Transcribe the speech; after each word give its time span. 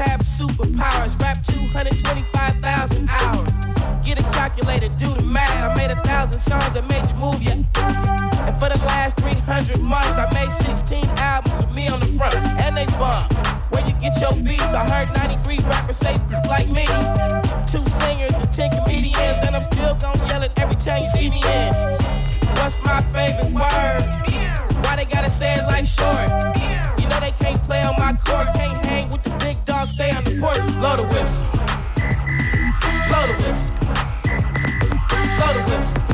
have 0.00 0.20
superpowers. 0.20 1.18
Rap 1.20 1.42
225,000 1.42 3.08
hours. 3.08 3.56
Get 4.04 4.18
a 4.18 4.22
calculator, 4.32 4.88
do 4.96 5.12
the 5.14 5.24
math. 5.24 5.70
I 5.70 5.74
made 5.76 5.90
a 5.90 6.00
thousand 6.02 6.38
songs 6.38 6.72
that 6.72 6.88
made 6.88 7.04
you 7.08 7.16
move, 7.16 7.42
yeah. 7.42 7.60
And 8.48 8.56
for 8.56 8.68
the 8.68 8.80
last 8.86 9.16
300 9.18 9.80
months, 9.80 10.16
I 10.18 10.26
made 10.32 10.50
16 10.50 11.04
albums 11.18 11.60
with 11.60 11.74
me 11.74 11.88
on 11.88 12.00
the 12.00 12.06
front, 12.18 12.34
and 12.36 12.76
they 12.76 12.86
bump. 12.98 13.32
Where 13.70 13.86
you 13.86 13.94
get 14.00 14.20
your 14.20 14.34
beats? 14.34 14.72
I 14.72 14.88
heard 14.88 15.08
93 15.14 15.58
rappers 15.68 15.98
say 15.98 16.16
like 16.48 16.68
me. 16.68 16.86
Two 17.66 17.84
singers 17.86 18.36
and 18.40 18.50
10 18.52 18.82
comedians, 18.82 19.44
and 19.46 19.54
I'm 19.54 19.62
still 19.62 19.94
gonna 19.96 20.26
yell 20.26 20.42
it 20.42 20.52
every 20.56 20.76
time 20.76 21.02
you 21.02 21.10
see 21.10 21.30
me 21.30 21.42
in. 21.44 21.74
What's 22.56 22.82
my 22.82 23.02
favorite 23.12 23.52
word? 23.52 24.69
Why 24.90 24.96
they 24.96 25.04
gotta 25.04 25.30
say 25.30 25.54
it 25.54 25.62
like 25.68 25.84
short? 25.84 26.28
You 26.98 27.06
know 27.06 27.20
they 27.20 27.30
can't 27.38 27.62
play 27.62 27.80
on 27.84 27.94
my 27.96 28.12
court, 28.26 28.48
can't 28.56 28.84
hang 28.84 29.08
with 29.10 29.22
the 29.22 29.30
big 29.38 29.56
dogs, 29.64 29.90
stay 29.90 30.10
on 30.10 30.24
the 30.24 30.36
porch. 30.40 30.58
Blow 30.80 30.96
the 30.96 31.04
whistle. 31.14 31.46
Blow 33.06 33.24
the 33.28 33.36
whistle. 33.44 33.76
Blow 35.38 35.52
the 35.54 35.70
whistle. 35.70 36.09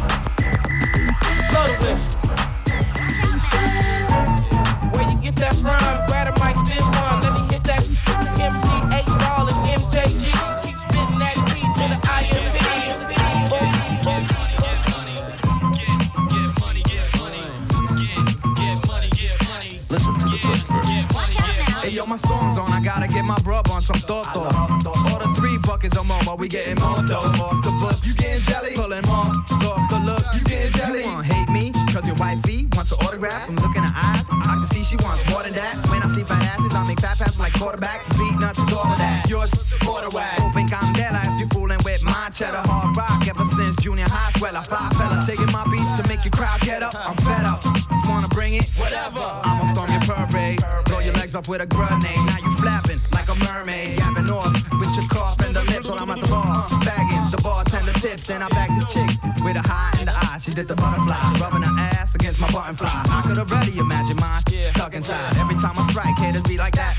An 33.27 33.47
from 33.47 33.57
looking 33.57 33.83
her 33.83 33.95
eyes. 33.95 34.27
I 34.31 34.55
can 34.59 34.67
see 34.71 34.83
she 34.83 34.97
wants 35.03 35.23
more 35.31 35.43
than 35.43 35.55
that. 35.55 35.75
When 35.91 36.03
I 36.03 36.09
see 36.09 36.25
fat 36.25 36.43
asses, 36.55 36.75
I 36.75 36.87
make 36.87 37.01
fat 37.01 37.19
passes 37.19 37.39
like 37.39 37.53
quarterback. 37.55 38.07
Beat 38.19 38.39
nuts 38.39 38.59
is 38.59 38.73
all 38.73 38.87
of 38.87 38.99
that. 38.99 39.29
Yours, 39.29 39.53
quarterback. 39.83 40.39
Open 40.41 40.67
candela 40.67 41.23
if 41.27 41.41
you 41.41 41.47
fooling 41.51 41.81
with 41.85 42.03
my 42.05 42.31
cheddar. 42.31 42.63
Hard 42.67 42.97
rock 42.97 43.27
ever 43.27 43.45
since 43.57 43.77
junior 43.83 44.09
high. 44.09 44.33
Swell, 44.39 44.57
I 44.57 44.63
fly 44.63 44.89
fella. 44.99 45.23
Taking 45.27 45.51
my 45.53 45.65
beats 45.71 45.93
to 45.99 46.03
make 46.09 46.25
your 46.25 46.33
crowd 46.33 46.61
get 46.61 46.83
up. 46.83 46.95
I'm 46.95 47.17
fed 47.17 47.47
up. 47.47 47.63
Wanna 48.09 48.29
bring 48.29 48.55
it? 48.55 48.67
Whatever. 48.77 49.25
I'ma 49.43 49.73
storm 49.73 49.91
your 49.91 50.05
parade. 50.07 50.61
Blow 50.87 51.01
your 51.01 51.15
legs 51.15 51.35
off 51.35 51.49
with 51.49 51.61
a 51.63 51.67
grenade. 51.67 52.23
Now 52.31 52.39
you 52.43 52.53
flapping 52.59 53.01
like 53.13 53.29
a 53.29 53.37
mermaid. 53.47 53.99
Yapping 53.99 54.31
off 54.31 54.53
with 54.79 54.93
your 54.95 55.07
cough 55.09 55.41
and 55.45 55.55
the 55.55 55.65
lips 55.73 55.89
while 55.89 56.01
I'm 56.01 56.11
at 56.11 56.21
the 56.21 56.29
bar. 56.29 56.69
Bagging 56.85 57.27
the 57.31 57.41
bartender 57.43 57.93
tips. 57.99 58.27
Then 58.27 58.43
I 58.43 58.49
bag 58.49 58.71
this 58.77 58.93
chick 58.93 59.11
with 59.43 59.57
a 59.57 59.65
high 59.65 59.99
in 60.01 60.07
the 60.07 60.15
eye. 60.15 60.39
She 60.39 60.51
did 60.51 60.69
the 60.69 60.77
butterfly. 60.77 61.19
Rubbing 61.41 61.63
her 61.63 61.75
ass 61.81 61.86
against 62.27 62.41
my 62.41 62.51
button 62.51 62.75
fly. 62.75 62.91
I 62.91 63.23
could 63.23 63.39
already 63.39 63.79
imagine 63.79 64.17
mine 64.17 64.43
stuck 64.75 64.95
inside. 64.95 65.37
Every 65.39 65.55
time 65.63 65.79
I 65.79 65.87
strike, 65.91 66.19
haters 66.19 66.43
be 66.43 66.59
like 66.59 66.75
that. 66.75 66.95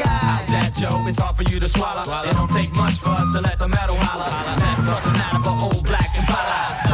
How's 0.00 0.48
that, 0.48 0.72
Joe? 0.80 1.04
It's 1.04 1.20
hard 1.20 1.36
for 1.36 1.44
you 1.44 1.60
to 1.60 1.68
swallow. 1.68 2.00
It 2.00 2.32
don't 2.32 2.48
take 2.48 2.72
much 2.72 2.96
for 2.96 3.10
us 3.10 3.28
to 3.36 3.40
let 3.42 3.58
the 3.58 3.68
metal 3.68 3.96
holler. 4.00 4.32
That's 4.32 4.80
of 5.36 5.44
an 5.44 5.58
old 5.60 5.84
black 5.84 6.08
and 6.16 6.24
para. 6.24 6.88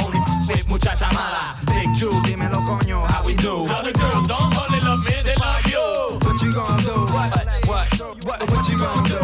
Only 0.00 0.20
with 0.48 0.64
muchacha 0.72 1.08
mala. 1.12 1.60
Big 1.68 1.92
Jew, 2.00 2.08
dímelo 2.24 2.64
coño, 2.64 3.04
how 3.12 3.22
we 3.26 3.34
do? 3.36 3.66
How 3.68 3.82
the 3.82 3.92
girls 3.92 4.26
don't 4.26 4.56
only 4.56 4.80
love 4.80 5.04
me, 5.04 5.12
they 5.20 5.36
love 5.36 5.66
you. 5.68 5.84
What 6.24 6.40
you 6.40 6.50
gonna 6.52 6.80
do? 6.80 6.96
What? 7.12 7.28
What? 7.68 7.88
What? 8.24 8.38
What 8.48 8.64
you 8.72 8.78
gonna 8.78 9.04
do? 9.04 9.20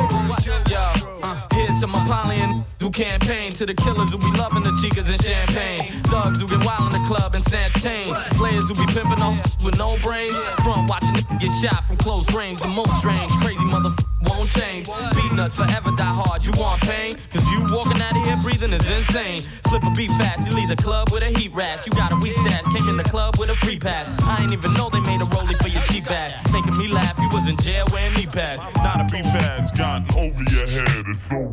Yo, 0.68 0.84
uh, 1.24 1.48
here's 1.56 1.80
some 1.80 1.94
Apollyon 1.94 2.64
who 2.80 2.90
campaign 2.90 3.33
to 3.54 3.66
the 3.66 3.74
killers 3.74 4.10
who 4.10 4.18
be 4.18 4.30
loving 4.34 4.62
the 4.64 4.74
chicas 4.82 5.06
and 5.06 5.20
champagne. 5.22 5.86
Thugs 6.10 6.40
who 6.40 6.46
get 6.48 6.64
wild 6.66 6.92
in 6.92 7.00
the 7.00 7.06
club 7.06 7.34
and 7.34 7.44
snatch 7.44 7.70
chain. 7.82 8.06
Players 8.34 8.66
who 8.66 8.74
be 8.74 8.86
pimping 8.90 9.22
off 9.22 9.38
with 9.62 9.78
no 9.78 9.96
brains. 10.02 10.34
Front 10.66 10.90
watching 10.90 11.22
get 11.38 11.54
shot 11.62 11.84
from 11.84 11.96
close 11.96 12.26
range. 12.34 12.60
The 12.60 12.66
most 12.66 12.90
strange, 12.98 13.30
crazy 13.38 13.64
mother 13.70 13.94
won't 14.26 14.50
change. 14.50 14.90
Beat 15.14 15.32
nuts 15.32 15.54
forever 15.54 15.94
die 15.94 16.10
hard. 16.10 16.42
You 16.42 16.50
want 16.58 16.82
pain? 16.82 17.14
Cause 17.30 17.46
you 17.54 17.62
walking 17.70 18.02
out 18.02 18.16
of 18.18 18.26
here 18.26 18.38
breathing 18.42 18.72
is 18.74 18.86
insane. 18.90 19.40
Flip 19.70 19.82
a 19.86 19.90
beat 19.94 20.10
fast, 20.18 20.50
you 20.50 20.52
leave 20.58 20.68
the 20.68 20.80
club 20.80 21.12
with 21.12 21.22
a 21.22 21.30
heat 21.38 21.54
rash. 21.54 21.86
You 21.86 21.92
got 21.92 22.10
a 22.10 22.16
weak 22.16 22.34
stash, 22.34 22.66
came 22.74 22.88
in 22.88 22.96
the 22.96 23.06
club 23.06 23.38
with 23.38 23.50
a 23.50 23.56
free 23.62 23.78
pass. 23.78 24.10
I 24.26 24.42
ain't 24.42 24.52
even 24.52 24.74
know 24.74 24.90
they 24.90 25.00
made 25.06 25.22
a 25.22 25.28
rollie 25.30 25.58
for 25.62 25.68
your 25.68 25.82
cheap 25.86 26.10
ass. 26.10 26.42
Making 26.52 26.74
me 26.74 26.88
laugh, 26.88 27.14
you 27.22 27.30
was 27.30 27.48
in 27.48 27.56
jail 27.58 27.86
wearing 27.92 28.14
knee 28.14 28.26
pads. 28.26 28.58
Not 28.82 28.98
a 28.98 29.06
beef 29.14 29.26
ass 29.46 29.70
gotten 29.78 30.10
over 30.18 30.42
your 30.50 30.66
head. 30.66 31.04
It's. 31.30 31.43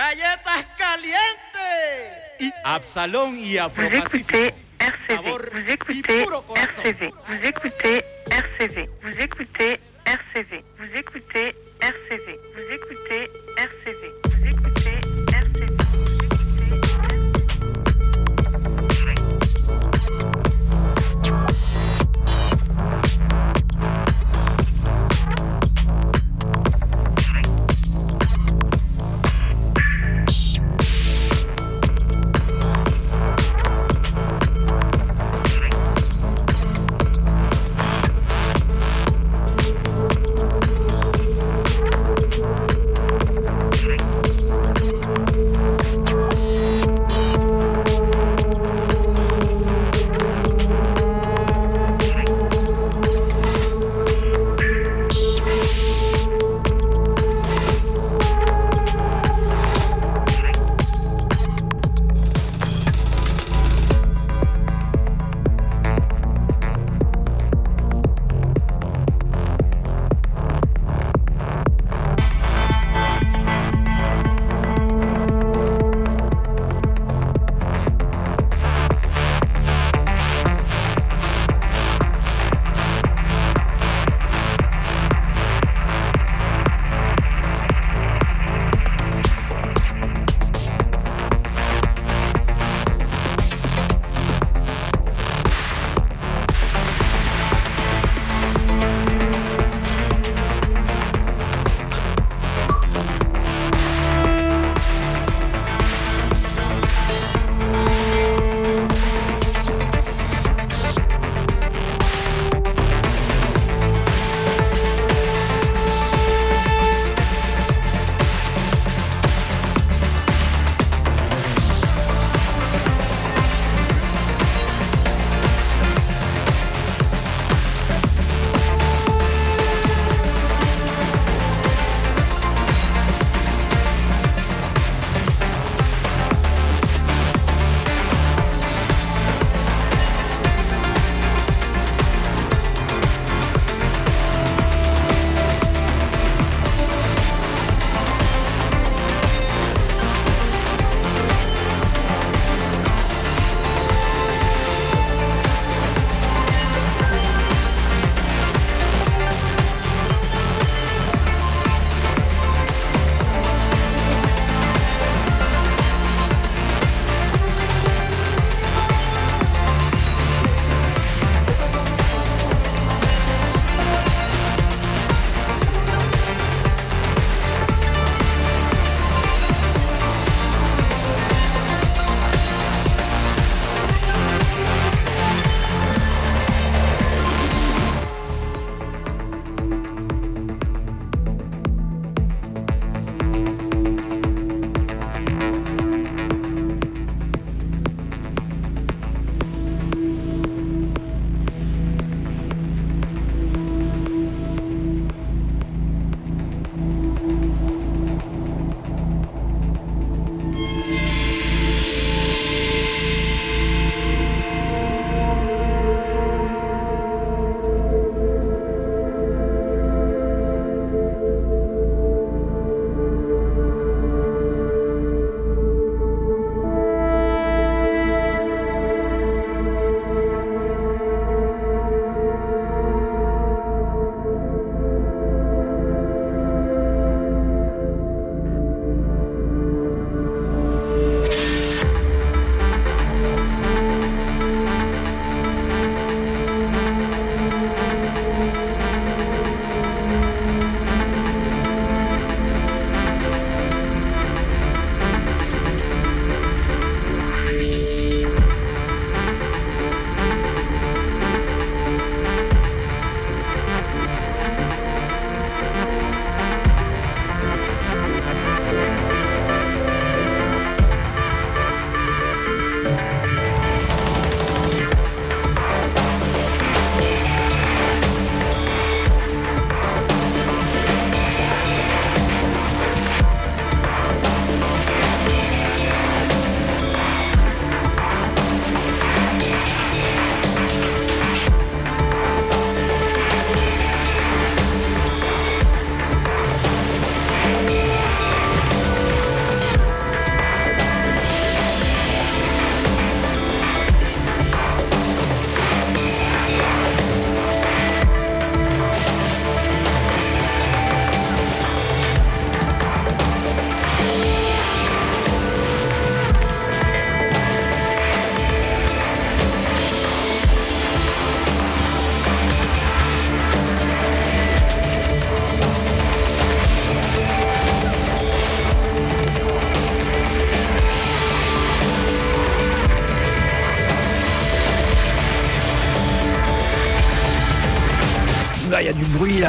Galletas 0.00 0.64
calientes 0.78 2.40
y 2.40 2.50
Absalón 2.64 3.36
y 3.36 3.58
écoutez 3.58 4.54
RCV. 4.78 5.30
Vous 5.52 5.70
écoutez 5.70 6.26
RCV. 6.54 7.10
Vous 7.26 7.46
écoutez 7.46 8.04
RCV. 8.30 8.88
Vous 9.02 9.20
écoutez 9.20 9.80
RCV. 10.06 10.64
Vous 10.78 10.96
écoutez 10.96 11.54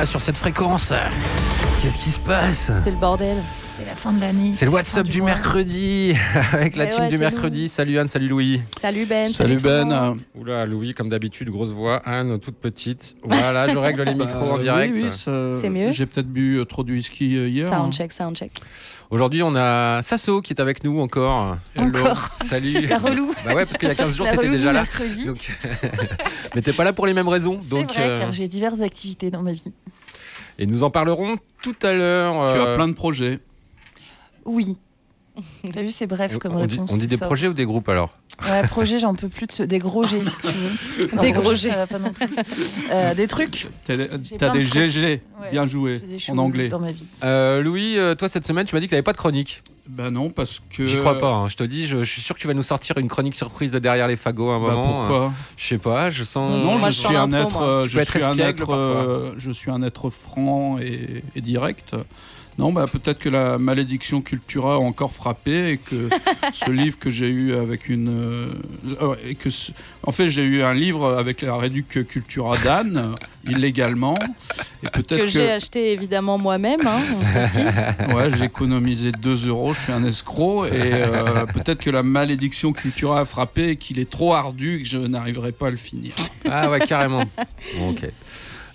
là 0.01 0.05
sur 0.07 0.19
cette 0.21 0.37
fréquence. 0.37 0.93
Qu'est-ce 1.81 1.99
qui 1.99 2.09
se 2.09 2.19
passe? 2.19 2.71
C'est 2.83 2.89
le 2.91 2.97
bordel. 2.97 3.37
C'est 3.77 3.85
la 3.85 3.93
fin 3.95 4.11
de 4.11 4.19
l'année. 4.19 4.51
C'est 4.55 4.65
le 4.65 4.71
WhatsApp 4.71 5.07
du 5.07 5.21
mois. 5.21 5.31
mercredi 5.31 6.13
avec 6.53 6.75
la 6.75 6.85
Eh 6.85 6.87
team 6.87 6.99
ouais, 7.03 7.09
du 7.09 7.17
mercredi. 7.19 7.69
Salut 7.69 7.97
Anne, 7.99 8.07
salut 8.07 8.27
Louis. 8.27 8.61
Salut 8.79 9.05
Ben. 9.05 9.27
Salut 9.27 9.57
tout 9.57 9.63
le 9.63 9.69
Ben. 9.69 9.85
monde. 9.87 10.19
Oula, 10.35 10.65
Louis, 10.65 10.93
comme 10.95 11.09
d'habitude, 11.09 11.49
grosse 11.49 11.69
voix. 11.69 11.97
Anne, 12.05 12.39
toute 12.39 12.55
petite. 12.57 13.15
Voilà, 13.23 13.67
je 13.71 13.77
règle 13.77 14.03
les 14.03 14.13
micros 14.15 14.51
en 14.53 14.57
Euh, 14.57 14.61
direct. 14.61 14.93
Oui, 14.95 15.03
oui, 15.05 15.11
C'est 15.61 15.69
mieux 15.69 15.91
J'ai 15.91 16.05
peut-être 16.07 16.27
bu 16.27 16.57
euh, 16.57 16.65
trop 16.65 16.83
de 16.83 16.91
whisky 16.91 17.37
euh, 17.37 17.47
hier. 17.47 17.71
hein. 17.71 17.77
Soundcheck, 17.85 18.11
soundcheck. 18.11 18.51
Aujourd'hui, 19.09 19.41
on 19.43 19.53
a 19.55 20.01
Sasso 20.03 20.41
qui 20.41 20.53
est 20.53 20.61
avec 20.61 20.83
nous 20.83 20.99
encore. 21.01 21.57
Hello. 21.75 21.99
Encore. 21.99 22.29
Salut. 22.45 22.81
La 22.87 22.97
relou. 22.99 23.31
Bah 23.45 23.53
ouais, 23.55 23.65
parce 23.65 23.77
qu'il 23.77 23.87
y 23.87 23.91
a 23.91 23.95
15 23.95 24.15
jours, 24.15 24.27
t'étais 24.27 24.47
déjà 24.47 24.59
du 24.69 24.73
là. 24.75 24.81
mercredi. 24.81 25.25
Donc... 25.25 25.51
Mais 26.55 26.61
t'es 26.61 26.73
pas 26.73 26.83
là 26.83 26.93
pour 26.93 27.07
les 27.07 27.13
mêmes 27.13 27.27
raisons. 27.27 27.59
C'est 27.61 27.69
Donc, 27.69 27.91
vrai, 27.93 28.07
euh, 28.09 28.17
car 28.19 28.31
j'ai 28.31 28.47
diverses 28.47 28.81
activités 28.81 29.31
dans 29.31 29.41
ma 29.41 29.53
vie. 29.53 29.63
Et 30.61 30.67
nous 30.67 30.83
en 30.83 30.91
parlerons 30.91 31.37
tout 31.63 31.75
à 31.81 31.91
l'heure. 31.91 32.33
Tu 32.53 32.59
euh, 32.59 32.73
as 32.73 32.75
plein 32.75 32.87
de 32.87 32.93
projets. 32.93 33.39
Oui. 34.45 34.77
T'as 35.73 35.81
vu, 35.81 35.89
c'est 35.89 36.05
bref 36.05 36.37
comme 36.37 36.55
on, 36.55 36.65
dit, 36.67 36.75
réponse. 36.75 36.91
on 36.93 36.97
dit 36.97 37.07
des 37.07 37.17
ça. 37.17 37.25
projets 37.25 37.47
ou 37.47 37.53
des 37.53 37.65
groupes 37.65 37.89
alors? 37.89 38.15
Ouais, 38.43 38.67
projet, 38.67 38.97
j'en 38.97 39.13
peux 39.13 39.29
plus 39.29 39.45
de 39.45 39.51
ce... 39.51 39.63
Des 39.63 39.77
gros 39.79 40.03
G, 40.05 40.17
si 40.23 40.41
tu 40.41 40.47
veux. 40.47 41.21
Des 41.21 41.31
gros 41.31 41.51
ça 41.55 41.55
G. 41.55 41.69
va 41.69 41.85
pas 41.87 41.99
non 41.99 42.11
plus. 42.11 42.25
Euh, 42.91 43.13
des 43.13 43.27
trucs. 43.27 43.67
T'as 43.85 43.95
des 43.95 44.63
trucs. 44.63 44.63
GG. 44.73 45.21
Ouais. 45.41 45.51
Bien 45.51 45.67
joué. 45.67 46.01
En 46.29 46.37
anglais. 46.39 46.67
dans 46.67 46.79
ma 46.79 46.91
vie. 46.91 47.03
Euh, 47.23 47.61
Louis, 47.61 47.97
euh, 47.97 48.15
toi 48.15 48.29
cette 48.29 48.45
semaine, 48.47 48.65
tu 48.65 48.73
m'as 48.75 48.79
dit 48.81 48.87
que 48.87 48.91
t'avais 48.91 49.01
pas 49.03 49.13
de 49.13 49.17
chronique. 49.17 49.61
Ben 49.87 50.09
non, 50.09 50.29
parce 50.29 50.61
que. 50.75 50.87
J'y 50.87 50.97
crois 50.97 51.19
pas. 51.19 51.31
hein. 51.33 51.47
Je 51.49 51.55
te 51.57 51.63
dis, 51.63 51.85
je, 51.85 51.99
je 52.03 52.09
suis 52.09 52.21
sûr 52.21 52.33
que 52.35 52.39
tu 52.39 52.47
vas 52.47 52.53
nous 52.53 52.63
sortir 52.63 52.97
une 52.97 53.09
chronique 53.09 53.35
surprise 53.35 53.71
de 53.71 53.79
derrière 53.79 54.07
les 54.07 54.15
fagots 54.15 54.49
à 54.51 54.55
un 54.55 54.59
Bah, 54.59 54.73
moment. 54.73 54.99
pourquoi 55.07 55.33
Je 55.57 55.65
sais 55.67 55.77
pas. 55.77 56.09
Je 56.09 56.23
sens. 56.23 56.51
Non, 56.51 56.77
Moi, 56.79 56.89
je, 56.89 56.95
suis 56.97 57.15
un 57.15 57.31
être, 57.33 57.61
euh, 57.61 57.83
je 57.87 57.99
suis 57.99 58.23
un 58.23 58.37
être, 58.37 58.57
parfois. 58.57 58.75
euh, 58.77 59.31
je 59.37 59.51
suis 59.51 59.69
un 59.69 59.81
être 59.83 60.09
franc 60.09 60.77
et, 60.79 61.23
et 61.35 61.41
direct. 61.41 61.93
Non, 62.57 62.71
bah, 62.73 62.85
peut-être 62.85 63.19
que 63.19 63.29
la 63.29 63.57
malédiction 63.57 64.21
Cultura 64.21 64.75
a 64.75 64.77
encore 64.77 65.13
frappé 65.13 65.71
et 65.71 65.77
que 65.77 66.09
ce 66.53 66.69
livre 66.69 66.99
que 66.99 67.09
j'ai 67.09 67.29
eu 67.29 67.55
avec 67.55 67.89
une, 67.89 68.09
euh, 68.21 68.47
euh, 69.01 69.15
que 69.39 69.49
en 70.03 70.11
fait 70.11 70.29
j'ai 70.29 70.43
eu 70.43 70.61
un 70.63 70.73
livre 70.73 71.17
avec 71.17 71.41
la 71.41 71.55
réduc 71.57 72.07
Cultura 72.07 72.57
d'Anne 72.57 73.15
illégalement 73.47 74.17
et 74.83 74.89
peut-être 74.89 75.17
Que 75.21 75.27
j'ai 75.27 75.51
acheté 75.51 75.93
évidemment 75.93 76.37
moi-même. 76.37 76.81
hein, 76.85 77.01
ouais, 78.15 78.29
j'ai 78.37 78.45
économisé 78.45 79.11
2 79.11 79.47
euros, 79.47 79.73
je 79.73 79.79
suis 79.79 79.91
un 79.91 80.03
escroc 80.03 80.65
et 80.67 80.71
euh, 80.73 81.45
peut-être 81.47 81.79
que 81.81 81.89
la 81.89 82.03
malédiction 82.03 82.73
Cultura 82.73 83.21
a 83.21 83.25
frappé 83.25 83.69
et 83.69 83.75
qu'il 83.75 83.99
est 83.99 84.09
trop 84.09 84.33
ardu 84.33 84.77
et 84.77 84.81
que 84.83 84.87
je 84.87 84.97
n'arriverai 84.97 85.51
pas 85.51 85.67
à 85.67 85.71
le 85.71 85.77
finir. 85.77 86.13
Ah 86.49 86.69
ouais, 86.69 86.79
carrément. 86.79 87.23
Bon, 87.77 87.91
ok. 87.91 88.05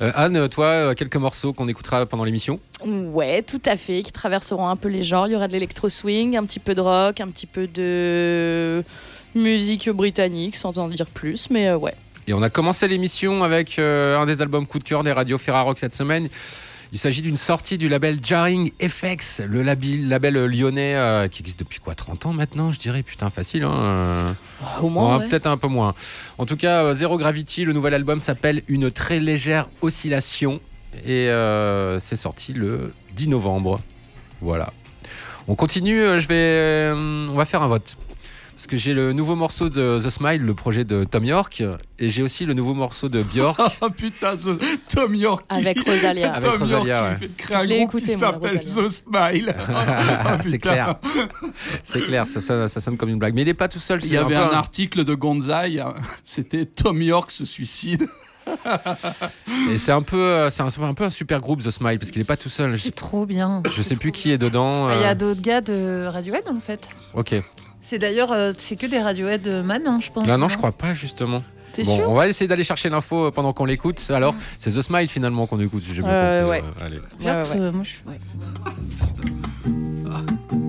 Euh, 0.02 0.12
Anne, 0.14 0.48
toi, 0.48 0.66
euh, 0.66 0.94
quelques 0.94 1.16
morceaux 1.16 1.52
qu'on 1.52 1.68
écoutera 1.68 2.04
pendant 2.06 2.24
l'émission. 2.24 2.60
Ouais, 2.84 3.42
tout 3.42 3.62
à 3.64 3.76
fait, 3.76 4.02
qui 4.02 4.12
traverseront 4.12 4.68
un 4.68 4.76
peu 4.76 4.88
les 4.88 5.02
genres. 5.02 5.26
Il 5.26 5.32
y 5.32 5.36
aura 5.36 5.48
de 5.48 5.52
l'électro-swing, 5.52 6.36
un 6.36 6.44
petit 6.44 6.58
peu 6.58 6.74
de 6.74 6.80
rock, 6.80 7.20
un 7.20 7.28
petit 7.28 7.46
peu 7.46 7.66
de 7.66 8.84
musique 9.36 9.88
britannique, 9.90 10.56
sans 10.56 10.78
en 10.78 10.88
dire 10.88 11.06
plus, 11.06 11.48
mais 11.50 11.68
euh, 11.68 11.76
ouais. 11.76 11.94
Et 12.28 12.34
on 12.34 12.42
a 12.42 12.50
commencé 12.50 12.88
l'émission 12.88 13.44
avec 13.44 13.78
euh, 13.78 14.18
un 14.18 14.26
des 14.26 14.42
albums 14.42 14.66
coup 14.66 14.78
de 14.78 14.84
cœur 14.84 15.04
des 15.04 15.12
radios 15.12 15.38
Ferrarock 15.38 15.78
cette 15.78 15.94
semaine. 15.94 16.28
Il 16.92 16.98
s'agit 16.98 17.20
d'une 17.20 17.36
sortie 17.36 17.78
du 17.78 17.88
label 17.88 18.18
Jarring 18.22 18.70
FX, 18.80 19.40
le 19.46 19.62
label, 19.62 20.08
label 20.08 20.46
lyonnais 20.46 20.94
euh, 20.94 21.28
qui 21.28 21.42
existe 21.42 21.58
depuis 21.58 21.80
quoi 21.80 21.94
30 21.94 22.26
ans 22.26 22.32
maintenant, 22.32 22.70
je 22.70 22.78
dirais? 22.78 23.02
Putain, 23.02 23.28
facile, 23.30 23.64
hein. 23.64 24.36
Au 24.80 24.88
moins, 24.88 25.16
Ouais, 25.16 25.22
ouais. 25.22 25.28
Peut-être 25.28 25.46
un 25.46 25.56
peu 25.56 25.68
moins. 25.68 25.94
En 26.38 26.46
tout 26.46 26.56
cas, 26.56 26.94
Zero 26.94 27.18
Gravity, 27.18 27.64
le 27.64 27.72
nouvel 27.72 27.94
album 27.94 28.20
s'appelle 28.20 28.62
Une 28.68 28.90
très 28.90 29.18
légère 29.18 29.68
oscillation. 29.80 30.60
Et 31.04 31.28
c'est 32.00 32.16
sorti 32.16 32.52
le 32.54 32.94
10 33.14 33.28
novembre. 33.28 33.80
Voilà. 34.40 34.72
On 35.48 35.54
continue, 35.56 36.20
je 36.20 36.26
vais, 36.28 36.92
on 36.96 37.36
va 37.36 37.44
faire 37.44 37.62
un 37.62 37.68
vote. 37.68 37.96
Parce 38.56 38.66
que 38.68 38.78
j'ai 38.78 38.94
le 38.94 39.12
nouveau 39.12 39.36
morceau 39.36 39.68
de 39.68 39.98
The 40.02 40.08
Smile, 40.08 40.40
le 40.40 40.54
projet 40.54 40.84
de 40.84 41.04
Tom 41.04 41.24
York, 41.26 41.62
et 41.98 42.08
j'ai 42.08 42.22
aussi 42.22 42.46
le 42.46 42.54
nouveau 42.54 42.72
morceau 42.72 43.08
de 43.10 43.22
Björk. 43.22 43.60
Ah 43.82 43.90
putain, 43.90 44.34
ce- 44.34 44.56
Tom 44.94 45.14
York. 45.14 45.44
qui- 45.46 45.56
Avec 45.56 45.78
Rosalia. 45.86 46.32
Avec 46.32 46.50
Tom 46.50 46.60
Rosalia, 46.62 46.96
York 46.96 47.08
ouais. 47.10 47.14
qui 47.14 47.20
fait 47.34 47.36
créer 47.36 47.56
un 47.58 47.60
Je 47.62 47.66
l'ai 47.66 47.78
groupe 47.84 47.88
écouté, 48.00 48.12
qui 48.14 48.18
s'appelle. 48.18 48.60
The 48.60 48.88
Smile. 48.88 49.56
Ah, 49.68 50.38
c'est 50.42 50.52
putain. 50.52 50.70
clair. 50.72 50.94
C'est 51.84 52.00
clair, 52.00 52.26
ça, 52.26 52.40
sonne- 52.40 52.68
ça 52.68 52.80
sonne 52.80 52.96
comme 52.96 53.10
une 53.10 53.18
blague. 53.18 53.34
Mais 53.34 53.42
il 53.42 53.46
n'est 53.46 53.52
pas 53.54 53.68
tout 53.68 53.78
seul. 53.78 54.00
Il 54.02 54.06
y 54.06 54.10
c'est 54.12 54.16
avait 54.16 54.34
peu 54.34 54.40
un 54.40 54.50
article 54.56 55.04
de 55.04 55.14
Gonzai, 55.14 55.82
c'était 56.24 56.64
Tom 56.64 57.02
York 57.02 57.30
se 57.30 57.44
suicide. 57.44 58.08
Et 59.70 59.76
c'est 59.78 59.92
un 59.92 60.02
peu, 60.02 60.16
euh, 60.16 60.50
c'est 60.50 60.62
un, 60.62 60.70
c'est 60.70 60.80
un 60.82 60.94
peu 60.94 61.04
un 61.04 61.10
super 61.10 61.40
groupe 61.40 61.62
The 61.62 61.70
Smile 61.70 61.98
parce 61.98 62.10
qu'il 62.10 62.20
n'est 62.20 62.24
pas 62.26 62.36
tout 62.36 62.48
seul. 62.48 62.72
Je, 62.72 62.78
C'est 62.78 62.94
trop 62.94 63.26
bien. 63.26 63.62
je 63.74 63.82
sais 63.82 63.96
plus 63.96 64.12
qui 64.12 64.30
est 64.30 64.38
dedans. 64.38 64.88
Il 64.90 65.00
y 65.00 65.04
euh, 65.04 65.10
a 65.10 65.14
d'autres 65.14 65.42
gars 65.42 65.60
de 65.60 66.06
Radiohead 66.06 66.44
en 66.48 66.60
fait. 66.60 66.88
Ok. 67.14 67.34
C'est 67.88 68.00
d'ailleurs, 68.00 68.32
euh, 68.32 68.52
c'est 68.58 68.74
que 68.74 68.86
des 68.86 68.98
Radiohead 68.98 69.46
euh, 69.46 69.62
man, 69.62 69.80
hein, 69.86 70.00
je 70.02 70.10
pense. 70.10 70.26
Non, 70.26 70.36
non, 70.38 70.48
je 70.48 70.56
crois 70.58 70.72
pas 70.72 70.92
justement. 70.92 71.38
T'es 71.72 71.84
Bon, 71.84 71.94
sûr 71.96 72.10
on 72.10 72.14
va 72.14 72.26
essayer 72.26 72.48
d'aller 72.48 72.64
chercher 72.64 72.88
l'info 72.88 73.30
pendant 73.30 73.52
qu'on 73.52 73.64
l'écoute. 73.64 74.04
Alors, 74.10 74.34
c'est 74.58 74.72
The 74.72 74.82
Smile 74.82 75.08
finalement 75.08 75.46
qu'on 75.46 75.60
écoute. 75.60 75.84
si 75.86 75.94
j'ai 75.94 76.02
bien 76.02 76.10
Euh, 76.10 76.42
compris. 76.42 76.58
ouais. 76.58 76.64
Euh, 76.82 76.84
allez. 76.84 76.96
Ouais, 76.96 77.02
ouais, 77.26 77.32
ouais. 77.48 77.60
euh, 77.60 77.70
moi, 77.70 77.84
je- 77.84 78.10
ouais. 78.10 78.18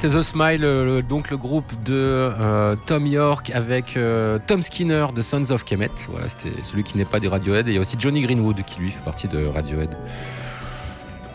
c'était 0.00 0.14
The 0.18 0.22
Smile, 0.22 0.60
euh, 0.64 1.02
donc 1.02 1.30
le 1.30 1.36
groupe 1.36 1.70
de 1.84 1.92
euh, 1.94 2.74
Tom 2.86 3.06
York 3.06 3.50
avec 3.54 3.96
euh, 3.96 4.38
Tom 4.46 4.62
Skinner 4.62 5.06
de 5.14 5.20
Sons 5.20 5.50
of 5.50 5.64
Kemet. 5.64 5.90
Voilà, 6.08 6.28
c'était 6.28 6.62
celui 6.62 6.84
qui 6.84 6.96
n'est 6.96 7.04
pas 7.04 7.20
des 7.20 7.28
Radiohead. 7.28 7.68
Et 7.68 7.72
il 7.72 7.74
y 7.74 7.78
a 7.78 7.80
aussi 7.80 7.96
Johnny 7.98 8.22
Greenwood 8.22 8.62
qui 8.64 8.80
lui 8.80 8.90
fait 8.90 9.02
partie 9.04 9.28
de 9.28 9.44
Radiohead. 9.46 9.90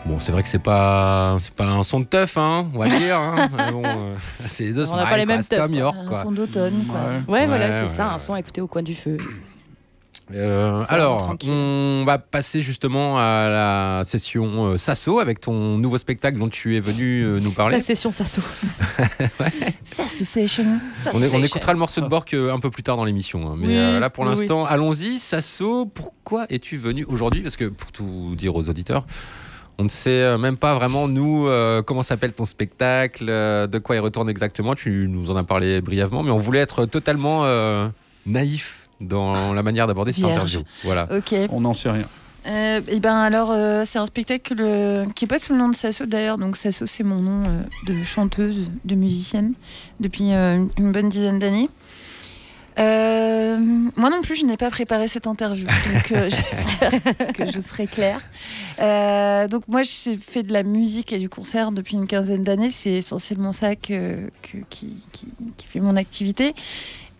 Bon, 0.04 0.18
c'est 0.18 0.32
vrai 0.32 0.42
que 0.42 0.48
c'est 0.48 0.58
pas, 0.60 1.36
c'est 1.40 1.52
pas 1.54 1.66
un 1.66 1.82
son 1.82 2.00
de 2.00 2.04
teuf, 2.06 2.36
hein, 2.38 2.66
on 2.74 2.78
va 2.78 2.88
dire. 2.88 3.18
hein. 3.18 3.48
Bon, 3.72 3.82
euh, 3.84 4.14
c'est 4.46 4.72
The 4.72 4.78
On 4.78 4.86
Smile, 4.86 4.96
n'a 4.98 5.06
pas 5.06 5.16
les 5.16 5.26
mêmes 5.26 5.42
teufs, 5.44 5.58
Tom 5.58 5.70
quoi. 5.70 5.78
York, 5.78 5.96
Un 6.00 6.06
quoi. 6.06 6.22
son 6.22 6.32
d'automne, 6.32 6.84
quoi. 6.88 7.00
Ouais, 7.28 7.40
Ouais, 7.40 7.46
voilà, 7.46 7.66
ouais, 7.70 7.72
c'est 7.72 7.88
ça, 7.88 8.08
ouais. 8.08 8.14
un 8.14 8.18
son 8.18 8.34
à 8.34 8.40
écouter 8.40 8.60
au 8.60 8.66
coin 8.68 8.82
du 8.82 8.94
feu. 8.94 9.16
Euh, 10.34 10.82
alors, 10.88 11.18
tranquille. 11.18 11.52
on 11.52 12.02
va 12.04 12.18
passer 12.18 12.60
justement 12.60 13.16
à 13.18 13.48
la 13.48 14.02
session 14.04 14.72
euh, 14.72 14.76
Sasso 14.76 15.20
avec 15.20 15.40
ton 15.40 15.78
nouveau 15.78 15.98
spectacle 15.98 16.36
dont 16.38 16.48
tu 16.48 16.76
es 16.76 16.80
venu 16.80 17.22
euh, 17.22 17.38
nous 17.38 17.52
parler. 17.52 17.76
La 17.76 17.82
session 17.82 18.10
Sasso. 18.10 18.42
Association. 19.98 20.64
On, 21.14 21.22
est- 21.22 21.30
on 21.34 21.42
écoutera 21.42 21.72
le 21.72 21.78
morceau 21.78 22.00
de 22.00 22.08
Bork 22.08 22.34
euh, 22.34 22.52
un 22.52 22.58
peu 22.60 22.70
plus 22.70 22.82
tard 22.82 22.96
dans 22.96 23.04
l'émission. 23.04 23.48
hein. 23.50 23.54
Mais 23.58 23.66
Oui, 23.68 24.00
là, 24.00 24.10
pour 24.10 24.24
oui, 24.24 24.30
l'instant, 24.30 24.64
allons-y. 24.64 25.18
Sasso, 25.18 25.86
pourquoi 25.86 26.46
es-tu 26.50 26.76
venu 26.76 27.04
aujourd'hui? 27.08 27.40
Parce 27.42 27.56
que 27.56 27.66
pour 27.66 27.92
tout 27.92 28.34
dire 28.36 28.54
aux 28.56 28.68
auditeurs, 28.68 29.06
on 29.78 29.84
ne 29.84 29.88
sait 29.88 30.36
même 30.38 30.56
pas 30.56 30.74
vraiment, 30.74 31.06
nous, 31.08 31.46
euh, 31.46 31.82
comment 31.82 32.02
s'appelle 32.02 32.32
ton 32.32 32.44
spectacle, 32.46 33.26
euh, 33.28 33.66
de 33.66 33.78
quoi 33.78 33.96
il 33.96 34.00
retourne 34.00 34.28
exactement. 34.28 34.74
Tu 34.74 35.06
nous 35.08 35.30
en 35.30 35.36
as 35.36 35.44
parlé 35.44 35.80
brièvement, 35.80 36.22
mais 36.22 36.30
on 36.30 36.38
voulait 36.38 36.60
être 36.60 36.84
totalement 36.86 37.42
euh, 37.44 37.88
naïf 38.26 38.85
dans 39.00 39.52
la 39.52 39.62
manière 39.62 39.86
d'aborder 39.86 40.12
cette 40.12 40.24
interview. 40.24 40.60
Voilà. 40.84 41.08
Ok. 41.14 41.34
On 41.50 41.60
n'en 41.60 41.74
sait 41.74 41.90
rien. 41.90 42.06
Euh, 42.46 42.80
et 42.86 43.00
ben 43.00 43.16
alors, 43.16 43.50
euh, 43.50 43.82
c'est 43.84 43.98
un 43.98 44.06
spectacle 44.06 44.54
euh, 44.60 45.04
qui 45.16 45.24
est 45.24 45.28
pas 45.28 45.38
sous 45.40 45.52
le 45.52 45.58
nom 45.58 45.68
de 45.68 45.74
Sasso 45.74 46.06
d'ailleurs. 46.06 46.38
Donc 46.38 46.56
Sasso, 46.56 46.86
c'est 46.86 47.02
mon 47.02 47.20
nom 47.20 47.42
euh, 47.48 47.62
de 47.86 48.04
chanteuse, 48.04 48.68
de 48.84 48.94
musicienne 48.94 49.54
depuis 49.98 50.32
euh, 50.32 50.64
une 50.78 50.92
bonne 50.92 51.08
dizaine 51.08 51.40
d'années. 51.40 51.68
Euh, 52.78 53.58
moi 53.96 54.10
non 54.10 54.20
plus, 54.20 54.36
je 54.36 54.44
n'ai 54.44 54.58
pas 54.58 54.68
préparé 54.70 55.08
cette 55.08 55.26
interview, 55.26 55.66
donc 55.94 56.12
euh, 56.12 56.28
j'espère 56.28 57.32
que 57.32 57.50
je 57.50 57.58
serai 57.60 57.86
claire. 57.86 58.20
Euh, 58.80 59.48
donc 59.48 59.66
moi, 59.66 59.80
j'ai 59.82 60.14
fait 60.16 60.42
de 60.42 60.52
la 60.52 60.62
musique 60.62 61.12
et 61.14 61.18
du 61.18 61.30
concert 61.30 61.72
depuis 61.72 61.94
une 61.96 62.06
quinzaine 62.06 62.44
d'années. 62.44 62.70
C'est 62.70 62.90
essentiellement 62.92 63.52
ça 63.52 63.76
que, 63.76 64.28
que- 64.42 64.58
qui, 64.68 64.94
qui- 65.12 65.28
qui 65.56 65.66
fait 65.66 65.80
mon 65.80 65.96
activité. 65.96 66.54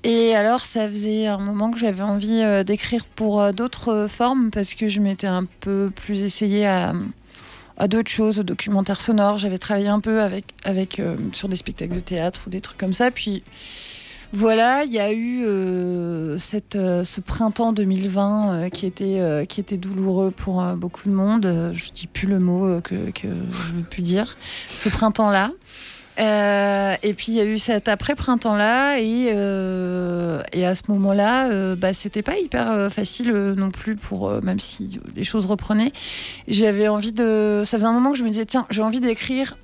Et 0.09 0.37
alors, 0.37 0.61
ça 0.61 0.87
faisait 0.87 1.27
un 1.27 1.39
moment 1.39 1.73
que 1.73 1.79
j'avais 1.79 2.05
envie 2.05 2.41
euh, 2.41 2.63
d'écrire 2.63 3.05
pour 3.05 3.41
euh, 3.41 3.51
d'autres 3.51 3.89
euh, 3.89 4.07
formes 4.07 4.53
parce 4.53 4.77
que 4.77 4.87
je 4.87 5.01
m'étais 5.01 5.27
un 5.27 5.45
peu 5.59 5.91
plus 5.93 6.23
essayée 6.23 6.65
à, 6.65 6.93
d'autres 7.89 8.11
choses, 8.11 8.39
au 8.39 8.45
documentaire 8.45 9.01
sonore. 9.01 9.39
J'avais 9.39 9.59
travaillé 9.59 9.89
un 9.89 9.99
peu 9.99 10.23
avec, 10.23 10.45
avec, 10.65 11.03
sur 11.33 11.49
des 11.49 11.57
spectacles 11.57 11.97
de 11.97 12.01
théâtre 12.01 12.43
ou 12.47 12.51
des 12.51 12.61
trucs 12.61 12.79
comme 12.79 12.93
ça. 12.93 13.11
Puis 13.11 13.43
voilà, 14.33 14.85
il 14.85 14.93
y 14.93 15.01
a 15.01 15.13
eu 15.13 15.41
ce 16.39 17.21
printemps 17.21 17.73
2020 17.73 18.53
euh, 18.53 18.69
qui, 18.69 18.87
était, 18.87 19.45
qui 19.49 19.59
était 19.59 19.77
douloureux 19.77 20.31
pour 20.31 20.63
beaucoup 20.77 21.09
de 21.09 21.15
monde. 21.15 21.73
Je 21.73 21.91
dis 21.91 22.07
plus 22.07 22.29
le 22.29 22.39
mot 22.39 22.81
que, 22.81 23.11
que 23.11 23.27
je 23.27 23.73
veux 23.73 23.83
plus 23.83 24.03
dire. 24.03 24.39
Ce 24.69 24.89
printemps-là. 24.89 25.51
Euh, 26.19 26.95
et 27.03 27.15
puis 27.15 27.27
il 27.29 27.35
y 27.35 27.41
a 27.41 27.45
eu 27.45 27.59
cet 27.59 27.89
après-printemps-là, 27.89 28.99
et, 28.99 29.31
euh, 29.33 30.43
et 30.53 30.65
à 30.67 30.75
ce 30.75 30.83
moment-là, 30.89 31.51
euh, 31.51 31.77
bah, 31.77 31.93
c'était 31.93 32.23
pas 32.23 32.39
hyper 32.39 32.71
euh, 32.71 32.89
facile 32.89 33.33
non 33.33 33.71
plus, 33.71 33.97
pour, 33.97 34.31
même 34.43 34.59
si 34.59 35.01
les 35.15 35.25
choses 35.25 35.47
reprenaient. 35.47 35.93
J'avais 36.49 36.89
envie 36.89 37.13
de. 37.13 37.63
Ça 37.65 37.77
faisait 37.79 37.89
un 37.89 37.93
moment 37.93 38.13
que 38.13 38.19
je 38.19 38.25
me 38.25 38.31
disais, 38.31 38.47
tiens, 38.47 38.67
j'ai 38.71 38.83
envie 38.83 39.01
d'écrire 39.01 39.57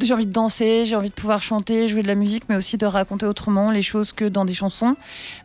j'ai 0.00 0.12
envie 0.12 0.26
de 0.26 0.32
danser, 0.32 0.84
j'ai 0.84 0.96
envie 0.96 1.08
de 1.08 1.14
pouvoir 1.14 1.42
chanter, 1.42 1.88
jouer 1.88 2.02
de 2.02 2.08
la 2.08 2.14
musique, 2.14 2.44
mais 2.48 2.56
aussi 2.56 2.76
de 2.76 2.84
raconter 2.84 3.24
autrement 3.24 3.70
les 3.70 3.80
choses 3.80 4.12
que 4.12 4.26
dans 4.26 4.44
des 4.44 4.52
chansons. 4.52 4.96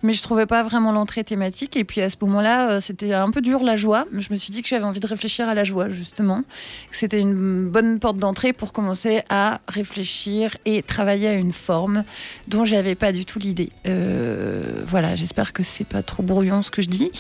Mais 0.02 0.12
je 0.12 0.22
trouvais 0.22 0.46
pas 0.46 0.64
vraiment 0.64 0.92
l'entrée 0.92 1.24
thématique. 1.24 1.78
Et 1.78 1.84
puis 1.84 2.02
à 2.02 2.10
ce 2.10 2.18
moment-là, 2.22 2.70
euh, 2.70 2.80
c'était 2.80 3.14
un 3.14 3.32
peu 3.32 3.42
dur 3.42 3.64
la 3.64 3.76
joie. 3.76 4.06
Je 4.12 4.28
me 4.32 4.36
suis 4.36 4.52
dit 4.52 4.62
que 4.62 4.68
j'avais 4.68 4.84
envie 4.84 5.00
de 5.00 5.08
réfléchir 5.08 5.48
à 5.48 5.54
la 5.54 5.64
joie, 5.64 5.88
justement. 5.88 6.44
Que 6.92 6.98
c'était 6.98 7.20
une 7.20 7.70
bonne 7.70 8.00
porte 8.00 8.18
d'entrée 8.18 8.52
pour 8.52 8.74
commencer 8.74 9.24
à 9.30 9.62
réfléchir 9.68 10.58
et 10.66 10.84
travailler 10.84 11.30
à 11.30 11.34
une 11.34 11.54
forme 11.54 12.04
dont 12.50 12.66
j'avais 12.66 12.96
pas 12.96 13.14
du 13.14 13.26
tout 13.26 13.40
l'idée. 13.40 13.70
Euh, 13.88 14.82
voilà, 14.86 15.16
j'espère 15.16 15.54
que 15.54 15.64
c'est 15.64 15.88
pas 15.88 16.04
trop 16.04 16.22
brouillon 16.22 16.62
ce 16.62 16.72
que 16.72 16.82
je 16.82 16.90
dis. 16.90 17.12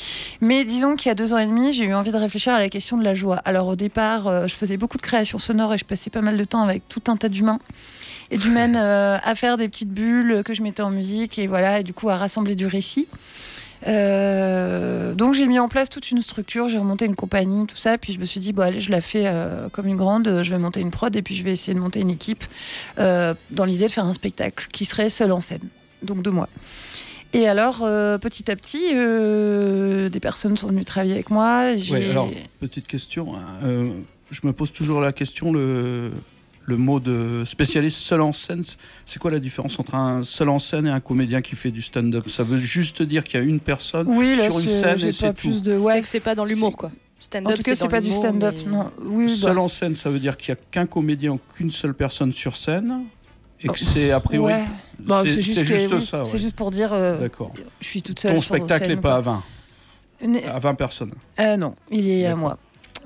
Mais 0.41 0.65
disons 0.65 0.95
qu'il 0.95 1.09
y 1.09 1.12
a 1.12 1.15
deux 1.15 1.33
ans 1.33 1.38
et 1.38 1.45
demi, 1.45 1.71
j'ai 1.71 1.86
eu 1.86 1.93
envie 1.93 2.12
de 2.12 2.17
réfléchir 2.17 2.53
à 2.53 2.59
la 2.59 2.69
question 2.69 2.97
de 2.97 3.03
la 3.03 3.13
joie. 3.13 3.38
Alors 3.45 3.67
au 3.67 3.75
départ, 3.75 4.27
euh, 4.27 4.47
je 4.47 4.55
faisais 4.55 4.75
beaucoup 4.75 4.97
de 4.97 5.01
créations 5.01 5.38
sonores 5.38 5.73
et 5.73 5.77
je 5.77 5.86
passais 5.86 6.09
pas 6.09 6.21
mal 6.21 6.36
de 6.36 6.43
temps 6.43 6.62
avec 6.62 6.88
tout 6.89 7.01
un 7.07 7.12
tas 7.17 7.30
d'humains 7.30 7.60
et 8.32 8.38
d'humaines 8.38 8.76
euh, 8.76 9.17
à 9.23 9.36
faire 9.36 9.58
des 9.58 9.67
petites 9.69 9.91
bulles 9.91 10.43
que 10.43 10.54
je 10.54 10.63
mettais 10.63 10.84
en 10.84 10.89
musique 10.89 11.38
et 11.39 11.47
voilà, 11.47 11.80
et 11.80 11.84
du 11.84 11.93
coup 11.93 12.10
à 12.10 12.17
rassembler 12.17 12.56
du 12.56 12.67
récit. 12.67 13.08
Euh, 13.88 15.13
donc 15.13 15.34
j'ai 15.34 15.47
mis 15.47 15.60
en 15.60 15.67
place 15.67 15.89
toute 15.89 16.10
une 16.12 16.21
structure, 16.21 16.67
j'ai 16.67 16.78
remonté 16.78 17.06
une 17.06 17.15
compagnie, 17.15 17.65
tout 17.67 17.76
ça, 17.76 17.97
puis 17.97 18.13
je 18.13 18.19
me 18.19 18.26
suis 18.26 18.39
dit, 18.39 18.54
bon 18.54 18.63
allez, 18.63 18.80
je 18.80 18.91
la 18.91 19.02
fais 19.02 19.23
euh, 19.26 19.69
comme 19.69 19.88
une 19.88 19.97
grande, 19.97 20.41
je 20.41 20.49
vais 20.49 20.58
monter 20.58 20.80
une 20.80 20.91
prod 20.91 21.13
et 21.15 21.21
puis 21.21 21.36
je 21.36 21.43
vais 21.43 21.52
essayer 21.52 21.73
de 21.73 21.80
monter 21.80 21.99
une 21.99 22.10
équipe 22.10 22.43
euh, 22.99 23.34
dans 23.52 23.65
l'idée 23.65 23.88
de 23.88 23.91
faire 23.91 24.06
un 24.06 24.13
spectacle 24.13 24.67
qui 24.71 24.86
serait 24.86 25.10
seul 25.10 25.32
en 25.32 25.39
scène, 25.39 25.67
donc 26.02 26.23
de 26.23 26.30
moi. 26.30 26.47
Et 27.34 27.47
alors, 27.47 27.80
petit 27.80 28.52
à 28.52 28.56
petit, 28.56 28.93
des 28.93 30.19
personnes 30.19 30.56
sont 30.56 30.67
venues 30.67 30.86
travailler 30.86 31.13
avec 31.13 31.32
moi. 31.32 31.65
Ouais, 31.89 32.12
alors, 32.12 32.30
petite 32.60 32.86
question. 32.86 33.34
hein, 33.36 33.60
je 34.30 34.39
me 34.43 34.54
pose 34.54 34.71
toujours 34.71 35.02
la 35.02 35.12
question, 35.13 35.52
le, 35.52 36.12
le 36.65 36.78
mot 36.78 36.99
de 36.99 37.43
spécialiste 37.45 37.97
seul 37.97 38.21
en 38.21 38.32
scène, 38.32 38.63
c'est 39.06 39.19
quoi 39.19 39.32
la 39.32 39.39
différence 39.39 39.80
entre 39.80 39.95
un 39.95 40.23
seul 40.23 40.49
en 40.49 40.60
scène 40.60 40.88
et 40.88 40.89
un 40.89 40.99
comédien 40.99 41.41
qui 41.41 41.56
fait 41.56 41.71
du 41.71 41.82
stand-up? 41.82 42.30
Ça 42.30 42.43
veut 42.43 42.58
juste 42.58 43.02
dire 43.02 43.23
qu'il 43.23 43.39
y 43.39 43.43
a 43.43 43.45
une 43.45 43.60
personne 43.60 44.08
Oui, 44.08 44.36
là, 44.36 44.45
sur 44.45 44.60
une 44.60 44.67
c'est- 44.69 44.82
scène 44.82 45.08
et 45.08 45.12
c'est 45.12 45.34
plus 45.34 45.49
tout. 45.56 45.60
de. 45.62 45.78
C'est 45.78 45.84
Ouais. 45.84 46.02
que 46.02 46.08
c'est 46.08 46.19
pas 46.19 46.36
dans 46.36 46.45
l'humour, 46.45 46.76
quoi. 46.78 46.89
En 46.89 47.21
Stand-up, 47.26 47.56
tout 47.56 47.63
cas, 47.63 47.76
c'est 47.76 47.88
pas 47.88 48.02
du 48.02 48.12
stand-up. 48.12 48.54
mais- 48.65 48.71
Non. 48.71 48.91
Oui, 49.06 49.30
Seul 49.30 49.56
bah, 49.56 49.62
en 49.62 49.67
scène, 49.67 49.95
ça 49.95 50.10
veut 50.10 50.19
dire 50.19 50.36
qu'il 50.38 50.54
n'y 50.54 50.60
a 50.60 50.63
qu'un 50.71 50.86
comédien 50.86 51.32
ou 51.32 51.39
qu'une 51.56 51.71
seule 51.71 51.93
personne 51.93 52.34
sur 52.34 52.56
scène 52.58 53.06
et 53.62 53.67
que 53.69 53.80
c'est 53.80 54.12
a 54.12 54.19
priori. 54.19 54.54
ouais. 54.54 54.63
Bah, 54.99 55.21
c'est 55.23 55.36
c'est 55.36 55.41
juste, 55.41 55.58
c'est 55.60 55.65
que- 55.65 55.78
juste 55.78 55.93
oui, 55.93 56.02
ça. 56.02 56.19
ouais. 56.19 56.26
C'est 56.26 56.38
juste 56.38 56.56
pour 56.56 56.69
dire, 56.71 56.91
euh, 56.93 57.19
D'accord. 57.19 57.54
je 57.80 57.88
suis 57.88 58.02
toute 58.02 58.19
seule. 58.19 58.36
Ton 58.36 58.41
spectacle 58.41 58.88
n'est 58.89 58.97
pas 58.97 59.17
à 59.17 59.21
quoi. 59.21 59.34
20, 59.34 59.43
Une- 60.21 60.38
à 60.38 60.60
20 60.60 60.76
personnes. 60.76 61.13
Euh, 61.39 61.56
non, 61.58 61.76
il 61.91 62.10
est 62.10 62.26
à 62.26 62.36
moi. 62.36 62.58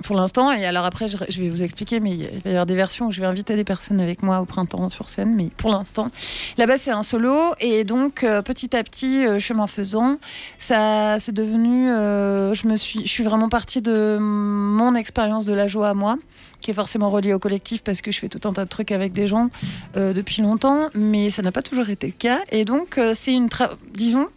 Pour 0.03 0.15
l'instant, 0.15 0.51
et 0.51 0.65
alors 0.65 0.85
après, 0.85 1.07
je, 1.07 1.41
vais 1.41 1.49
vous 1.49 1.63
expliquer, 1.63 1.99
mais 1.99 2.11
il 2.11 2.39
va 2.43 2.49
y 2.49 2.53
avoir 2.53 2.65
des 2.65 2.75
versions 2.75 3.07
où 3.07 3.11
je 3.11 3.19
vais 3.19 3.25
inviter 3.25 3.55
des 3.55 3.63
personnes 3.63 3.99
avec 3.99 4.21
moi 4.21 4.41
au 4.41 4.45
printemps 4.45 4.89
sur 4.89 5.09
scène, 5.09 5.33
mais 5.35 5.49
pour 5.57 5.71
l'instant, 5.71 6.11
là-bas 6.57 6.77
c'est 6.77 6.91
un 6.91 7.03
solo, 7.03 7.35
et 7.59 7.83
donc 7.83 8.23
euh, 8.23 8.41
petit 8.41 8.75
à 8.75 8.83
petit, 8.83 9.25
euh, 9.25 9.39
chemin 9.39 9.65
faisant, 9.65 10.17
ça 10.57 11.19
c'est 11.19 11.33
devenu, 11.33 11.89
euh, 11.89 12.53
je 12.53 12.67
me 12.67 12.75
suis, 12.75 13.01
je 13.01 13.11
suis 13.11 13.23
vraiment 13.23 13.49
partie 13.49 13.81
de 13.81 14.17
mon 14.19 14.93
expérience 14.93 15.45
de 15.45 15.53
la 15.53 15.67
joie 15.67 15.89
à 15.89 15.93
moi, 15.93 16.17
qui 16.61 16.71
est 16.71 16.75
forcément 16.75 17.09
reliée 17.09 17.33
au 17.33 17.39
collectif 17.39 17.83
parce 17.83 18.01
que 18.01 18.11
je 18.11 18.19
fais 18.19 18.29
tout 18.29 18.47
un 18.47 18.53
tas 18.53 18.65
de 18.65 18.69
trucs 18.69 18.91
avec 18.91 19.13
des 19.13 19.27
gens 19.27 19.49
depuis 19.95 20.41
longtemps, 20.41 20.89
mais 20.93 21.29
ça 21.29 21.41
n'a 21.41 21.51
pas 21.51 21.61
toujours 21.61 21.89
été 21.89 22.07
le 22.07 22.13
cas, 22.13 22.39
et 22.51 22.65
donc 22.65 22.99
c'est 23.13 23.33
une, 23.33 23.49
disons. 23.93 24.27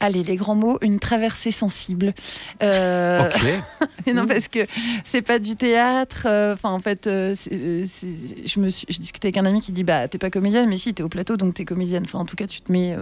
Allez, 0.00 0.22
les 0.22 0.36
grands 0.36 0.54
mots, 0.54 0.78
une 0.80 0.98
traversée 0.98 1.50
sensible. 1.50 2.14
Euh, 2.62 3.30
mais 4.06 4.12
non, 4.14 4.26
parce 4.26 4.48
que 4.48 4.60
c'est 5.04 5.22
pas 5.22 5.38
du 5.38 5.54
théâtre. 5.56 6.22
euh, 6.26 6.54
Enfin, 6.54 6.70
en 6.70 6.78
fait, 6.80 7.06
euh, 7.06 7.34
c'est- 7.34 7.52
euh, 7.52 7.84
c'est- 7.86 8.46
je 8.48 8.60
me 8.60 8.68
suis, 8.70 8.86
je 8.88 8.98
discutais 8.98 9.26
avec 9.28 9.36
un 9.36 9.44
ami 9.46 9.60
qui 9.60 9.72
dit 9.72 9.84
bah 9.84 10.08
t'es 10.08 10.18
pas 10.18 10.30
comédienne, 10.30 10.68
mais 10.68 10.76
si 10.76 10.94
t'es 10.94 11.02
au 11.02 11.08
plateau, 11.08 11.36
donc 11.36 11.54
t'es 11.54 11.64
comédienne. 11.64 12.04
Enfin, 12.04 12.18
en 12.20 12.24
tout 12.24 12.36
cas, 12.36 12.46
tu 12.46 12.60
te 12.62 12.72
mets. 12.72 12.96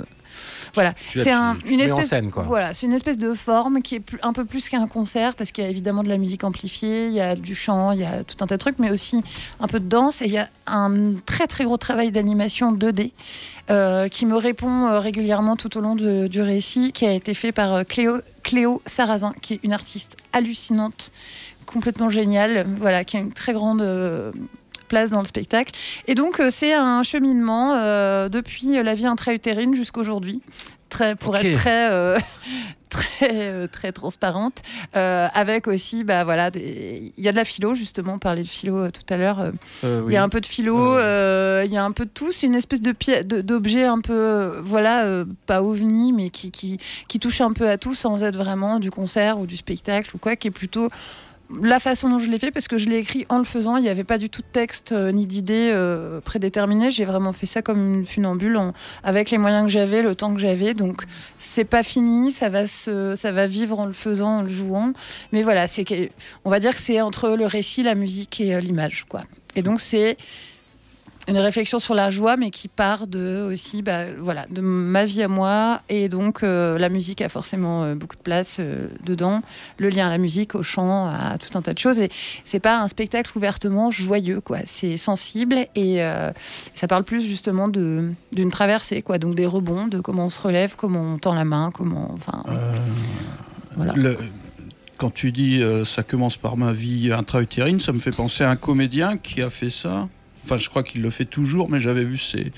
Voilà. 0.74 0.94
C'est 1.11 1.31
un- 1.31 1.57
une 1.66 1.81
en 1.81 1.85
espèce. 1.85 2.09
scène, 2.09 2.31
quoi. 2.31 2.42
Voilà, 2.44 2.74
c'est 2.74 2.87
une 2.87 2.92
espèce 2.92 3.18
de 3.18 3.35
forme 3.35 3.83
qui 3.83 3.96
est 3.96 4.01
plus- 4.01 4.18
un 4.22 4.33
peu 4.33 4.44
plus 4.44 4.68
qu'un 4.68 4.87
concert 4.87 5.35
parce 5.35 5.53
qu'il 5.53 5.64
y 5.64 5.66
a 5.66 5.70
évidemment 5.70 6.03
de 6.03 6.09
la 6.09 6.18
musique 6.18 6.44
amplifiée, 6.44 7.07
il 7.07 7.12
y 7.12 7.20
a 7.20 7.35
du 7.35 7.55
chant, 7.55 7.92
il 7.92 8.01
y 8.01 8.05
a 8.05 8.24
tout 8.24 8.37
un 8.42 8.46
tas 8.46 8.57
de 8.57 8.61
trucs, 8.61 8.79
mais 8.79 8.90
aussi 8.90 9.22
un 9.61 9.66
peu 9.66 9.81
de 9.81 9.88
danse 9.88 10.22
et 10.22 10.27
il 10.27 10.33
y 10.33 10.38
a 10.38 10.48
un 10.66 11.14
très 11.27 11.46
très 11.46 11.64
gros 11.64 11.77
travail 11.77 12.11
d'animation 12.12 12.72
2D 12.72 13.12
euh, 13.70 14.09
qui 14.09 14.24
me 14.27 14.37
répond 14.37 14.87
euh, 14.87 14.98
régulièrement 15.01 15.57
tout 15.57 15.77
au 15.77 15.81
long 15.81 15.94
de- 15.94 16.27
du 16.27 16.40
récit, 16.40 16.92
qui 16.92 17.05
a 17.07 17.12
été 17.12 17.35
fait 17.35 17.53
par 17.53 17.74
euh, 17.74 17.85
Cléo, 17.85 18.18
Cléo 18.42 18.81
Sarrazin, 18.87 19.35
qui 19.42 19.55
est 19.55 19.61
une 19.62 19.72
artiste 19.74 20.16
hallucinante, 20.33 21.11
complètement 21.66 22.09
géniale, 22.09 22.66
voilà, 22.79 23.05
qui 23.05 23.16
a 23.18 23.20
une 23.20 23.33
très 23.33 23.53
grande 23.53 23.83
euh, 23.83 24.33
place 24.88 25.11
dans 25.11 25.20
le 25.20 25.27
spectacle. 25.27 25.72
Et 26.07 26.14
donc, 26.14 26.40
euh, 26.40 26.51
c'est 26.51 26.72
un 26.72 27.03
cheminement 27.03 27.74
euh, 27.74 28.29
depuis 28.29 28.83
la 28.83 28.94
vie 28.94 29.07
intra-utérine 29.07 29.74
jusqu'aujourd'hui. 29.74 30.42
Très, 30.88 31.16
pour 31.16 31.37
être 31.37 31.59
très, 31.59 31.90
euh, 31.90 32.18
très, 32.88 33.29
euh, 33.33 33.66
très 33.66 33.92
transparente, 33.92 34.62
euh, 34.96 35.29
avec 35.35 35.68
aussi, 35.68 36.03
bah 36.03 36.24
voilà, 36.24 36.51
il 36.55 37.12
y 37.18 37.29
a 37.29 37.33
de 37.33 37.37
la 37.37 37.44
philo 37.44 37.74
justement, 37.74 38.14
on 38.14 38.18
parlait 38.18 38.42
de 38.42 38.48
philo 38.48 38.90
tout 38.90 39.03
à 39.11 39.18
l'heure. 39.18 39.51
il 39.83 39.88
oui. 40.05 40.14
y 40.14 40.16
a 40.16 40.22
un 40.22 40.31
peu 40.31 40.40
de 40.40 40.46
philo, 40.46 40.94
il 40.98 41.70
y 41.70 41.77
a 41.77 41.85
un 41.85 41.92
peu 41.92 42.07
de 42.07 42.11
tout. 42.11 42.33
C'est 42.33 42.46
une 42.46 42.55
espèce 42.55 42.81
de 42.81 42.94
d'objet 43.42 43.85
un 43.85 44.01
peu, 44.01 44.59
voilà, 44.62 45.24
pas 45.46 45.62
ovni, 45.62 46.12
mais 46.12 46.31
qui, 46.31 46.51
qui, 46.51 46.79
qui 47.07 47.18
touche 47.18 47.42
un 47.42 47.53
peu 47.53 47.68
à 47.68 47.77
tout 47.77 47.94
sans 47.94 48.24
être 48.24 48.37
vraiment 48.37 48.79
du 48.79 48.90
concert 48.90 49.38
ou 49.38 49.46
du 49.46 49.57
spectacle 49.57 50.11
ou 50.14 50.18
quoi, 50.18 50.37
qui 50.37 50.48
est 50.48 50.53
plutôt 50.53 50.88
la 51.62 51.80
façon 51.80 52.11
dont 52.11 52.18
je 52.18 52.30
l'ai 52.30 52.38
fait, 52.38 52.50
parce 52.50 52.68
que 52.68 52.76
je 52.76 52.88
l'ai 52.88 52.98
écrit 52.98 53.24
en 53.28 53.38
le 53.38 53.44
faisant, 53.44 53.76
il 53.76 53.82
n'y 53.82 53.88
avait 53.88 54.04
pas 54.04 54.18
du 54.18 54.28
tout 54.28 54.42
de 54.42 54.46
texte 54.52 54.92
euh, 54.92 55.12
ni 55.12 55.26
d'idée 55.26 55.70
euh, 55.72 56.20
prédéterminée. 56.20 56.90
J'ai 56.90 57.04
vraiment 57.04 57.32
fait 57.32 57.46
ça 57.46 57.62
comme 57.62 57.94
une 57.94 58.04
funambule, 58.04 58.58
avec 59.02 59.30
les 59.30 59.38
moyens 59.38 59.64
que 59.64 59.72
j'avais, 59.72 60.02
le 60.02 60.14
temps 60.14 60.34
que 60.34 60.40
j'avais. 60.40 60.74
Donc 60.74 61.02
c'est 61.38 61.64
pas 61.64 61.82
fini, 61.82 62.30
ça 62.30 62.48
va 62.48 62.66
se, 62.66 63.14
ça 63.14 63.32
va 63.32 63.46
vivre 63.46 63.78
en 63.78 63.87
le 63.87 63.92
faisant, 63.92 64.38
en 64.38 64.42
le 64.42 64.48
jouant. 64.48 64.92
Mais 65.32 65.42
voilà, 65.42 65.66
c'est, 65.66 66.11
on 66.44 66.50
va 66.50 66.61
dire 66.61 66.74
que 66.74 66.82
c'est 66.82 67.00
entre 67.00 67.30
le 67.30 67.46
récit, 67.46 67.82
la 67.82 67.94
musique 67.94 68.40
et 68.40 68.54
euh, 68.54 68.61
l'image, 68.61 69.06
quoi. 69.08 69.22
Et 69.56 69.62
donc 69.62 69.80
c'est 69.80 70.16
une 71.28 71.36
réflexion 71.38 71.78
sur 71.78 71.94
la 71.94 72.10
joie, 72.10 72.36
mais 72.36 72.50
qui 72.50 72.68
part 72.68 73.06
de 73.06 73.48
aussi, 73.52 73.82
bah, 73.82 74.04
voilà, 74.18 74.46
de 74.50 74.60
ma 74.60 75.04
vie 75.04 75.22
à 75.22 75.28
moi. 75.28 75.82
Et 75.88 76.08
donc, 76.08 76.42
euh, 76.42 76.78
la 76.78 76.88
musique 76.88 77.20
a 77.20 77.28
forcément 77.28 77.84
euh, 77.84 77.94
beaucoup 77.94 78.16
de 78.16 78.22
place 78.22 78.56
euh, 78.60 78.88
dedans. 79.04 79.42
Le 79.78 79.88
lien 79.90 80.06
à 80.06 80.10
la 80.10 80.18
musique, 80.18 80.54
au 80.54 80.62
chant, 80.62 81.06
à 81.06 81.36
tout 81.38 81.56
un 81.56 81.62
tas 81.62 81.74
de 81.74 81.78
choses. 81.78 81.98
Et 82.00 82.08
c'est 82.44 82.60
pas 82.60 82.80
un 82.80 82.88
spectacle 82.88 83.30
ouvertement 83.36 83.90
joyeux, 83.90 84.40
quoi. 84.40 84.58
C'est 84.64 84.96
sensible 84.96 85.56
et 85.74 86.02
ça 86.74 86.86
parle 86.88 87.04
plus 87.04 87.22
justement 87.24 87.68
de 87.68 88.10
d'une 88.32 88.50
traversée, 88.50 89.02
quoi. 89.02 89.18
Donc 89.18 89.34
des 89.34 89.46
rebonds, 89.46 89.86
de 89.86 90.00
comment 90.00 90.26
on 90.26 90.30
se 90.30 90.40
relève, 90.40 90.74
comment 90.76 91.14
on 91.14 91.18
tend 91.18 91.34
la 91.34 91.44
main, 91.44 91.70
comment, 91.72 92.10
enfin, 92.14 92.42
voilà. 93.76 93.92
Le- 93.94 94.18
quand 94.98 95.14
tu 95.14 95.30
dis 95.30 95.62
euh, 95.62 95.84
ça 95.84 96.02
commence 96.02 96.36
par 96.36 96.56
ma 96.56 96.72
vie 96.72 97.12
intra-utérine, 97.12 97.78
ça 97.80 97.92
me 97.92 98.00
fait 98.00 98.14
penser 98.14 98.42
à 98.44 98.50
un 98.50 98.56
comédien 98.56 99.16
qui 99.16 99.40
a 99.42 99.48
fait 99.50 99.70
ça. 99.70 100.08
Enfin, 100.50 100.56
je 100.56 100.68
crois 100.70 100.82
qu'il 100.82 101.02
le 101.02 101.11
fait 101.11 101.26
toujours, 101.26 101.68
mais 101.68 101.78
j'avais 101.80 102.04
vu 102.04 102.16
ses, 102.16 102.52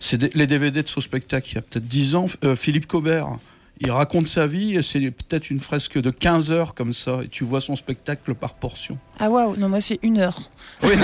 ses 0.00 0.18
dé- 0.18 0.30
les 0.34 0.46
DVD 0.48 0.82
de 0.82 0.88
son 0.88 1.00
spectacle 1.00 1.48
il 1.52 1.54
y 1.54 1.58
a 1.58 1.62
peut-être 1.62 1.86
10 1.86 2.14
ans. 2.16 2.26
Euh, 2.44 2.56
Philippe 2.56 2.86
Cobert, 2.86 3.28
il 3.80 3.90
raconte 3.92 4.26
sa 4.26 4.46
vie 4.48 4.74
et 4.74 4.82
c'est 4.82 5.00
peut-être 5.10 5.50
une 5.50 5.60
fresque 5.60 6.00
de 6.00 6.10
15 6.10 6.50
heures 6.50 6.74
comme 6.74 6.92
ça. 6.92 7.20
Et 7.24 7.28
tu 7.28 7.44
vois 7.44 7.60
son 7.60 7.76
spectacle 7.76 8.34
par 8.34 8.54
portion. 8.54 8.98
Ah 9.20 9.30
waouh, 9.30 9.56
non, 9.56 9.68
moi 9.68 9.80
c'est 9.80 10.00
une 10.02 10.18
heure. 10.18 10.48
Oui. 10.82 10.90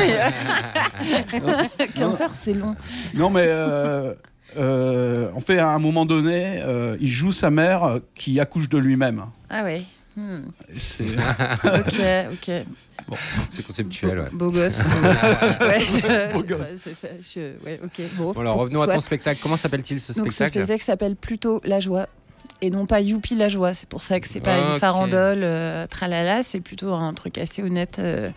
15 1.94 2.20
heures, 2.22 2.31
c'est 2.38 2.54
long. 2.54 2.74
Non, 3.14 3.31
mais 3.31 3.44
euh, 3.44 4.14
euh, 4.57 5.31
en 5.35 5.40
fait, 5.40 5.59
à 5.59 5.70
un 5.70 5.78
moment 5.78 6.04
donné, 6.07 6.61
euh, 6.62 6.96
il 7.00 7.09
joue 7.09 7.33
sa 7.33 7.50
mère 7.50 7.85
euh, 7.85 7.98
qui 8.14 8.40
accouche 8.40 8.68
de 8.68 8.78
lui-même. 8.78 9.24
Ah 9.50 9.62
ouais. 9.64 9.83
Hmm. 10.18 10.50
C'est- 10.76 11.04
ok, 11.64 12.33
ok. 12.33 13.16
C'est 13.50 13.64
conceptuel, 13.66 14.18
ouais. 14.18 14.28
Beau 14.33 14.48
gosse. 14.48 14.83
Beau 16.33 16.42
gosse. 16.42 16.88
Ouais, 17.64 17.81
ok, 17.85 18.00
bon. 18.16 18.33
Bon, 18.33 18.40
alors 18.40 18.57
revenons 18.57 18.83
à 18.83 18.94
ton 18.94 19.00
spectacle. 19.00 19.38
Comment 19.40 19.57
s'appelle-t-il 19.57 20.00
ce 20.00 20.12
Donc 20.14 20.26
ce 20.26 20.33
spectacle? 20.33 20.64
spectacle 20.64 20.83
s'appelle 20.85 21.14
plutôt 21.16 21.61
La 21.64 21.78
Joie 21.78 22.09
et 22.61 22.70
non 22.70 22.87
pas 22.87 23.00
Youpi 23.00 23.34
la 23.34 23.48
Joie. 23.48 23.74
C'est 23.74 23.88
pour 23.88 24.02
ça 24.02 24.18
que 24.20 24.28
c'est 24.28 24.40
pas 24.40 24.58
une 24.58 24.78
farandole 24.78 25.40
euh, 25.42 25.87
tralala, 25.87 26.42
c'est 26.42 26.61
plutôt 26.61 26.92
un 26.92 27.14
truc 27.14 27.38
assez 27.38 27.62
honnête 27.62 27.98
euh, 27.98 28.30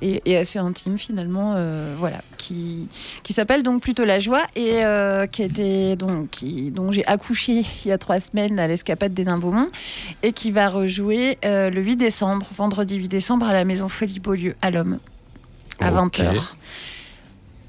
et, 0.00 0.22
et 0.24 0.36
assez 0.36 0.58
intime 0.58 0.98
finalement, 0.98 1.54
euh, 1.56 1.94
voilà, 1.98 2.18
qui, 2.38 2.88
qui 3.22 3.32
s'appelle 3.32 3.62
donc 3.62 3.82
plutôt 3.82 4.04
La 4.04 4.20
Joie 4.20 4.42
et 4.54 4.82
qui 5.30 5.42
était 5.42 5.96
donc 5.96 6.30
qui, 6.30 6.70
dont 6.70 6.90
j'ai 6.92 7.06
accouché 7.06 7.64
il 7.84 7.88
y 7.88 7.92
a 7.92 7.98
trois 7.98 8.20
semaines 8.20 8.58
à 8.58 8.66
l'escapade 8.66 9.12
des 9.14 9.24
Nains 9.24 9.38
Beaumont 9.38 9.68
et 10.22 10.32
qui 10.32 10.50
va 10.50 10.68
rejouer 10.68 11.38
le 11.42 11.80
8 11.80 11.96
décembre, 11.96 12.46
vendredi 12.56 12.96
8 12.96 13.08
décembre 13.08 13.48
à 13.48 13.52
la 13.52 13.64
Maison 13.64 13.88
Folie 13.88 14.20
Beaulieu 14.20 14.54
à 14.62 14.70
l'Homme 14.70 14.98
à 15.80 15.92
Ok. 15.92 16.18
20h. 16.18 16.54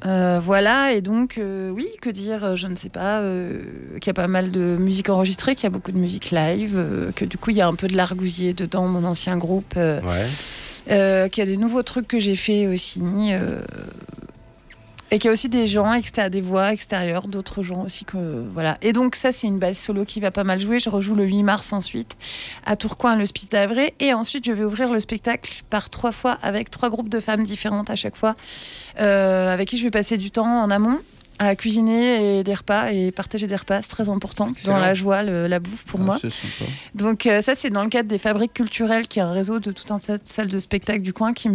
Euh, 0.06 0.40
voilà, 0.42 0.94
et 0.94 1.02
donc, 1.02 1.38
euh, 1.38 1.72
oui, 1.72 1.88
que 2.02 2.10
dire, 2.10 2.44
euh, 2.44 2.56
je 2.56 2.68
ne 2.68 2.76
sais 2.76 2.90
pas, 2.90 3.20
euh, 3.22 3.62
qu'il 4.00 4.08
y 4.08 4.10
a 4.12 4.14
pas 4.14 4.28
mal 4.28 4.52
de 4.52 4.78
musique 4.78 5.10
enregistrée, 5.10 5.56
qu'il 5.56 5.64
y 5.64 5.68
a 5.68 5.72
beaucoup 5.72 5.92
de 5.92 5.98
musique 5.98 6.30
live, 6.32 7.12
que 7.16 7.26
du 7.26 7.38
coup, 7.38 7.50
il 7.50 7.58
y 7.58 7.62
a 7.62 7.68
un 7.68 7.74
peu 7.76 7.88
de 7.88 7.98
l'argousier 7.98 8.54
dedans, 8.54 8.88
mon 8.88 9.04
ancien 9.04 9.38
groupe, 9.38 9.76
Ouais. 9.76 10.26
qu'il 11.30 11.44
y 11.44 11.48
a 11.48 11.50
des 11.50 11.58
nouveaux 11.58 11.84
trucs 11.84 12.08
que 12.08 12.20
j'ai 12.20 12.36
fait 12.36 12.68
aussi, 12.68 13.02
et 15.12 15.20
qu'il 15.20 15.26
y 15.26 15.30
a 15.30 15.32
aussi 15.32 15.48
des 15.50 15.68
gens, 15.68 15.94
extérieurs, 15.94 16.30
des 16.32 16.42
voix 16.42 16.74
extérieures, 16.74 17.28
d'autres 17.28 17.62
gens 17.64 17.84
aussi 17.84 18.04
que 18.04 18.46
voilà. 18.52 18.78
Et 18.82 18.92
donc 18.94 19.16
ça, 19.16 19.32
c'est 19.32 19.48
une 19.48 19.58
base 19.60 19.78
solo 19.78 20.04
qui 20.04 20.20
va 20.20 20.32
pas 20.32 20.44
mal 20.44 20.60
jouer. 20.60 20.80
Je 20.80 20.90
rejoue 20.90 21.16
le 21.16 21.24
8 21.26 21.44
mars 21.44 21.72
ensuite 21.74 22.18
à 22.66 22.76
Tourcoing, 22.76 23.12
à 23.12 23.16
l'Hospice 23.16 23.48
d'Avray, 23.50 23.94
et 24.00 24.14
ensuite 24.14 24.46
je 24.46 24.52
vais 24.52 24.66
ouvrir 24.66 24.92
le 24.92 25.00
spectacle 25.00 25.62
par 25.70 25.90
trois 25.90 26.12
fois 26.12 26.38
avec 26.42 26.70
trois 26.72 26.90
groupes 26.90 27.10
de 27.10 27.20
femmes 27.22 27.44
différentes 27.44 27.90
à 27.90 27.96
chaque 27.96 28.18
fois, 28.18 28.36
euh, 29.00 29.54
avec 29.54 29.70
qui 29.70 29.78
je 29.78 29.84
vais 29.84 29.92
passer 29.92 30.18
du 30.18 30.32
temps 30.32 30.62
en 30.64 30.70
amont 30.70 31.00
à 31.40 31.56
cuisiner 31.56 32.40
et 32.40 32.44
des 32.44 32.54
repas 32.56 32.92
et 32.92 33.12
partager 33.12 33.46
des 33.46 33.56
repas, 33.56 33.84
c'est 33.84 33.90
très 33.90 34.10
important 34.10 34.50
Excellent. 34.50 34.74
dans 34.74 34.82
la 34.82 34.96
joie, 34.96 35.22
le- 35.22 35.46
la 35.46 35.60
bouffe 35.60 35.84
pour 35.86 36.00
Ah, 36.02 36.04
moi. 36.04 36.18
Donc 36.96 37.28
euh, 37.28 37.42
ça, 37.42 37.54
c'est 37.56 37.70
dans 37.70 37.84
le 37.84 37.90
cadre 37.90 38.10
des 38.10 38.18
Fabriques 38.18 38.56
culturelles, 38.56 39.08
qui 39.08 39.20
est 39.20 39.22
un 39.22 39.32
réseau 39.32 39.60
de 39.60 39.72
tout 39.72 39.94
un 39.94 40.00
tas 40.00 40.18
de 40.18 40.26
salles 40.26 40.48
de 40.48 40.58
spectacle 40.60 41.02
du 41.02 41.14
coin 41.14 41.34
qui 41.34 41.48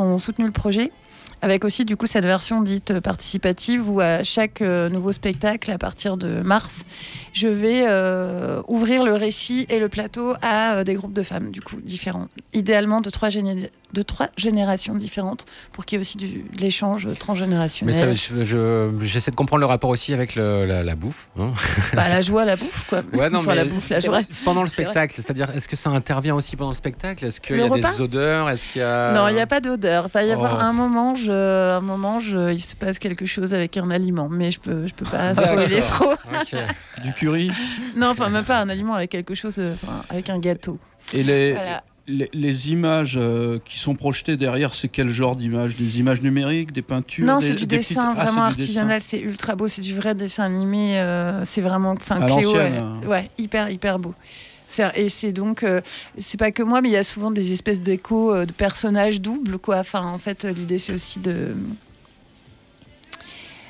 ont 0.00 0.18
soutenu 0.18 0.46
le 0.46 0.52
projet. 0.52 0.90
Avec 1.40 1.64
aussi 1.64 1.84
du 1.84 1.96
coup 1.96 2.06
cette 2.06 2.24
version 2.24 2.62
dite 2.62 2.98
participative 3.00 3.88
où 3.88 4.00
à 4.00 4.24
chaque 4.24 4.60
euh, 4.62 4.88
nouveau 4.88 5.12
spectacle, 5.12 5.70
à 5.70 5.78
partir 5.78 6.16
de 6.16 6.40
mars, 6.40 6.84
je 7.32 7.46
vais 7.48 7.84
euh, 7.86 8.60
ouvrir 8.66 9.04
le 9.04 9.14
récit 9.14 9.64
et 9.68 9.78
le 9.78 9.88
plateau 9.88 10.34
à 10.42 10.74
euh, 10.78 10.84
des 10.84 10.94
groupes 10.94 11.12
de 11.12 11.22
femmes 11.22 11.50
du 11.50 11.60
coup 11.60 11.76
différents, 11.80 12.26
idéalement 12.54 13.00
de 13.00 13.10
trois, 13.10 13.28
géné- 13.28 13.70
de 13.92 14.02
trois 14.02 14.28
générations 14.36 14.94
différentes 14.96 15.46
pour 15.72 15.84
qu'il 15.86 15.96
y 15.96 15.98
ait 15.98 16.00
aussi 16.00 16.16
du, 16.18 16.26
de 16.56 16.60
l'échange 16.60 17.06
Mais 17.06 17.14
transgénérationnel. 17.14 18.16
je- 18.16 18.44
je- 18.44 18.90
j'essaie 19.00 19.30
de 19.30 19.36
comprendre 19.36 19.60
le 19.60 19.66
rapport 19.66 19.90
aussi 19.90 20.12
avec 20.12 20.34
le- 20.34 20.66
la, 20.66 20.82
la 20.82 20.96
bouffe. 20.96 21.28
hein. 21.38 21.52
Bah, 21.94 22.08
la 22.08 22.20
joie, 22.20 22.44
la 22.44 22.56
bouffe 22.56 22.86
quoi. 22.88 23.02
Ouais, 23.12 23.30
non, 23.30 23.38
Enfin, 23.48 23.50
mais 23.50 23.56
la 23.56 23.64
bouffe, 23.64 23.88
la 23.90 24.00
joie. 24.00 24.18
pendant 24.44 24.62
le 24.62 24.68
spectacle, 24.68 25.14
c'est-à-dire, 25.16 25.48
est-ce 25.54 25.68
que 25.68 25.76
ça 25.76 25.90
intervient 25.90 26.34
aussi 26.34 26.56
pendant 26.56 26.70
le 26.70 26.76
spectacle? 26.76 27.24
Est-ce 27.24 27.40
qu'il 27.40 27.58
y 27.58 27.62
a 27.62 27.68
des 27.68 28.00
odeurs? 28.00 28.50
Est-ce 28.50 28.66
qu'il 28.68 28.80
y 28.80 28.84
a 28.84 29.12
Non, 29.12 29.28
il 29.28 29.34
n'y 29.34 29.40
a 29.40 29.46
pas 29.46 29.60
d'odeur. 29.60 30.06
Il 30.08 30.12
va 30.12 30.22
y 30.24 30.32
avoir 30.32 30.56
Oh. 30.58 30.62
un 30.62 30.72
moment, 30.72 31.14
je, 31.14 31.27
un 31.32 31.80
moment 31.80 32.20
je, 32.20 32.52
il 32.52 32.60
se 32.60 32.74
passe 32.76 32.98
quelque 32.98 33.26
chose 33.26 33.54
avec 33.54 33.76
un 33.76 33.90
aliment, 33.90 34.28
mais 34.28 34.50
je 34.50 34.60
peux, 34.60 34.86
je 34.86 34.94
peux 34.94 35.04
pas 35.04 35.32
D'accord. 35.34 35.52
spoiler 35.64 35.80
trop. 35.82 36.14
Du 37.04 37.12
curry. 37.12 37.50
non, 37.96 38.08
enfin 38.08 38.28
même 38.28 38.44
pas 38.44 38.60
un 38.60 38.68
aliment 38.68 38.94
avec 38.94 39.10
quelque 39.10 39.34
chose, 39.34 39.56
euh, 39.58 39.74
avec 40.10 40.30
un 40.30 40.38
gâteau. 40.38 40.78
Et 41.14 41.22
les, 41.22 41.52
Voilà. 41.52 41.82
les, 42.06 42.28
les 42.32 42.70
images 42.72 43.14
euh, 43.16 43.58
qui 43.64 43.78
sont 43.78 43.94
projetées 43.94 44.36
derrière, 44.36 44.74
c'est 44.74 44.88
quel 44.88 45.08
genre 45.08 45.36
d'images? 45.36 45.76
Des 45.76 46.00
images 46.00 46.20
numériques, 46.22 46.72
des 46.72 46.82
peintures 46.82 47.26
Non, 47.26 47.38
c'est 47.40 47.54
du 47.54 47.66
des 47.66 47.76
dessin 47.78 47.94
petites- 47.94 48.18
Ah, 48.18 48.24
vraiment 48.24 48.48
du 48.48 48.56
dessin. 48.56 48.62
artisanal, 48.82 49.00
c'est 49.00 49.20
ultra 49.20 49.54
beau, 49.54 49.68
c'est 49.68 49.82
du 49.82 49.94
vrai 49.94 50.14
dessin 50.14 50.44
animé, 50.44 50.98
euh, 50.98 51.44
c'est 51.44 51.60
vraiment, 51.60 51.92
enfin 51.92 52.20
À 52.20 52.26
Cléo, 52.28 52.52
ouais, 52.54 52.72
hein. 52.78 52.98
ouais, 53.06 53.30
hyper 53.38 53.70
hyper 53.70 53.98
beau. 53.98 54.14
Et 54.94 55.08
c'est 55.08 55.32
donc, 55.32 55.62
euh, 55.62 55.80
c'est 56.18 56.38
pas 56.38 56.52
que 56.52 56.62
moi, 56.62 56.80
mais 56.80 56.88
il 56.88 56.92
y 56.92 56.96
a 56.96 57.04
souvent 57.04 57.30
des 57.30 57.52
espèces 57.52 57.80
d'échos 57.80 58.34
euh, 58.34 58.46
de 58.46 58.52
personnages 58.52 59.20
doubles, 59.20 59.58
quoi. 59.58 59.78
Enfin, 59.78 60.04
en 60.04 60.18
fait, 60.18 60.44
euh, 60.44 60.52
l'idée 60.52 60.78
c'est 60.78 60.92
aussi 60.92 61.18
de, 61.20 61.54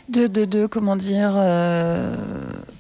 de, 0.08 0.26
de, 0.26 0.66
comment 0.66 0.96
dire. 0.96 1.36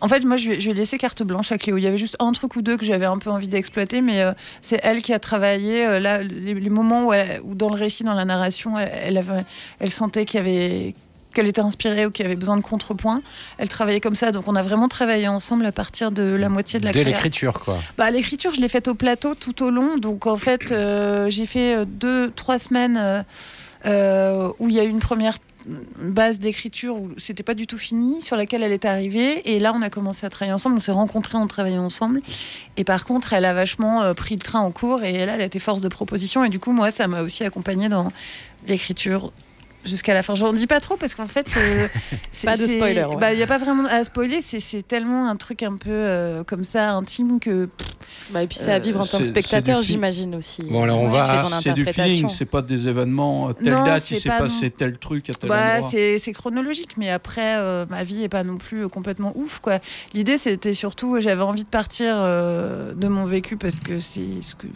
En 0.00 0.08
fait, 0.08 0.24
moi, 0.24 0.36
je 0.36 0.58
je 0.58 0.70
vais 0.70 0.74
laisser 0.74 0.98
carte 0.98 1.22
blanche 1.22 1.52
à 1.52 1.58
Cléo. 1.58 1.76
Il 1.76 1.82
y 1.82 1.86
avait 1.86 1.98
juste 1.98 2.16
un 2.20 2.32
truc 2.32 2.56
ou 2.56 2.62
deux 2.62 2.76
que 2.76 2.84
j'avais 2.84 3.06
un 3.06 3.18
peu 3.18 3.30
envie 3.30 3.48
d'exploiter, 3.48 4.00
mais 4.00 4.24
c'est 4.62 4.80
elle 4.82 5.02
qui 5.02 5.12
a 5.12 5.18
travaillé. 5.18 6.00
là, 6.00 6.22
les, 6.22 6.54
les 6.54 6.70
moments 6.70 7.10
où, 7.44 7.54
dans 7.54 7.68
le 7.68 7.76
récit, 7.76 8.04
dans 8.04 8.14
la 8.14 8.24
narration, 8.24 8.74
elle 8.78 9.90
sentait 9.90 10.24
qu'il 10.24 10.38
y 10.38 10.40
avait 10.40 10.94
qu'elle 11.32 11.46
était 11.46 11.60
inspirée 11.60 12.06
ou 12.06 12.10
qu'il 12.10 12.24
y 12.24 12.26
avait 12.26 12.36
besoin 12.36 12.56
de 12.56 12.62
contrepoint. 12.62 13.22
Elle 13.58 13.68
travaillait 13.68 14.00
comme 14.00 14.14
ça, 14.14 14.32
donc 14.32 14.48
on 14.48 14.56
a 14.56 14.62
vraiment 14.62 14.88
travaillé 14.88 15.28
ensemble 15.28 15.66
à 15.66 15.72
partir 15.72 16.10
de 16.10 16.22
la 16.22 16.48
moitié 16.48 16.80
de 16.80 16.84
la 16.84 16.92
de 16.92 17.00
l'écriture, 17.00 17.60
quoi. 17.60 17.78
Bah, 17.96 18.10
l'écriture, 18.10 18.52
je 18.52 18.60
l'ai 18.60 18.68
faite 18.68 18.88
au 18.88 18.94
plateau 18.94 19.34
tout 19.34 19.62
au 19.62 19.70
long. 19.70 19.98
Donc, 19.98 20.26
en 20.26 20.36
fait, 20.36 20.72
euh, 20.72 21.28
j'ai 21.30 21.46
fait 21.46 21.74
euh, 21.74 21.84
deux, 21.86 22.30
trois 22.30 22.58
semaines 22.58 22.96
euh, 22.98 23.22
euh, 23.86 24.50
où 24.58 24.68
il 24.68 24.74
y 24.74 24.80
a 24.80 24.84
eu 24.84 24.88
une 24.88 24.98
première 24.98 25.38
base 26.00 26.38
d'écriture 26.38 26.96
où 26.96 27.10
c'était 27.18 27.42
pas 27.42 27.54
du 27.54 27.66
tout 27.66 27.78
fini, 27.78 28.22
sur 28.22 28.36
laquelle 28.36 28.62
elle 28.62 28.72
est 28.72 28.84
arrivée. 28.84 29.42
Et 29.52 29.58
là, 29.58 29.72
on 29.74 29.82
a 29.82 29.90
commencé 29.90 30.24
à 30.24 30.30
travailler 30.30 30.52
ensemble. 30.54 30.76
On 30.76 30.80
s'est 30.80 30.92
rencontrés, 30.92 31.36
on 31.36 31.46
travaillait 31.46 31.76
ensemble. 31.78 32.22
Et 32.76 32.84
par 32.84 33.04
contre, 33.04 33.32
elle 33.34 33.44
a 33.44 33.52
vachement 33.52 34.02
euh, 34.02 34.14
pris 34.14 34.34
le 34.34 34.40
train 34.40 34.60
en 34.60 34.70
cours. 34.70 35.02
Et 35.02 35.26
là, 35.26 35.34
elle 35.34 35.42
a 35.42 35.44
été 35.44 35.58
force 35.58 35.80
de 35.80 35.88
proposition. 35.88 36.44
Et 36.44 36.48
du 36.48 36.58
coup, 36.58 36.72
moi, 36.72 36.90
ça 36.90 37.06
m'a 37.06 37.22
aussi 37.22 37.44
accompagnée 37.44 37.88
dans 37.88 38.12
l'écriture 38.66 39.30
jusqu'à 39.84 40.14
la 40.14 40.22
fin. 40.22 40.34
J'en 40.34 40.52
dis 40.52 40.66
pas 40.66 40.80
trop 40.80 40.96
parce 40.96 41.14
qu'en 41.14 41.26
fait, 41.26 41.46
euh, 41.56 41.88
Pas 42.44 42.56
de 42.56 42.66
spoiler, 42.66 43.04
ouais. 43.04 43.16
bah, 43.16 43.32
Il 43.32 43.36
n'y 43.36 43.42
a 43.42 43.46
pas 43.46 43.58
vraiment 43.58 43.84
à 43.88 44.04
spoiler. 44.04 44.40
C'est 44.40 44.86
tellement 44.86 45.28
un 45.28 45.36
truc 45.36 45.62
un 45.62 45.76
peu 45.76 45.90
euh, 45.90 46.44
comme 46.44 46.64
ça 46.64 46.92
intime 46.92 47.40
que. 47.40 47.66
pff, 47.66 47.88
Bah, 48.30 48.42
et 48.42 48.46
puis 48.46 48.56
c'est 48.58 48.72
à 48.72 48.78
vivre 48.78 49.00
en 49.00 49.06
tant 49.06 49.18
que 49.18 49.24
spectateur, 49.24 49.82
j'imagine 49.82 50.34
aussi. 50.34 50.62
Bon, 50.70 50.82
alors, 50.84 51.00
on 51.00 51.06
Ouais, 51.10 51.12
va- 51.18 51.48
C'est 51.62 51.72
du 51.72 51.84
feeling, 51.84 52.28
c'est 52.28 52.44
pas 52.44 52.62
des 52.62 52.88
événements. 52.88 53.48
euh, 53.48 53.52
Telle 53.52 53.72
Non, 53.74 53.84
date, 53.84 54.10
il 54.10 54.14
c'est 54.16 54.20
s'est 54.22 54.28
pas 54.28 54.38
passé 54.40 54.66
non. 54.66 54.72
tel 54.76 54.98
truc 54.98 55.30
à 55.30 55.32
tel 55.34 55.48
Bah, 55.48 55.74
endroit. 55.76 55.90
c'est 55.90 56.32
chronologique, 56.32 56.96
mais 56.96 57.10
après, 57.10 57.56
euh, 57.58 57.86
ma 57.88 58.04
vie 58.04 58.22
est 58.22 58.28
pas 58.28 58.44
non 58.44 58.56
plus 58.56 58.84
euh, 58.84 58.88
complètement 58.88 59.32
ouf. 59.36 59.58
quoi. 59.60 59.78
L'idée, 60.14 60.36
c'était 60.38 60.74
surtout, 60.74 61.18
j'avais 61.20 61.42
envie 61.42 61.64
de 61.64 61.68
partir 61.68 62.14
euh, 62.18 62.92
de 62.94 63.08
mon 63.08 63.24
vécu 63.24 63.56
parce 63.56 63.80
que 63.80 63.98
c'est 63.98 64.20
ce 64.42 64.54
que 64.54 64.66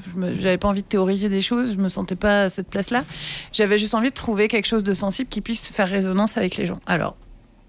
j'avais 0.40 0.58
pas 0.58 0.68
envie 0.68 0.82
de 0.82 0.86
théoriser 0.88 1.28
des 1.28 1.40
choses, 1.42 1.72
je 1.72 1.78
me 1.78 1.88
sentais 1.88 2.14
pas 2.16 2.44
à 2.44 2.48
cette 2.50 2.68
place-là. 2.68 3.04
J'avais 3.52 3.78
juste 3.78 3.94
envie 3.94 4.08
de 4.10 4.14
trouver 4.14 4.48
quelque 4.48 4.66
chose 4.66 4.84
de 4.84 4.92
sensible 5.02 5.28
qui 5.28 5.40
puisse 5.40 5.70
faire 5.72 5.88
résonance 5.88 6.36
avec 6.36 6.56
les 6.56 6.66
gens. 6.66 6.80
Alors. 6.86 7.16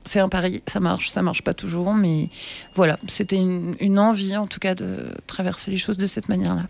C'est 0.06 0.20
un 0.20 0.28
pari, 0.28 0.62
ça 0.68 0.82
marche, 0.82 1.08
ça 1.08 1.22
marche 1.22 1.44
pas 1.44 1.54
toujours, 1.54 1.94
mais 1.94 2.28
voilà, 2.76 3.00
c'était 3.08 3.38
une, 3.38 3.72
une 3.80 3.98
envie 3.98 4.36
en 4.36 4.48
tout 4.48 4.60
cas 4.60 4.76
de 4.76 5.06
traverser 5.28 5.72
les 5.72 5.78
choses 5.78 5.96
de 5.98 6.06
cette 6.08 6.28
manière-là. 6.28 6.66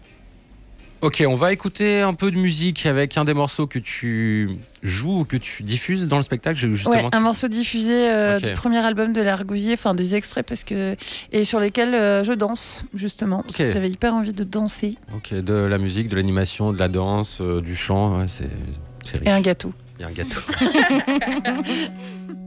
Ok, 1.02 1.24
on 1.28 1.34
va 1.36 1.52
écouter 1.52 2.02
un 2.02 2.14
peu 2.14 2.30
de 2.30 2.38
musique 2.38 2.86
avec 2.86 3.18
un 3.18 3.26
des 3.26 3.34
morceaux 3.34 3.66
que 3.66 3.80
tu 3.80 4.52
joues 4.84 5.22
ou 5.22 5.26
que 5.26 5.36
tu 5.36 5.64
diffuses 5.64 6.08
dans 6.08 6.18
le 6.18 6.24
spectacle. 6.24 6.60
Justement, 6.60 6.94
Ouais, 6.96 7.04
un 7.06 7.10
tu- 7.10 7.24
morceau 7.24 7.48
diffusé 7.48 8.08
euh, 8.08 8.40
du 8.40 8.54
premier 8.54 8.78
album 8.86 9.14
de 9.14 9.22
l'Argousier, 9.22 9.74
enfin 9.74 9.96
des 9.96 10.16
extraits 10.16 10.46
parce 10.46 10.64
que 10.64 10.96
et 11.32 11.44
sur 11.44 11.60
lesquels 11.60 11.96
euh, 11.96 12.24
je 12.24 12.34
danse 12.34 12.86
justement. 12.94 13.42
parce 13.42 13.58
que. 13.58 13.74
J'avais 13.74 13.90
hyper 13.90 14.14
envie 14.14 14.34
de 14.34 14.44
danser 14.44 14.96
Ok, 15.16 15.34
de 15.34 15.54
la 15.56 15.80
musique, 15.80 16.08
de 16.08 16.16
l'animation, 16.16 16.72
de 16.72 16.78
la 16.78 16.88
danse, 16.88 17.40
euh, 17.42 17.62
du 17.62 17.76
chant, 17.76 18.20
ouais, 18.20 18.28
c'est 18.28 19.26
et 19.26 19.30
un 19.32 19.42
gâteau. 19.42 19.74
Et 20.00 20.04
un 20.04 20.12
gâteau. 20.12 20.42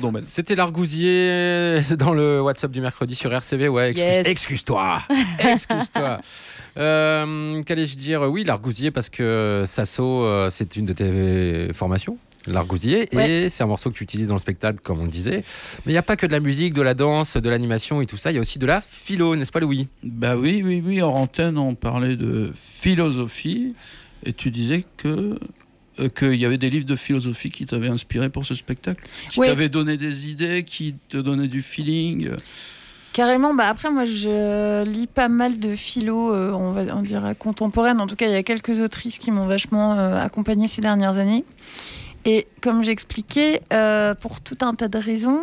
pardon, 0.00 0.12
Ben. 0.12 0.20
C'était 0.20 0.54
l'argousier 0.54 1.80
dans 1.98 2.12
le 2.14 2.40
WhatsApp 2.42 2.70
du 2.70 2.80
mercredi 2.80 3.14
sur 3.14 3.32
RCV. 3.32 3.68
Ouais, 3.68 3.92
Yes. 3.92 4.26
excuse-toi. 4.26 5.02
Excuse-toi. 5.38 6.20
Euh, 6.78 7.62
Qu'allais-je 7.62 7.96
dire? 7.96 8.22
Oui, 8.22 8.44
l'argousier, 8.44 8.90
parce 8.90 9.08
que 9.08 9.64
Sasso, 9.66 10.24
euh, 10.24 10.50
c'est 10.50 10.76
une 10.76 10.86
de 10.86 10.92
tes 10.92 11.72
formations. 11.72 12.18
L'argousier, 12.48 13.08
et 13.12 13.50
c'est 13.50 13.64
un 13.64 13.66
morceau 13.66 13.90
que 13.90 13.96
tu 13.96 14.04
utilises 14.04 14.28
dans 14.28 14.34
le 14.36 14.40
spectacle, 14.40 14.78
comme 14.80 15.00
on 15.00 15.04
le 15.04 15.10
disait. 15.10 15.42
Mais 15.84 15.90
il 15.90 15.94
n'y 15.94 15.98
a 15.98 16.02
pas 16.02 16.14
que 16.14 16.26
de 16.26 16.30
la 16.32 16.38
musique, 16.38 16.74
de 16.74 16.82
la 16.82 16.94
danse, 16.94 17.36
de 17.36 17.48
l'animation 17.50 18.00
et 18.00 18.06
tout 18.06 18.16
ça. 18.16 18.30
Il 18.30 18.34
y 18.36 18.38
a 18.38 18.40
aussi 18.40 18.60
de 18.60 18.66
la 18.66 18.80
philo, 18.80 19.34
n'est-ce 19.34 19.50
pas, 19.50 19.58
Louis? 19.58 19.88
Bah 20.04 20.36
oui, 20.36 20.62
oui, 20.64 20.80
oui. 20.84 21.02
En 21.02 21.08
antenne, 21.12 21.58
on 21.58 21.74
parlait 21.74 22.14
de 22.14 22.52
philosophie, 22.54 23.74
et 24.24 24.32
tu 24.32 24.52
disais 24.52 24.84
que 24.96 25.08
euh, 25.08 25.38
qu'il 26.14 26.34
y 26.34 26.44
avait 26.44 26.58
des 26.58 26.70
livres 26.70 26.86
de 26.86 26.96
philosophie 26.96 27.50
qui 27.50 27.66
t'avaient 27.66 27.88
inspiré 27.88 28.28
pour 28.28 28.44
ce 28.44 28.54
spectacle, 28.54 29.02
qui 29.30 29.40
Oui. 29.40 29.46
t'avaient 29.46 29.68
donné 29.68 29.96
des 29.96 30.30
idées, 30.30 30.62
qui 30.64 30.94
te 31.08 31.16
donnaient 31.16 31.48
du 31.48 31.62
feeling. 31.62 32.30
Carrément, 33.12 33.54
bah 33.54 33.66
après 33.68 33.90
moi 33.90 34.04
je 34.04 34.84
lis 34.84 35.06
pas 35.06 35.28
mal 35.28 35.58
de 35.58 35.74
philo, 35.74 36.34
euh, 36.34 36.52
on 36.52 36.72
va 36.72 36.82
on 36.94 37.00
dira 37.00 37.34
contemporaine. 37.34 37.98
En 37.98 38.06
tout 38.06 38.14
cas, 38.14 38.26
il 38.26 38.32
y 38.32 38.36
a 38.36 38.42
quelques 38.42 38.80
autrices 38.82 39.18
qui 39.18 39.30
m'ont 39.30 39.46
vachement 39.46 39.94
euh, 39.98 40.20
accompagnée 40.22 40.68
ces 40.68 40.82
dernières 40.82 41.16
années. 41.16 41.44
Et 42.28 42.48
comme 42.60 42.82
j'expliquais, 42.82 43.62
euh, 43.72 44.16
pour 44.16 44.40
tout 44.40 44.58
un 44.60 44.74
tas 44.74 44.88
de 44.88 44.98
raisons, 44.98 45.42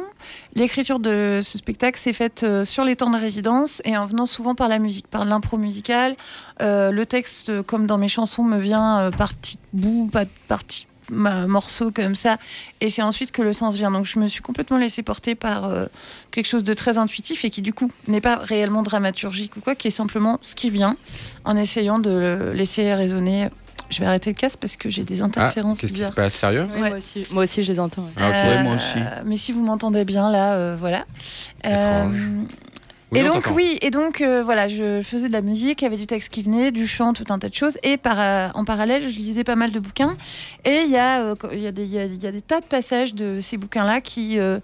l'écriture 0.53 0.99
de 0.99 1.39
ce 1.41 1.57
spectacle 1.57 1.97
s'est 1.97 2.11
faite 2.11 2.43
euh, 2.43 2.65
sur 2.65 2.83
les 2.83 2.97
temps 2.97 3.09
de 3.09 3.17
résidence 3.17 3.81
et 3.85 3.95
en 3.95 4.05
venant 4.05 4.25
souvent 4.25 4.53
par 4.53 4.67
la 4.67 4.79
musique, 4.79 5.07
par 5.07 5.23
l'impro 5.23 5.55
musicale. 5.55 6.17
Euh, 6.61 6.91
le 6.91 7.05
texte, 7.05 7.49
euh, 7.49 7.63
comme 7.63 7.87
dans 7.87 7.97
mes 7.97 8.09
chansons, 8.09 8.43
me 8.43 8.57
vient 8.57 8.99
euh, 8.99 9.11
par 9.11 9.33
petits 9.33 9.59
bouts, 9.71 10.09
par 10.49 10.59
petits 10.65 10.87
ma- 11.09 11.47
morceaux 11.47 11.91
comme 11.91 12.15
ça. 12.15 12.37
Et 12.81 12.89
c'est 12.89 13.01
ensuite 13.01 13.31
que 13.31 13.41
le 13.41 13.53
sens 13.53 13.77
vient. 13.77 13.91
Donc 13.91 14.03
je 14.03 14.19
me 14.19 14.27
suis 14.27 14.41
complètement 14.41 14.77
laissée 14.77 15.03
porter 15.03 15.35
par 15.35 15.63
euh, 15.63 15.85
quelque 16.31 16.47
chose 16.47 16.65
de 16.65 16.73
très 16.73 16.97
intuitif 16.97 17.45
et 17.45 17.49
qui 17.49 17.61
du 17.61 17.73
coup 17.73 17.91
n'est 18.09 18.19
pas 18.19 18.35
réellement 18.35 18.83
dramaturgique 18.83 19.55
ou 19.55 19.61
quoi, 19.61 19.75
qui 19.75 19.87
est 19.87 19.91
simplement 19.91 20.37
ce 20.41 20.53
qui 20.53 20.69
vient 20.69 20.97
en 21.45 21.55
essayant 21.55 21.99
de 21.99 22.09
le 22.09 22.51
laisser 22.51 22.93
résonner. 22.93 23.47
Je 23.93 23.99
vais 23.99 24.05
arrêter 24.07 24.31
le 24.31 24.35
casque 24.35 24.57
parce 24.59 24.75
que 24.77 24.89
j'ai 24.89 25.03
des 25.03 25.21
Ah, 25.21 25.25
interférences 25.25 25.79
qu'est-ce 25.79 25.93
qui 25.93 25.99
se 25.99 26.11
passe 26.11 26.33
Sérieux 26.33 26.67
Oui, 26.75 26.89
moi, 26.89 26.97
aussi, 26.97 27.23
moi 27.31 27.43
aussi, 27.43 27.61
je 27.63 27.71
les 27.71 27.79
entends. 27.79 28.03
ouais. 28.03 28.11
Ah, 28.17 28.29
ok. 28.29 28.35
Ouais, 28.35 28.63
moi 28.63 28.75
aussi. 28.75 28.97
Euh, 28.97 29.21
Mais 29.25 29.37
si 29.37 29.51
vous 29.51 29.63
m'entendez 29.63 30.03
bien 30.05 30.31
là, 30.31 30.53
euh, 30.53 30.75
voilà. 30.79 31.05
Étrange. 31.63 32.15
Oui, 33.11 33.19
et 33.19 33.29
on 33.29 33.33
donc 33.35 33.45
oui, 33.53 33.77
et 33.81 33.91
donc 33.91 34.21
euh, 34.21 34.41
voilà, 34.43 34.67
je 34.67 35.03
faisais 35.03 35.27
de 35.27 35.33
la 35.33 35.41
musique, 35.41 35.81
il 35.81 35.85
y 35.85 35.87
avait 35.87 35.97
du 35.97 36.07
texte 36.07 36.29
qui 36.29 36.41
venait, 36.41 36.71
du 36.71 36.87
chant, 36.87 37.13
tout 37.13 37.25
un 37.29 37.37
tas 37.37 37.47
de 37.49 37.53
choses. 37.53 37.77
Et 37.83 37.97
par, 37.97 38.15
euh, 38.19 38.47
en 38.55 38.65
parallèle, 38.65 39.03
je 39.03 39.15
lisais 39.15 39.43
pas 39.43 39.55
mal 39.55 39.71
de 39.71 39.79
bouquins. 39.79 40.15
Et 40.65 40.79
il 40.85 40.89
y, 40.91 40.97
a, 40.97 41.21
euh, 41.21 41.35
il 41.51 41.59
y, 41.59 41.67
a 41.67 41.71
des- 41.71 41.83
il 41.83 41.91
y 41.93 41.99
a- 41.99 42.05
y 42.05 42.25
a 42.25 42.31
des 42.31 42.41
tas 42.41 42.59
de 42.59 42.65
passages 42.65 43.13
de 43.13 43.39
ces 43.39 43.57
bouquins-là 43.57 44.01
qui, 44.01 44.39
euh, 44.39 44.57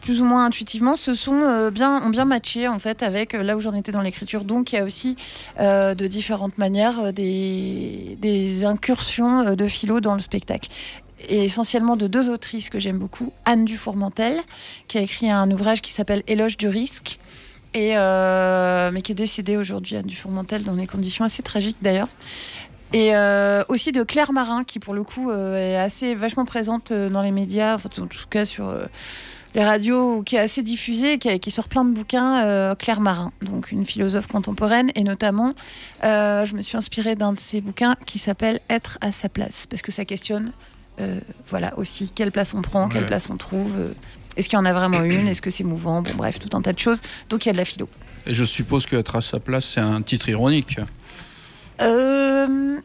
plus 0.00 0.20
ou 0.20 0.24
moins 0.24 0.46
intuitivement, 0.46 0.96
se 0.96 1.14
sont 1.14 1.42
euh, 1.42 1.70
bien, 1.70 2.02
ont 2.02 2.10
bien 2.10 2.24
matché 2.24 2.66
en 2.66 2.78
fait 2.78 3.02
avec 3.02 3.34
euh, 3.34 3.42
là 3.42 3.56
où 3.56 3.60
j'en 3.60 3.72
étais 3.72 3.92
dans 3.92 4.00
l'écriture. 4.00 4.44
Donc 4.44 4.72
il 4.72 4.76
y 4.76 4.78
a 4.78 4.84
aussi 4.84 5.16
euh, 5.60 5.94
de 5.94 6.06
différentes 6.06 6.58
manières 6.58 7.12
des, 7.12 8.64
incursions 8.64 9.54
de 9.54 9.68
philo 9.68 10.00
dans 10.00 10.14
le 10.14 10.20
spectacle 10.20 10.68
et 11.28 11.44
essentiellement 11.44 11.96
de 11.96 12.06
deux 12.06 12.28
autrices 12.30 12.70
que 12.70 12.78
j'aime 12.78 12.98
beaucoup. 12.98 13.32
Anne 13.44 13.64
Dufourmentel, 13.64 14.40
qui 14.88 14.98
a 14.98 15.02
écrit 15.02 15.30
un 15.30 15.50
ouvrage 15.50 15.82
qui 15.82 15.92
s'appelle 15.92 16.22
Éloge 16.26 16.56
du 16.56 16.68
risque, 16.68 17.18
et, 17.74 17.94
mais 17.94 19.02
qui 19.02 19.12
est 19.12 19.16
décédée 19.16 19.56
aujourd'hui 19.56 19.96
à 19.96 20.02
du 20.02 20.16
Fourmentel 20.16 20.62
dans 20.62 20.74
des 20.74 20.86
conditions 20.86 21.24
assez 21.24 21.42
tragiques 21.42 21.76
d'ailleurs. 21.82 22.08
Et 22.92 23.12
aussi 23.68 23.92
de 23.92 24.02
Claire 24.02 24.32
Marin, 24.32 24.64
qui 24.64 24.78
pour 24.78 24.94
le 24.94 25.04
coup 25.04 25.30
est 25.30 25.76
assez 25.76 26.14
vachement 26.14 26.44
présente 26.44 26.92
dans 26.92 27.22
les 27.22 27.32
médias, 27.32 27.74
enfin, 27.74 27.90
en 27.98 28.06
tout 28.06 28.26
cas 28.28 28.44
sur 28.44 28.74
les 29.54 29.64
radios, 29.64 30.22
qui 30.22 30.36
est 30.36 30.40
assez 30.40 30.62
diffusée, 30.62 31.18
qui, 31.18 31.38
qui 31.40 31.50
sort 31.50 31.68
plein 31.68 31.84
de 31.84 31.90
bouquins. 31.92 32.44
euh, 32.44 32.74
Claire 32.74 33.00
Marin, 33.00 33.32
donc 33.42 33.72
une 33.72 33.84
philosophe 33.84 34.26
contemporaine, 34.28 34.90
et 34.94 35.02
notamment, 35.02 35.52
euh, 36.04 36.44
je 36.44 36.54
me 36.54 36.62
suis 36.62 36.76
inspirée 36.76 37.16
d'un 37.16 37.32
de 37.32 37.38
ses 37.38 37.60
bouquins 37.60 37.94
qui 38.06 38.18
s'appelle 38.18 38.60
Être 38.70 38.98
à 39.00 39.10
sa 39.12 39.28
place, 39.28 39.66
parce 39.68 39.82
que 39.82 39.90
ça 39.92 40.04
questionne, 40.04 40.52
euh, 41.00 41.18
voilà 41.48 41.76
aussi, 41.78 42.10
quelle 42.14 42.30
place 42.30 42.54
on 42.54 42.62
prend, 42.62 42.88
quelle 42.88 43.02
Ouais. 43.02 43.06
place 43.08 43.28
on 43.30 43.36
trouve. 43.36 43.72
est-ce 44.36 44.48
qu'il 44.48 44.56
y 44.56 44.60
en 44.60 44.64
a 44.66 44.72
vraiment 44.72 45.02
une 45.02 45.26
Est-ce 45.26 45.42
que 45.42 45.50
c'est 45.50 45.64
mouvant 45.64 46.02
Bon, 46.02 46.12
bref, 46.14 46.38
tout 46.38 46.56
un 46.56 46.62
tas 46.62 46.72
de 46.72 46.78
choses. 46.78 47.00
Donc 47.28 47.44
il 47.44 47.48
y 47.48 47.50
a 47.50 47.52
de 47.52 47.58
la 47.58 47.64
philo. 47.64 47.88
Et 48.26 48.34
je 48.34 48.44
suppose 48.44 48.86
qu'être 48.86 49.16
à 49.16 49.20
sa 49.20 49.40
place, 49.40 49.64
c'est 49.66 49.80
un 49.80 50.00
titre 50.02 50.28
ironique. 50.28 50.78
Euh, 51.80 52.78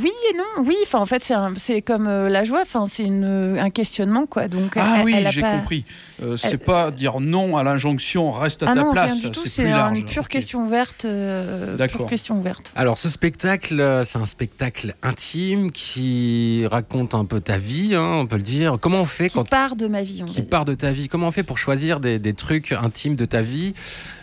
oui 0.00 0.10
et 0.32 0.36
non. 0.36 0.64
Oui, 0.66 0.76
enfin, 0.84 0.98
en 1.00 1.06
fait, 1.06 1.22
c'est 1.22 1.34
un- 1.34 1.52
c'est 1.56 1.82
comme 1.82 2.06
euh, 2.06 2.28
la 2.28 2.44
joie. 2.44 2.60
Enfin, 2.62 2.84
c'est 2.90 3.04
une- 3.04 3.56
un 3.58 3.70
questionnement, 3.70 4.26
quoi. 4.26 4.48
Donc, 4.48 4.72
Ah 4.76 4.96
elle- 4.98 5.04
oui, 5.04 5.14
elle 5.16 5.26
a 5.26 5.30
j'ai 5.30 5.40
pas- 5.40 5.52
compris. 5.58 5.84
Euh, 6.22 6.36
c'est 6.36 6.52
elle- 6.52 6.58
pas 6.58 6.90
dire 6.90 7.20
non 7.20 7.56
à 7.56 7.62
l'injonction, 7.62 8.32
reste 8.32 8.62
à 8.62 8.66
Ah 8.70 8.74
ta 8.74 8.80
non, 8.82 8.92
place. 8.92 9.12
rien 9.12 9.20
du 9.22 9.30
tout. 9.30 9.40
C'est 9.42 9.48
C'est 9.48 9.62
plus 9.62 9.70
large. 9.70 9.98
une 9.98 10.04
pure 10.04 10.28
question 10.28 10.64
ouverte. 10.64 11.04
euh, 11.04 11.76
D'accord. 11.76 11.98
pure 11.98 12.06
question 12.08 12.38
ouverte. 12.38 12.72
Alors 12.76 12.98
ce 12.98 13.08
spectacle, 13.08 13.80
euh, 13.80 14.04
c'est 14.04 14.18
un 14.18 14.26
spectacle 14.26 14.94
intime 15.02 15.70
qui 15.70 16.66
raconte 16.70 17.14
un 17.14 17.24
peu 17.24 17.40
ta 17.40 17.58
vie, 17.58 17.94
hein, 17.94 18.16
on 18.20 18.26
peut 18.26 18.36
le 18.36 18.42
dire. 18.42 18.78
Comment 18.80 19.00
on 19.00 19.06
fait 19.06 19.28
Qui 19.28 19.34
quand 19.34 19.48
part 19.48 19.76
de 19.76 19.86
ma 19.86 20.02
vie. 20.02 20.20
On 20.22 20.26
va 20.26 20.30
qui 20.32 20.40
dire. 20.40 20.48
part 20.50 20.64
de 20.64 20.74
ta 20.74 20.90
vie 20.92 21.08
Comment 21.08 21.28
on 21.28 21.32
fait 21.32 21.42
pour 21.42 21.58
choisir 21.58 22.00
des, 22.00 22.18
des 22.18 22.34
trucs 22.34 22.72
intimes 22.72 23.16
de 23.16 23.24
ta 23.24 23.42
vie? 23.42 23.74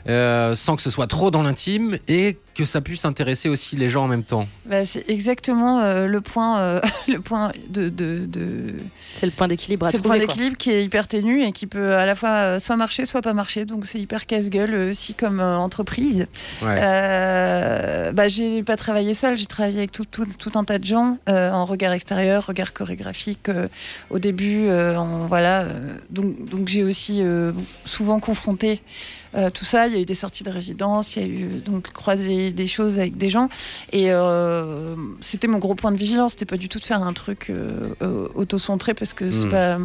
Euh, 0.08 0.54
sans 0.56 0.76
que 0.76 0.82
ce 0.82 0.89
soit 0.89 1.08
trop 1.08 1.32
dans 1.32 1.41
l'intime 1.44 1.98
et 2.08 2.38
que 2.54 2.63
ça 2.63 2.80
puisse 2.80 3.04
intéresser 3.06 3.50
aussi 3.50 3.76
les 3.76 3.89
gens 3.89 4.06
en 4.06 4.08
même 4.08 4.24
temps 4.24 4.48
Bah, 4.65 4.86
c'est 4.86 5.04
exactement 5.10 5.82
euh, 5.82 6.08
le 6.08 6.22
point, 6.22 6.60
euh, 6.60 6.82
le 7.08 7.20
point 7.20 7.52
de. 7.70 7.89
de, 7.89 8.26
de- 8.26 8.76
C'est 9.13 9.26
le 9.26 9.32
point 9.34 9.48
d'équilibre 9.48 9.88
à 9.88 9.91
C'est 9.91 9.98
le 9.98 10.04
point 10.04 10.18
d'équilibre 10.18 10.56
qui 10.58 10.72
est 10.72 10.84
hyper 10.86 11.08
ténu 11.08 11.44
et 11.44 11.52
qui 11.52 11.68
peut 11.68 11.96
à 11.96 12.06
la 12.06 12.15
fois 12.15 12.30
euh, 12.30 12.60
soit 12.60 12.78
marcher, 12.78 13.06
soit 13.06 13.22
pas 13.22 13.34
marcher. 13.34 13.65
Donc 13.65 13.86
c'est 13.86 14.00
hyper 14.00 14.26
casse-gueule 14.26 14.74
aussi 14.89 15.15
comme 15.15 15.39
euh, 15.41 15.58
entreprise. 15.58 16.28
Ouais. 16.62 16.80
Euh, 16.82 18.12
bah, 18.12 18.28
j'ai 18.28 18.63
pas 18.63 18.78
travaillé 18.78 19.13
seul, 19.13 19.38
j'ai 19.38 19.46
travaillé 19.48 19.78
avec 19.80 19.91
tout, 19.91 20.06
tout, 20.06 20.26
tout 20.38 20.52
un 20.58 20.63
tas 20.63 20.78
de 20.78 20.86
gens 20.86 21.18
euh, 21.30 21.52
en 21.52 21.65
regard 21.65 21.91
extérieur, 21.94 22.46
regard 22.46 22.74
chorégraphique. 22.74 23.50
euh, 23.50 23.68
au 24.10 24.20
début, 24.20 24.68
euh, 24.68 24.96
en, 24.96 25.20
voilà. 25.28 25.62
euh, 25.62 25.96
donc 26.10 26.46
donc 26.50 26.68
j'ai 26.68 26.84
aussi 26.84 27.22
euh, 27.22 27.52
souvent 27.86 28.20
confronté. 28.20 28.82
Euh, 29.36 29.50
tout 29.50 29.65
ça, 29.65 29.88
il 29.88 29.93
y 29.93 29.98
a 29.98 30.00
eu 30.00 30.06
des 30.06 30.13
sorties 30.13 30.43
de 30.43 30.50
résidence, 30.50 31.15
il 31.15 31.21
y 31.21 31.26
a 31.26 31.28
eu 31.28 31.45
donc 31.65 31.91
croisé 31.91 32.52
des 32.52 32.67
choses 32.67 33.00
avec 33.00 33.17
des 33.17 33.30
gens, 33.30 33.50
et 33.91 34.12
euh, 34.12 34.95
c'était 35.21 35.48
mon 35.48 35.58
gros 35.60 35.76
point 35.76 35.91
de 35.91 35.98
vigilance. 35.98 36.32
C'était 36.32 36.45
pas 36.45 36.58
du 36.58 36.69
tout 36.69 36.80
de 36.80 36.84
faire 36.86 37.04
un 37.04 37.13
truc 37.13 37.50
euh, 37.50 38.28
auto-centré 38.36 38.93
parce 38.93 39.13
que 39.13 39.30
c'est 39.32 39.45
Mm. 39.48 39.50
pas 39.52 39.78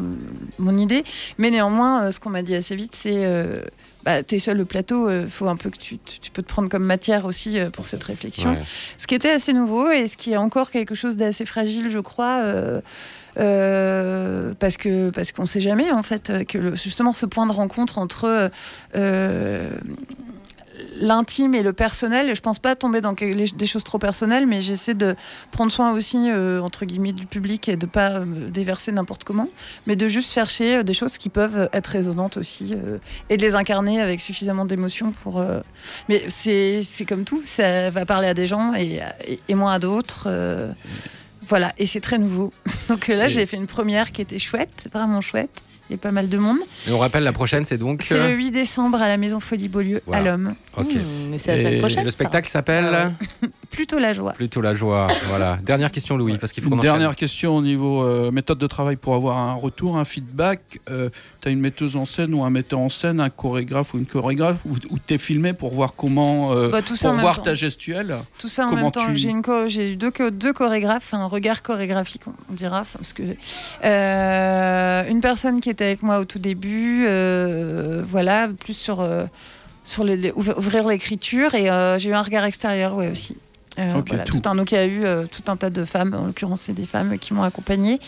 mon 0.58 0.76
idée, 0.76 1.04
mais 1.38 1.50
néanmoins, 1.50 2.12
ce 2.12 2.20
qu'on 2.20 2.30
m'a 2.30 2.42
dit 2.42 2.54
assez 2.54 2.76
vite, 2.76 2.94
c'est 2.94 3.26
bah, 4.04 4.22
t'es 4.22 4.38
seul 4.38 4.56
le 4.56 4.64
plateau, 4.64 5.10
il 5.10 5.28
faut 5.28 5.46
un 5.46 5.56
peu 5.56 5.68
que 5.68 5.76
tu, 5.76 5.98
tu, 5.98 6.20
tu 6.20 6.30
peux 6.30 6.40
te 6.42 6.48
prendre 6.48 6.70
comme 6.70 6.84
matière 6.84 7.26
aussi 7.26 7.58
euh, 7.58 7.68
pour 7.68 7.84
cette 7.84 8.02
réflexion. 8.02 8.52
Ouais. 8.52 8.62
Ce 8.96 9.06
qui 9.06 9.14
était 9.14 9.30
assez 9.30 9.52
nouveau 9.52 9.90
et 9.90 10.06
ce 10.06 10.16
qui 10.16 10.32
est 10.32 10.38
encore 10.38 10.70
quelque 10.70 10.94
chose 10.94 11.18
d'assez 11.18 11.44
fragile, 11.44 11.90
je 11.90 11.98
crois. 11.98 12.38
euh, 12.44 12.80
euh, 13.38 14.54
parce 14.58 14.76
que 14.76 15.10
parce 15.10 15.32
qu'on 15.32 15.46
sait 15.46 15.60
jamais 15.60 15.90
en 15.90 16.02
fait 16.02 16.46
que 16.46 16.74
justement 16.74 17.12
ce 17.12 17.26
point 17.26 17.46
de 17.46 17.52
rencontre 17.52 17.98
entre 17.98 18.50
euh, 18.96 19.70
l'intime 20.98 21.54
et 21.54 21.62
le 21.62 21.72
personnel 21.72 22.34
je 22.34 22.40
pense 22.40 22.58
pas 22.58 22.74
tomber 22.74 23.00
dans 23.00 23.12
des 23.12 23.66
choses 23.66 23.84
trop 23.84 23.98
personnelles 23.98 24.46
mais 24.46 24.60
j'essaie 24.60 24.94
de 24.94 25.14
prendre 25.52 25.70
soin 25.70 25.92
aussi 25.92 26.30
euh, 26.30 26.60
entre 26.60 26.86
guillemets 26.86 27.12
du 27.12 27.26
public 27.26 27.68
et 27.68 27.76
de 27.76 27.86
pas 27.86 28.20
me 28.20 28.48
déverser 28.48 28.90
n'importe 28.90 29.24
comment 29.24 29.48
mais 29.86 29.94
de 29.94 30.08
juste 30.08 30.32
chercher 30.32 30.82
des 30.82 30.94
choses 30.94 31.16
qui 31.16 31.28
peuvent 31.28 31.68
être 31.72 31.88
résonantes 31.88 32.36
aussi 32.36 32.74
et 33.28 33.36
de 33.36 33.42
les 33.42 33.54
incarner 33.54 34.00
avec 34.00 34.20
suffisamment 34.20 34.64
d'émotion 34.64 35.12
pour 35.12 35.44
mais 36.08 36.24
c'est 36.28 36.82
comme 37.06 37.24
tout 37.24 37.42
ça 37.44 37.90
va 37.90 38.06
parler 38.06 38.28
à 38.28 38.34
des 38.34 38.46
gens 38.46 38.74
et, 38.74 39.00
et, 39.48 39.54
moins 39.54 39.74
à 39.74 39.78
d'autres 39.78 40.28
voilà 41.50 41.74
et 41.78 41.84
c'est 41.84 42.00
très 42.00 42.16
nouveau. 42.16 42.52
Donc 42.88 43.10
euh, 43.10 43.16
là 43.16 43.28
j'ai 43.28 43.44
fait 43.44 43.56
une 43.56 43.66
première 43.66 44.12
qui 44.12 44.22
était 44.22 44.38
chouette 44.38 44.88
vraiment 44.92 45.20
chouette 45.20 45.62
il 45.90 45.94
y 45.94 45.96
a 45.96 45.98
pas 45.98 46.12
mal 46.12 46.28
de 46.28 46.38
monde 46.38 46.58
Et 46.88 46.92
on 46.92 46.98
rappelle 46.98 47.24
la 47.24 47.32
prochaine, 47.32 47.64
c'est 47.64 47.76
donc. 47.78 48.02
c'est 48.06 48.14
euh, 48.14 48.28
le 48.28 48.34
8 48.34 48.52
décembre 48.52 49.02
à 49.02 49.08
la 49.08 49.16
Maison 49.16 49.40
Folie 49.40 49.68
Beaulieu 49.68 50.00
Voilà. 50.06 50.22
à 50.22 50.36
l'homme 50.36 50.54
Ok. 50.76 50.94
Mmh, 50.94 50.98
mais 51.30 51.38
c'est 51.38 51.52
la 51.52 51.58
semaine 51.58 51.74
Et 51.74 51.78
prochaine. 51.78 52.02
Et 52.02 52.04
le 52.04 52.10
spectacle 52.12 52.48
s'appelle 52.48 52.88
Ah 52.92 53.10
plutôt 53.72 53.98
la 53.98 54.12
joie 54.12 54.32
Plutôt 54.32 54.60
la 54.60 54.72
joie. 54.74 55.08
Voilà. 55.28 55.58
Dernière 55.64 55.90
question, 55.90 56.16
Louis, 56.16 56.38
parce 56.38 56.52
qu'il 56.52 56.62
faut 56.62 56.68
enchaîne. 56.70 56.80
dernière 56.82 57.16
question 57.16 57.56
au 57.56 57.62
niveau 57.62 58.02
euh, 58.04 58.30
méthode 58.30 58.58
de 58.58 58.66
travail 58.68 58.94
pour 58.96 59.14
avoir 59.16 59.36
un 59.38 59.54
retour, 59.54 59.96
un 59.98 60.04
feedback. 60.04 60.60
tu 60.86 61.48
as 61.48 61.50
une 61.50 61.60
metteuse 61.60 61.96
en 61.96 62.04
scène 62.04 62.32
ou 62.34 62.44
un 62.44 62.50
metteur 62.50 62.78
en 62.78 62.88
scène, 62.88 63.18
un 63.20 63.30
chorégraphe 63.30 63.94
ou 63.94 63.98
une 63.98 64.06
chorégraphe, 64.06 64.58
ou, 64.66 64.76
tu 65.04 65.14
es 65.14 65.18
filmé 65.18 65.52
pour 65.54 65.74
voir 65.74 65.94
comment. 65.96 66.52
euh, 66.54 66.68
Bah, 66.70 66.82
tout 66.82 66.94
ça 66.96 67.08
en 67.08 67.10
pour 67.10 67.16
même 67.16 67.22
voir 67.22 67.36
temps. 67.36 67.42
ta 67.42 67.54
gestuelle? 67.56 68.16
Tout 68.38 68.48
ça 68.48 68.66
en 68.68 68.72
même 68.74 68.90
temps. 68.92 69.06
tu- 69.08 69.16
J'ai 69.16 69.30
une 69.30 69.42
cho- 69.44 69.66
j'ai 69.66 69.92
eu 69.92 69.96
deux, 69.96 70.12
cho- 70.16 70.30
deux 70.30 70.52
chorégraphes, 70.52 71.12
un 71.14 71.26
regard 71.26 71.62
chorégraphique, 71.62 72.22
on 72.28 72.54
dira, 72.54 72.84
parce 72.92 73.12
que 73.12 73.22
euh, 73.84 75.04
une 75.08 75.20
personne 75.20 75.60
qui 75.60 75.70
était 75.70 75.79
avec 75.84 76.02
moi 76.02 76.18
au 76.20 76.24
tout 76.24 76.38
début, 76.38 77.04
euh, 77.06 78.02
voilà, 78.06 78.48
plus 78.48 78.74
sur 78.74 79.00
euh, 79.00 79.24
sur 79.84 80.04
les, 80.04 80.16
les- 80.16 80.32
ouvrir 80.32 80.86
l'écriture 80.88 81.54
et 81.54 81.70
euh, 81.70 81.98
j'ai 81.98 82.10
eu 82.10 82.14
un 82.14 82.22
regard 82.22 82.44
extérieur, 82.44 82.94
ouais 82.94 83.08
aussi. 83.10 83.36
Euh, 83.78 84.02
voilà, 84.04 84.24
tout. 84.24 84.40
tout 84.40 84.48
un 84.48 84.56
donc 84.56 84.72
il 84.72 84.74
y 84.74 84.78
a 84.78 84.84
eu 84.84 85.04
euh, 85.04 85.24
tout 85.30 85.44
un 85.50 85.56
tas 85.56 85.70
de 85.70 85.84
femmes, 85.84 86.12
en 86.12 86.26
l'occurrence 86.26 86.62
c'est 86.62 86.72
des 86.72 86.84
femmes 86.86 87.16
qui 87.18 87.32
m'ont 87.32 87.44
accompagnée. 87.44 88.00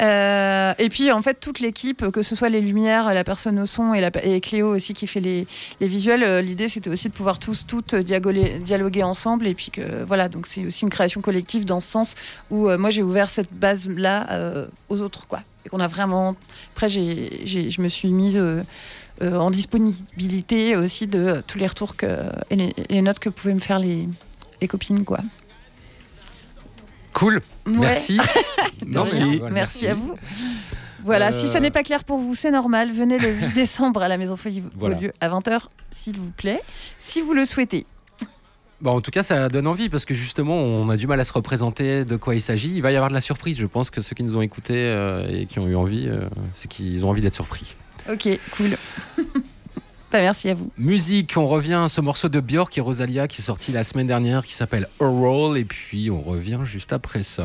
Euh, 0.00 0.72
et 0.78 0.88
puis 0.88 1.10
en 1.10 1.20
fait 1.20 1.34
toute 1.40 1.58
l'équipe, 1.58 2.10
que 2.12 2.22
ce 2.22 2.36
soit 2.36 2.48
les 2.48 2.60
lumières, 2.60 3.12
la 3.12 3.24
personne 3.24 3.58
au 3.58 3.66
son 3.66 3.92
et, 3.92 4.00
la, 4.00 4.10
et 4.22 4.40
Cléo 4.40 4.68
aussi 4.72 4.94
qui 4.94 5.08
fait 5.08 5.20
les, 5.20 5.48
les 5.80 5.88
visuels, 5.88 6.44
l'idée 6.44 6.68
c'était 6.68 6.90
aussi 6.90 7.08
de 7.08 7.12
pouvoir 7.12 7.40
tous 7.40 7.66
toutes 7.66 7.94
diagoler- 7.94 8.58
dialoguer 8.62 9.02
ensemble 9.02 9.48
et 9.48 9.54
puis 9.54 9.70
que 9.72 9.82
voilà 10.06 10.28
donc 10.28 10.46
c'est 10.46 10.64
aussi 10.64 10.84
une 10.84 10.90
création 10.90 11.20
collective 11.20 11.64
dans 11.64 11.80
ce 11.80 11.90
sens 11.90 12.14
où 12.50 12.70
moi 12.78 12.90
j'ai 12.90 13.02
ouvert 13.02 13.30
cette 13.30 13.52
base 13.52 13.88
là 13.88 14.26
aux 14.88 15.00
autres 15.00 15.26
quoi 15.26 15.40
et 15.64 15.68
qu'on 15.68 15.80
a 15.80 15.86
vraiment 15.86 16.36
après 16.72 16.88
j'ai, 16.88 17.40
j'ai- 17.44 17.70
je 17.70 17.80
me 17.82 17.88
suis 17.88 18.08
mise 18.10 18.38
euh, 18.38 18.62
euh, 19.22 19.36
en 19.36 19.50
disponibilité 19.50 20.76
aussi 20.76 21.06
de 21.06 21.18
euh, 21.18 21.42
tous 21.46 21.58
les 21.58 21.66
retours 21.66 21.96
que, 21.96 22.06
et 22.50 22.72
les, 22.88 23.02
notes 23.02 23.18
que 23.18 23.28
pouvaient 23.28 23.52
me 23.54 23.60
faire 23.60 23.78
les, 23.78 24.08
les 24.60 24.68
copines 24.68 25.04
quoi. 25.04 25.18
Cool. 27.12 27.42
Ouais. 27.66 27.74
Merci. 27.78 28.18
Non, 28.86 29.04
mais- 29.04 29.10
Merci, 29.20 29.50
merci. 29.50 29.86
à 29.88 29.94
vous. 29.94 30.14
Voilà, 31.04 31.28
Euh, 31.28 31.32
si 31.32 31.48
ça 31.48 31.60
n'est 31.60 31.70
pas 31.70 31.82
clair 31.82 32.02
pour 32.04 32.18
vous, 32.18 32.34
c'est 32.34 32.50
normal. 32.50 32.90
Venez 32.92 33.18
le 33.18 33.30
8 33.30 33.52
décembre 33.54 34.00
à 34.02 34.08
la 34.08 34.16
Maison 34.16 34.36
Folie 34.36 34.62
Voilà. 34.74 34.94
Beaulieu 34.94 35.12
à 35.20 35.28
20h, 35.28 35.66
s'il 35.94 36.16
vous 36.18 36.30
plaît, 36.30 36.60
si 36.98 37.20
vous 37.20 37.34
le 37.34 37.44
souhaitez. 37.44 37.84
Bon, 38.80 38.92
en 38.92 39.00
tout 39.02 39.10
cas, 39.10 39.22
ça 39.22 39.50
donne 39.50 39.66
envie 39.66 39.90
parce 39.90 40.06
que 40.06 40.14
justement, 40.14 40.56
on 40.56 40.88
a 40.88 40.96
du 40.96 41.06
mal 41.06 41.20
à 41.20 41.24
se 41.24 41.32
représenter 41.34 42.06
de 42.06 42.16
quoi 42.16 42.34
il 42.34 42.40
s'agit. 42.40 42.70
Il 42.74 42.80
va 42.80 42.90
y 42.92 42.96
avoir 42.96 43.10
de 43.10 43.14
la 43.14 43.20
surprise. 43.20 43.58
Je 43.58 43.66
pense 43.66 43.90
que 43.90 44.00
ceux 44.00 44.14
qui 44.14 44.22
nous 44.22 44.36
ont 44.36 44.42
écoutés 44.42 44.86
euh, 44.86 45.28
et 45.28 45.44
qui 45.44 45.58
ont 45.58 45.68
eu 45.68 45.76
envie, 45.76 46.08
euh, 46.08 46.20
c'est 46.54 46.68
qu'ils 46.68 47.04
ont 47.04 47.10
envie 47.10 47.20
d'être 47.20 47.34
surpris. 47.34 47.76
Ok, 48.10 48.28
cool. 48.56 48.70
bah, 50.10 50.20
merci 50.20 50.48
à 50.48 50.54
vous. 50.54 50.70
Musique, 50.78 51.34
on 51.36 51.46
revient 51.46 51.74
à 51.74 51.88
ce 51.90 52.00
morceau 52.00 52.30
de 52.30 52.40
Björk 52.40 52.76
et 52.78 52.80
Rosalia 52.80 53.28
qui 53.28 53.42
est 53.42 53.44
sorti 53.44 53.70
la 53.70 53.84
semaine 53.84 54.06
dernière 54.06 54.46
qui 54.46 54.54
s'appelle 54.54 54.88
A 54.98 55.06
Roll 55.06 55.58
et 55.58 55.66
puis 55.66 56.10
on 56.10 56.22
revient 56.22 56.60
juste 56.64 56.94
après 56.94 57.22
ça. 57.22 57.44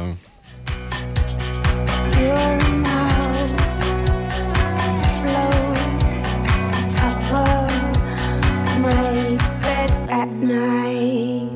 Night. 10.41 11.51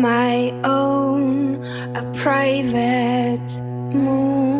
My 0.00 0.52
own, 0.64 1.62
a 1.94 2.02
private 2.14 3.50
moon. 3.94 4.55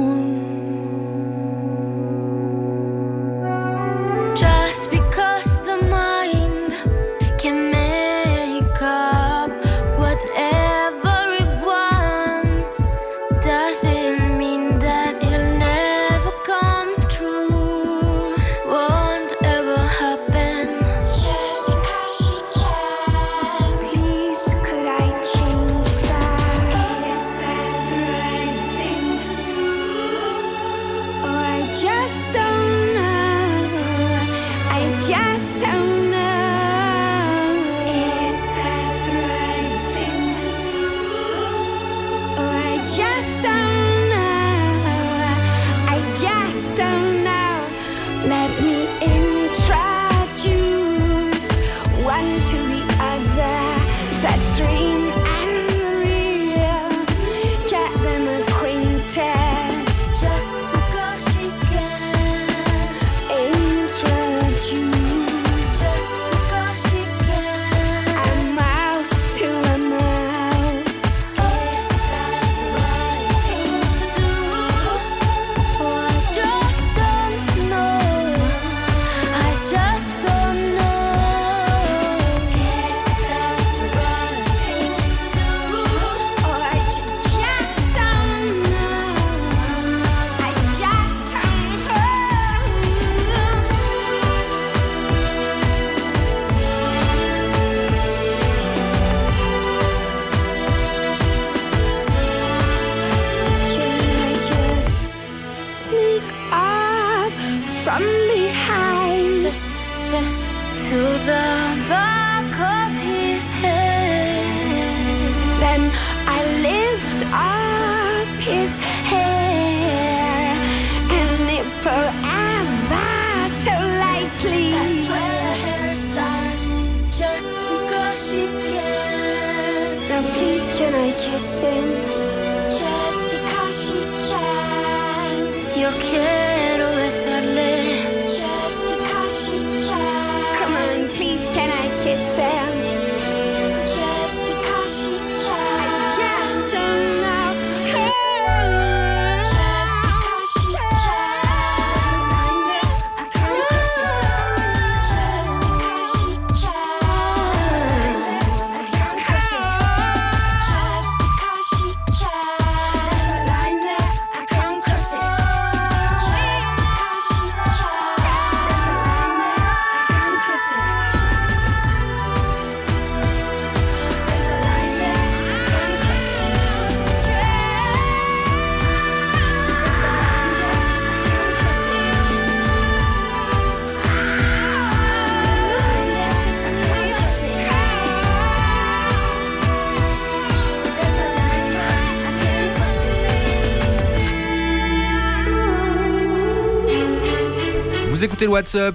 Le 198.47 198.53
WhatsApp, 198.53 198.95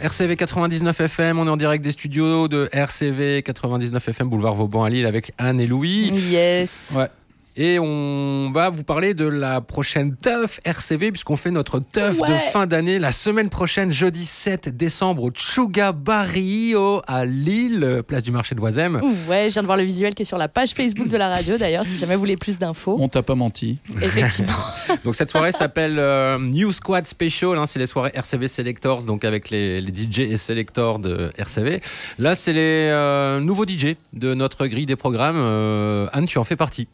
RCV 0.00 0.34
99 0.34 1.00
FM, 1.02 1.38
on 1.38 1.46
est 1.46 1.50
en 1.50 1.56
direct 1.56 1.84
des 1.84 1.92
studios 1.92 2.48
de 2.48 2.68
RCV 2.72 3.44
99 3.44 4.08
FM, 4.08 4.28
boulevard 4.28 4.54
Vauban 4.54 4.82
à 4.82 4.90
Lille 4.90 5.06
avec 5.06 5.32
Anne 5.38 5.60
et 5.60 5.68
Louis. 5.68 6.10
Yes. 6.28 6.94
Ouais. 6.96 7.06
Et 7.56 7.78
on 7.78 8.50
va 8.52 8.70
vous 8.70 8.84
parler 8.84 9.14
de 9.14 9.24
la 9.24 9.60
prochaine 9.60 10.14
teuf 10.16 10.60
RCV, 10.64 11.10
puisqu'on 11.10 11.36
fait 11.36 11.50
notre 11.50 11.80
teuf 11.80 12.18
de 12.18 12.34
fin 12.52 12.66
d'année 12.66 12.98
la 12.98 13.12
semaine 13.12 13.48
prochaine, 13.48 13.92
jeudi 13.92 14.24
7 14.24 14.76
décembre, 14.76 15.24
au 15.24 15.30
Chuga 15.34 15.92
Barrio 15.92 17.02
à 17.06 17.24
Lille, 17.24 18.02
place 18.06 18.22
du 18.22 18.30
marché 18.30 18.54
de 18.54 18.60
Voisem. 18.60 19.00
Ouais, 19.28 19.46
je 19.48 19.54
viens 19.54 19.62
de 19.62 19.66
voir 19.66 19.76
le 19.76 19.84
visuel 19.84 20.14
qui 20.14 20.22
est 20.22 20.26
sur 20.26 20.38
la 20.38 20.48
page 20.48 20.70
Facebook 20.70 21.08
de 21.08 21.16
la 21.16 21.28
radio 21.28 21.56
d'ailleurs, 21.56 21.84
si 21.84 21.98
jamais 21.98 22.14
vous 22.14 22.20
voulez 22.20 22.36
plus 22.36 22.58
d'infos. 22.58 22.96
On 23.00 23.08
t'a 23.08 23.22
pas 23.22 23.34
menti. 23.34 23.78
Effectivement. 24.00 24.52
Donc 25.04 25.16
cette 25.16 25.30
soirée 25.30 25.52
s'appelle 25.52 25.98
euh, 25.98 26.38
New 26.38 26.72
Squad 26.72 27.04
Special, 27.06 27.58
hein, 27.58 27.66
c'est 27.66 27.78
les 27.78 27.86
soirées 27.86 28.12
RCV 28.14 28.48
Selectors, 28.48 29.04
donc 29.04 29.24
avec 29.24 29.50
les, 29.50 29.80
les 29.80 29.92
DJ 29.92 30.20
et 30.20 30.36
selectors 30.36 30.98
de 30.98 31.30
RCV. 31.36 31.80
Là, 32.18 32.34
c'est 32.34 32.52
les 32.52 32.88
euh, 32.90 33.40
nouveaux 33.40 33.66
DJ 33.66 33.96
de 34.12 34.34
notre 34.34 34.66
grille 34.66 34.86
des 34.86 34.96
programmes. 34.96 35.36
Euh, 35.38 36.06
Anne, 36.12 36.26
tu 36.26 36.38
en 36.38 36.44
fais 36.44 36.56
partie. 36.56 36.88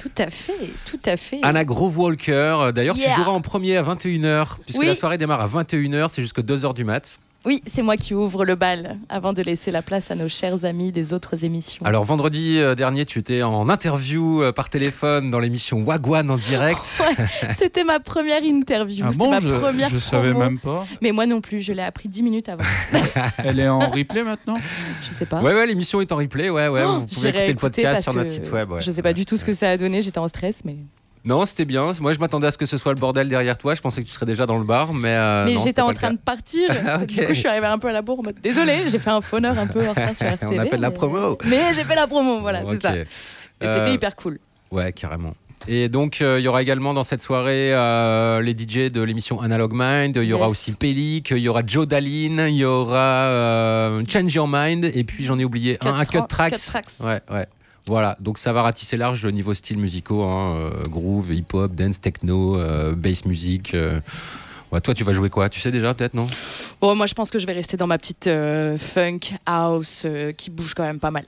Tout 0.00 0.10
à 0.16 0.30
fait, 0.30 0.70
tout 0.86 0.98
à 1.04 1.16
fait. 1.18 1.40
Anna 1.42 1.64
Grove 1.64 1.98
Walker, 1.98 2.70
d'ailleurs 2.74 2.96
Yeah. 2.96 3.10
tu 3.10 3.16
joueras 3.16 3.32
en 3.32 3.42
premier 3.42 3.76
à 3.76 3.82
21h, 3.82 4.56
puisque 4.64 4.78
Oui. 4.80 4.86
la 4.86 4.94
soirée 4.94 5.18
démarre 5.18 5.42
à 5.42 5.46
21h, 5.46 6.08
c'est 6.08 6.22
jusqu'à 6.22 6.40
2h 6.42 6.72
du 6.72 6.84
mat. 6.84 7.18
Oui, 7.46 7.62
c'est 7.66 7.80
moi 7.80 7.96
qui 7.96 8.12
ouvre 8.14 8.44
le 8.44 8.54
bal 8.54 8.98
avant 9.08 9.32
de 9.32 9.40
laisser 9.42 9.70
la 9.70 9.80
place 9.80 10.10
à 10.10 10.14
nos 10.14 10.28
chers 10.28 10.66
amis 10.66 10.92
des 10.92 11.14
autres 11.14 11.42
émissions. 11.44 11.84
Alors 11.86 12.04
vendredi 12.04 12.58
euh, 12.58 12.74
dernier, 12.74 13.06
tu 13.06 13.18
étais 13.18 13.42
en 13.42 13.66
interview 13.70 14.42
euh, 14.42 14.52
par 14.52 14.68
téléphone 14.68 15.30
dans 15.30 15.38
l'émission 15.38 15.82
Wagwan 15.82 16.30
en 16.30 16.36
direct. 16.36 17.00
Ouais, 17.10 17.26
c'était 17.56 17.82
ma 17.84 17.98
première 17.98 18.42
interview. 18.42 19.06
Ah 19.08 19.12
bon, 19.16 19.30
ma 19.30 19.40
je- 19.40 19.48
première 19.48 19.88
je 19.88 19.96
savais 19.98 20.34
même 20.34 20.58
pas. 20.58 20.86
Mais 21.00 21.12
moi 21.12 21.24
non 21.24 21.40
plus, 21.40 21.62
je 21.62 21.72
l'ai 21.72 21.82
appris 21.82 22.08
10 22.10 22.22
minutes 22.22 22.48
avant. 22.50 22.64
Elle 23.38 23.58
est 23.58 23.68
en 23.68 23.78
replay 23.88 24.22
maintenant? 24.22 24.58
Je 25.02 25.08
sais 25.08 25.24
pas. 25.26 25.40
Ouais, 25.40 25.54
ouais, 25.54 25.66
l'émission 25.66 26.00
est 26.02 26.12
en 26.12 26.16
replay, 26.16 26.50
ouais, 26.50 26.68
ouais. 26.68 26.82
Oh, 26.86 27.00
vous 27.00 27.06
pouvez 27.06 27.28
écouter 27.30 27.48
le 27.48 27.54
podcast 27.54 28.02
sur 28.02 28.12
notre 28.12 28.28
que 28.28 28.34
site 28.34 28.52
web. 28.52 28.70
ouais. 28.70 28.80
Je 28.82 28.90
sais 28.90 29.02
pas 29.02 29.14
du 29.14 29.24
tout 29.24 29.38
ce 29.38 29.44
que 29.46 29.54
ça 29.54 29.70
a 29.70 29.76
donné, 29.78 30.02
j'étais 30.02 30.18
en 30.18 30.28
stress, 30.28 30.60
mais. 30.64 30.76
Non, 31.24 31.44
c'était 31.44 31.64
bien. 31.66 31.92
Moi, 32.00 32.12
je 32.14 32.18
m'attendais 32.18 32.46
à 32.46 32.50
ce 32.50 32.56
que 32.58 32.64
ce 32.66 32.78
soit 32.78 32.94
le 32.94 32.98
bordel 33.00 33.28
derrière 33.28 33.58
toi. 33.58 33.74
Je 33.74 33.80
pensais 33.82 34.02
que 34.02 34.06
tu 34.06 34.12
serais 34.12 34.24
déjà 34.26 34.46
dans 34.46 34.56
le 34.58 34.64
bar, 34.64 34.94
mais. 34.94 35.08
euh, 35.10 35.44
mais 35.44 35.56
j'étais 35.58 35.82
en 35.82 35.92
train 35.92 36.12
de 36.12 36.18
partir. 36.18 36.70
Ok. 36.70 37.06
Du 37.08 37.16
coup, 37.16 37.22
je 37.28 37.34
suis 37.34 37.48
arrivée 37.48 37.66
un 37.66 37.78
peu 37.78 37.88
à 37.88 37.92
la 37.92 38.00
bourre 38.02 38.20
en 38.20 38.22
mode 38.22 38.36
Désolée, 38.42 38.88
j'ai 38.88 38.98
fait 38.98 39.10
un 39.10 39.20
phoneur 39.20 39.58
un 39.58 39.66
peu 39.66 39.86
en 39.86 39.90
retard 39.90 40.16
sur 40.16 40.26
RCV. 40.26 40.56
On 40.56 40.58
a 40.58 40.64
fait 40.66 40.76
de 40.76 40.82
la 40.82 40.90
promo. 40.90 41.36
Mais 41.44 41.74
j'ai 41.74 41.84
fait 41.84 41.94
la 41.94 42.06
promo, 42.06 42.40
voilà, 42.40 42.62
c'est 42.68 42.80
ça. 42.80 42.96
Et 42.96 43.04
Euh, 43.62 43.78
c'était 43.84 43.94
hyper 43.94 44.16
cool. 44.16 44.38
Ouais, 44.70 44.92
carrément. 44.92 45.34
Et 45.68 45.90
donc, 45.90 46.22
euh, 46.22 46.40
il 46.40 46.44
y 46.44 46.48
aura 46.48 46.62
également 46.62 46.94
dans 46.94 47.04
cette 47.04 47.20
soirée 47.20 47.74
euh, 47.74 48.40
les 48.40 48.52
DJ 48.52 48.90
de 48.90 49.02
l'émission 49.02 49.42
Analog 49.42 49.72
Mind. 49.74 50.16
Il 50.16 50.24
y 50.24 50.32
aura 50.32 50.46
Yes. 50.46 50.52
aussi 50.52 50.72
Pelik, 50.72 51.32
il 51.32 51.38
y 51.38 51.48
aura 51.50 51.60
Joe 51.66 51.86
Daline, 51.86 52.46
il 52.48 52.54
y 52.56 52.64
aura 52.64 52.96
euh, 52.96 54.02
Change 54.08 54.32
Your 54.34 54.48
Mind, 54.50 54.86
et 54.86 55.04
puis 55.04 55.26
j'en 55.26 55.38
ai 55.38 55.44
oublié 55.44 55.76
un, 55.82 55.92
un 56.00 56.04
Cut 56.06 56.16
Tra- 56.20 56.26
Tracks. 56.28 56.54
Cut 56.54 56.60
Tracks. 56.66 56.86
Ouais, 57.00 57.20
ouais. 57.30 57.46
Voilà, 57.90 58.16
donc 58.20 58.38
ça 58.38 58.52
va 58.52 58.62
ratisser 58.62 58.96
large 58.96 59.24
le 59.24 59.32
niveau 59.32 59.52
style 59.52 59.76
musicaux, 59.76 60.22
hein, 60.22 60.54
euh, 60.54 60.82
groove, 60.84 61.34
hip-hop, 61.34 61.72
dance, 61.72 62.00
techno, 62.00 62.56
euh, 62.56 62.94
bass 62.94 63.24
music. 63.24 63.74
euh. 63.74 63.98
Toi, 64.84 64.94
tu 64.94 65.02
vas 65.02 65.10
jouer 65.10 65.28
quoi? 65.28 65.48
Tu 65.48 65.58
sais 65.58 65.72
déjà, 65.72 65.92
peut-être, 65.92 66.14
non? 66.14 66.28
Bon, 66.80 66.94
moi, 66.94 67.06
je 67.06 67.14
pense 67.14 67.32
que 67.32 67.40
je 67.40 67.46
vais 67.46 67.52
rester 67.52 67.76
dans 67.76 67.88
ma 67.88 67.98
petite 67.98 68.30
funk 68.78 69.34
house 69.44 70.06
qui 70.36 70.50
bouge 70.50 70.74
quand 70.74 70.84
même 70.84 71.00
pas 71.00 71.10
mal. 71.10 71.24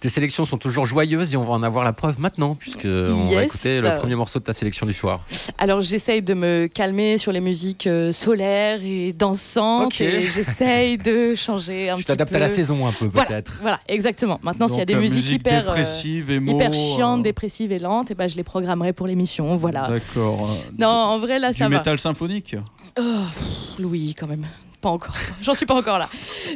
Tes 0.00 0.08
sélections 0.08 0.46
sont 0.46 0.56
toujours 0.56 0.86
joyeuses 0.86 1.34
et 1.34 1.36
on 1.36 1.42
va 1.42 1.52
en 1.52 1.62
avoir 1.62 1.84
la 1.84 1.92
preuve 1.92 2.18
maintenant, 2.18 2.54
puisque 2.54 2.86
on 2.86 3.26
va 3.26 3.32
Yes. 3.42 3.44
écouter 3.44 3.80
le 3.82 3.94
premier 3.98 4.14
morceau 4.14 4.38
de 4.38 4.44
ta 4.44 4.54
sélection 4.54 4.86
du 4.86 4.94
soir. 4.94 5.20
Alors, 5.58 5.82
j'essaye 5.82 6.22
de 6.22 6.32
me 6.32 6.68
calmer 6.72 7.18
sur 7.18 7.32
les 7.32 7.40
musiques 7.40 7.86
euh, 7.86 8.10
solaires 8.10 8.80
et 8.82 9.12
dansantes. 9.12 9.86
Ok. 9.88 10.00
Et 10.00 10.22
j'essaye 10.22 10.96
de 10.96 11.34
changer 11.34 11.90
un 11.90 11.96
Tu 11.96 11.98
petit 11.98 12.06
peu. 12.06 12.12
t'adaptes 12.14 12.34
à 12.34 12.38
la 12.38 12.48
saison 12.48 12.86
un 12.86 12.92
peu, 12.92 13.10
peut-être. 13.10 13.58
Voilà, 13.60 13.78
exactement. 13.88 14.38
Maintenant, 14.42 14.68
s'il 14.68 14.78
y 14.78 14.80
a 14.80 14.86
des 14.86 14.94
musiques 14.94 15.24
musique 15.24 15.40
hyper, 15.40 15.64
euh, 15.64 15.74
dépressive, 15.74 16.30
émo, 16.30 16.52
hyper 16.56 16.72
chiantes, 16.72 17.20
euh, 17.20 17.24
dépressives 17.24 17.70
et 17.72 17.78
lentes, 17.78 18.10
et 18.10 18.14
ben, 18.14 18.26
je 18.26 18.36
les 18.36 18.42
programmerai 18.44 18.94
pour 18.94 19.06
l'émission. 19.06 19.54
Voilà. 19.56 19.86
D'accord. 19.88 20.48
Non, 20.78 20.86
en 20.88 21.18
vrai, 21.18 21.38
là, 21.38 21.52
du 21.52 21.58
ça 21.58 21.68
va. 21.68 21.76
métal 21.76 21.98
symphonique 21.98 22.56
Oh, 22.98 23.02
pff, 23.02 23.78
Louis, 23.78 24.14
quand 24.18 24.26
même. 24.26 24.46
Pas 24.80 24.88
encore. 24.90 25.14
J'en 25.42 25.54
suis 25.54 25.66
pas 25.66 25.74
encore 25.74 25.98
là. 25.98 26.08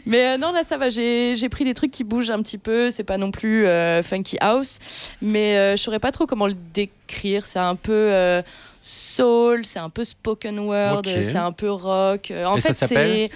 Mais 0.06 0.34
euh, 0.34 0.38
non, 0.38 0.52
là, 0.52 0.62
ça 0.64 0.76
va. 0.78 0.88
J'ai 0.90 1.48
pris 1.50 1.64
des 1.64 1.74
trucs 1.74 1.90
qui 1.90 2.04
bougent 2.04 2.30
un 2.30 2.42
petit 2.42 2.58
peu. 2.58 2.90
C'est 2.90 3.04
pas 3.04 3.18
non 3.18 3.30
plus 3.30 3.66
euh, 3.66 4.02
funky 4.02 4.36
house. 4.40 4.78
Mais 5.20 5.56
euh, 5.56 5.76
je 5.76 5.82
saurais 5.82 5.98
pas 6.00 6.10
trop 6.10 6.26
comment 6.26 6.46
le 6.46 6.56
décrire. 6.74 7.44
C'est 7.46 7.58
un 7.58 7.74
peu. 7.76 7.92
euh, 7.92 8.42
Soul, 8.86 9.64
c'est 9.64 9.78
un 9.78 9.88
peu 9.88 10.04
spoken 10.04 10.58
word, 10.58 11.04
c'est 11.06 11.36
un 11.36 11.52
peu 11.52 11.70
rock. 11.70 12.30
En 12.44 12.56
Et 12.58 12.60
fait, 12.60 12.74
c'est 12.74 13.30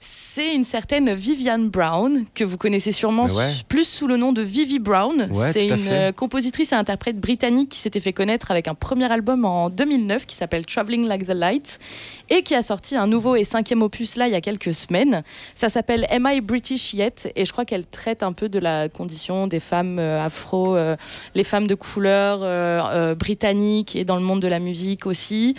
c'est 0.00 0.52
une 0.54 0.64
certaine 0.64 1.12
Vivian 1.14 1.58
Brown 1.60 2.24
que 2.34 2.42
vous 2.42 2.56
connaissez 2.56 2.90
sûrement 2.90 3.26
ouais. 3.26 3.52
plus 3.68 3.86
sous 3.86 4.08
le 4.08 4.16
nom 4.16 4.32
de 4.32 4.42
Vivi 4.42 4.78
Brown. 4.80 5.28
Ouais, 5.30 5.52
c'est 5.52 5.68
une 5.68 5.76
fait. 5.76 6.16
compositrice 6.16 6.72
et 6.72 6.74
interprète 6.74 7.20
britannique 7.20 7.68
qui 7.68 7.78
s'était 7.78 8.00
fait 8.00 8.12
connaître 8.14 8.50
avec 8.50 8.66
un 8.66 8.74
premier 8.74 9.12
album 9.12 9.44
en 9.44 9.68
2009 9.70 10.26
qui 10.26 10.34
s'appelle 10.34 10.66
Traveling 10.66 11.06
Like 11.06 11.26
the 11.26 11.34
Light 11.34 11.78
et 12.30 12.42
qui 12.42 12.54
a 12.54 12.62
sorti 12.62 12.96
un 12.96 13.06
nouveau 13.06 13.36
et 13.36 13.44
cinquième 13.44 13.82
opus 13.82 14.16
là 14.16 14.26
il 14.26 14.32
y 14.32 14.36
a 14.36 14.40
quelques 14.40 14.74
semaines. 14.74 15.22
Ça 15.54 15.68
s'appelle 15.68 16.06
Am 16.10 16.28
I 16.30 16.40
British 16.40 16.94
Yet? 16.94 17.32
Et 17.36 17.44
je 17.44 17.52
crois 17.52 17.64
qu'elle 17.64 17.86
traite 17.86 18.22
un 18.22 18.32
peu 18.32 18.48
de 18.48 18.58
la 18.58 18.88
condition 18.88 19.46
des 19.46 19.60
femmes 19.60 19.98
euh, 19.98 20.22
afro, 20.22 20.76
euh, 20.76 20.96
les 21.34 21.44
femmes 21.44 21.66
de 21.66 21.74
couleur 21.74 22.40
euh, 22.42 23.14
britanniques 23.14 23.96
et 23.96 24.04
dans 24.04 24.16
le 24.16 24.22
monde 24.22 24.40
de 24.40 24.48
la 24.48 24.58
musique 24.58 25.06
aussi. 25.06 25.54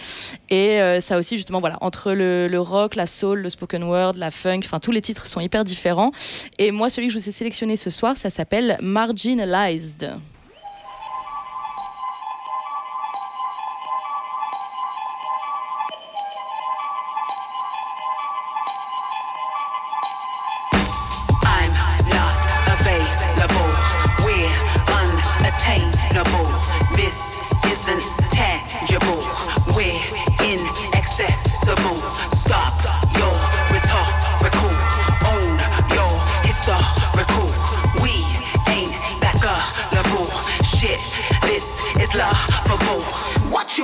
Et 0.49 0.79
ça 1.01 1.17
aussi 1.17 1.37
justement 1.37 1.59
voilà 1.59 1.77
entre 1.81 2.11
le, 2.11 2.47
le 2.47 2.59
rock, 2.59 2.95
la 2.95 3.07
soul, 3.07 3.39
le 3.39 3.49
spoken 3.49 3.83
word, 3.83 4.13
la 4.15 4.31
funk, 4.31 4.59
enfin 4.63 4.79
tous 4.79 4.91
les 4.91 5.01
titres 5.01 5.27
sont 5.27 5.39
hyper 5.39 5.63
différents. 5.63 6.11
Et 6.57 6.71
moi 6.71 6.89
celui 6.89 7.07
que 7.07 7.13
je 7.13 7.19
vous 7.19 7.29
ai 7.29 7.31
sélectionné 7.31 7.75
ce 7.75 7.89
soir, 7.89 8.17
ça 8.17 8.29
s'appelle 8.29 8.77
Marginalized. 8.81 10.15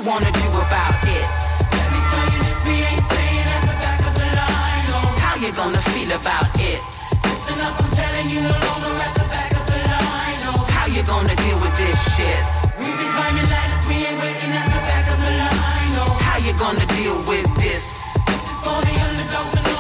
You 0.02 0.10
wanna 0.10 0.32
do 0.32 0.50
about 0.50 0.98
it? 1.04 1.28
Let 1.78 1.88
me 1.94 2.00
tell 2.10 2.28
you 2.34 2.42
this, 2.42 2.60
we 2.66 2.76
ain't 2.90 3.04
staying 3.06 3.48
at 3.56 3.62
the 3.70 3.76
back 3.84 4.00
of 4.02 4.14
the 4.18 4.28
line. 4.40 4.86
How 5.22 5.36
you 5.38 5.52
gonna 5.54 5.82
feel 5.94 6.12
about 6.12 6.50
it? 6.58 6.82
Listen 7.24 7.62
up, 7.62 7.78
I'm 7.82 7.92
telling 7.92 8.30
you, 8.34 8.42
no 8.42 8.56
longer 8.66 8.94
at 9.06 9.14
the 9.14 9.26
back 9.30 9.52
of 9.54 9.66
the 9.66 9.80
you 10.92 11.04
gonna 11.04 11.36
deal 11.36 11.60
with 11.62 11.76
this 11.78 11.98
shit? 12.16 12.44
We've 12.80 12.98
been 13.00 13.12
climbing 13.16 13.48
ladders, 13.54 13.84
we 13.88 13.96
ain't 14.10 14.58
at 14.62 14.70
the 14.76 14.82
back 14.90 15.06
of 15.14 15.18
the 15.24 15.32
line. 15.42 15.92
How 16.28 16.38
you 16.38 16.54
gonna 16.58 16.86
deal 16.98 17.18
with 17.30 17.48
this? 17.56 17.84
this 18.26 18.44
is 18.50 18.58
for 18.66 18.78
the 18.82 18.96
underdogs 19.08 19.71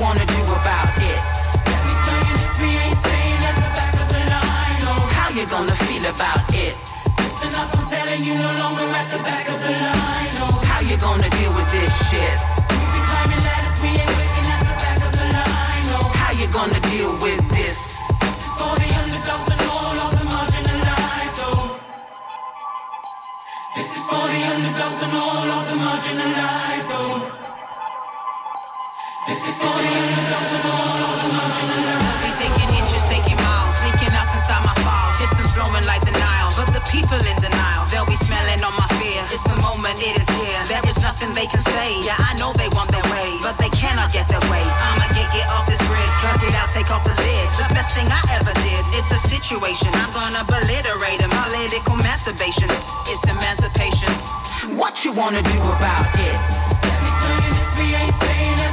wanna 0.00 0.24
do 0.24 0.42
about 0.56 0.96
it? 0.96 1.20
Let 1.68 1.82
me 1.84 1.94
tell 2.08 2.20
you 2.24 2.36
this, 2.40 2.56
we 2.56 2.68
ain't 2.72 2.96
staying 2.96 3.42
at 3.44 3.56
the 3.60 3.70
back 3.76 3.94
of 4.00 4.08
the 4.08 4.22
line. 4.32 4.80
Oh. 4.88 5.04
How 5.12 5.28
you 5.28 5.44
gonna 5.44 5.76
feel 5.76 6.04
about 6.08 6.48
it? 6.56 6.74
Listen 7.20 7.52
up, 7.60 7.68
I'm 7.76 7.84
telling 7.84 8.24
you, 8.24 8.32
no 8.32 8.50
longer 8.64 8.88
at 8.96 9.08
the 9.12 9.20
back 9.28 9.46
of 9.52 9.60
the 9.60 9.72
line. 9.76 10.32
Oh. 10.40 10.56
How 10.64 10.80
you 10.80 10.96
gonna 10.96 11.28
deal 11.36 11.52
with 11.52 11.68
this 11.68 11.92
shit? 12.08 12.36
Been 12.72 13.04
climbing 13.12 13.44
ladders, 13.44 13.76
we 13.84 13.90
ain't 14.00 14.12
waiting 14.16 14.48
at 14.56 14.62
the 14.64 14.76
back 14.80 15.00
of 15.04 15.12
the 15.12 15.26
line. 15.36 15.86
Oh. 16.00 16.08
How 16.16 16.32
you 16.32 16.48
gonna 16.48 16.80
deal 16.88 17.12
with 17.20 17.44
this? 17.52 17.76
This 18.24 18.40
is 18.40 18.52
for 18.56 18.72
the 18.80 18.88
underdogs 19.04 19.48
and 19.52 19.62
all 19.68 19.96
of 20.00 20.10
the 20.16 20.24
marginalized. 20.32 21.38
This 23.76 23.90
is 24.00 24.04
for 24.08 24.24
the 24.32 24.40
underdogs 24.48 25.00
and 25.04 25.12
all 25.12 25.48
of 25.60 25.62
the 25.68 25.76
marginalized. 25.76 26.88
Oh. 26.96 27.39
People 36.90 37.22
in 37.26 37.36
denial. 37.42 37.86
They'll 37.90 38.06
be 38.06 38.18
smelling 38.18 38.62
on 38.62 38.74
my 38.74 38.86
fear. 38.98 39.22
It's 39.30 39.42
the 39.42 39.56
moment, 39.62 39.98
it 40.02 40.18
is 40.18 40.28
here. 40.28 40.62
There 40.66 40.82
is 40.86 40.98
nothing 40.98 41.32
they 41.34 41.46
can 41.46 41.60
say. 41.60 42.02
Yeah, 42.02 42.18
I 42.18 42.34
know 42.38 42.52
they 42.54 42.68
want 42.74 42.90
their 42.90 43.02
way, 43.14 43.30
but 43.42 43.58
they 43.58 43.70
cannot 43.70 44.12
get 44.12 44.28
their 44.28 44.42
way. 44.50 44.62
I'ma 44.62 45.06
get 45.14 45.30
get 45.32 45.48
off 45.50 45.66
it 45.70 46.54
out, 46.54 46.68
take 46.68 46.90
off 46.90 47.02
the 47.04 47.14
lid. 47.14 47.46
The 47.58 47.66
best 47.74 47.94
thing 47.94 48.06
I 48.10 48.22
ever 48.38 48.52
did. 48.60 48.82
It's 48.98 49.10
a 49.10 49.18
situation. 49.18 49.88
I'm 49.94 50.12
gonna 50.12 50.42
obliterate. 50.42 51.20
Political 51.20 51.96
masturbation. 51.96 52.68
It's 53.06 53.24
emancipation. 53.26 54.12
What 54.76 55.04
you 55.04 55.12
wanna 55.12 55.42
do 55.42 55.60
about 55.76 56.06
it? 56.14 56.36
Let 56.86 56.98
me 57.04 57.10
tell 57.20 57.38
you 57.44 57.52
this, 57.54 57.70
we 57.78 57.86
ain't 57.94 58.14
staying 58.14 58.69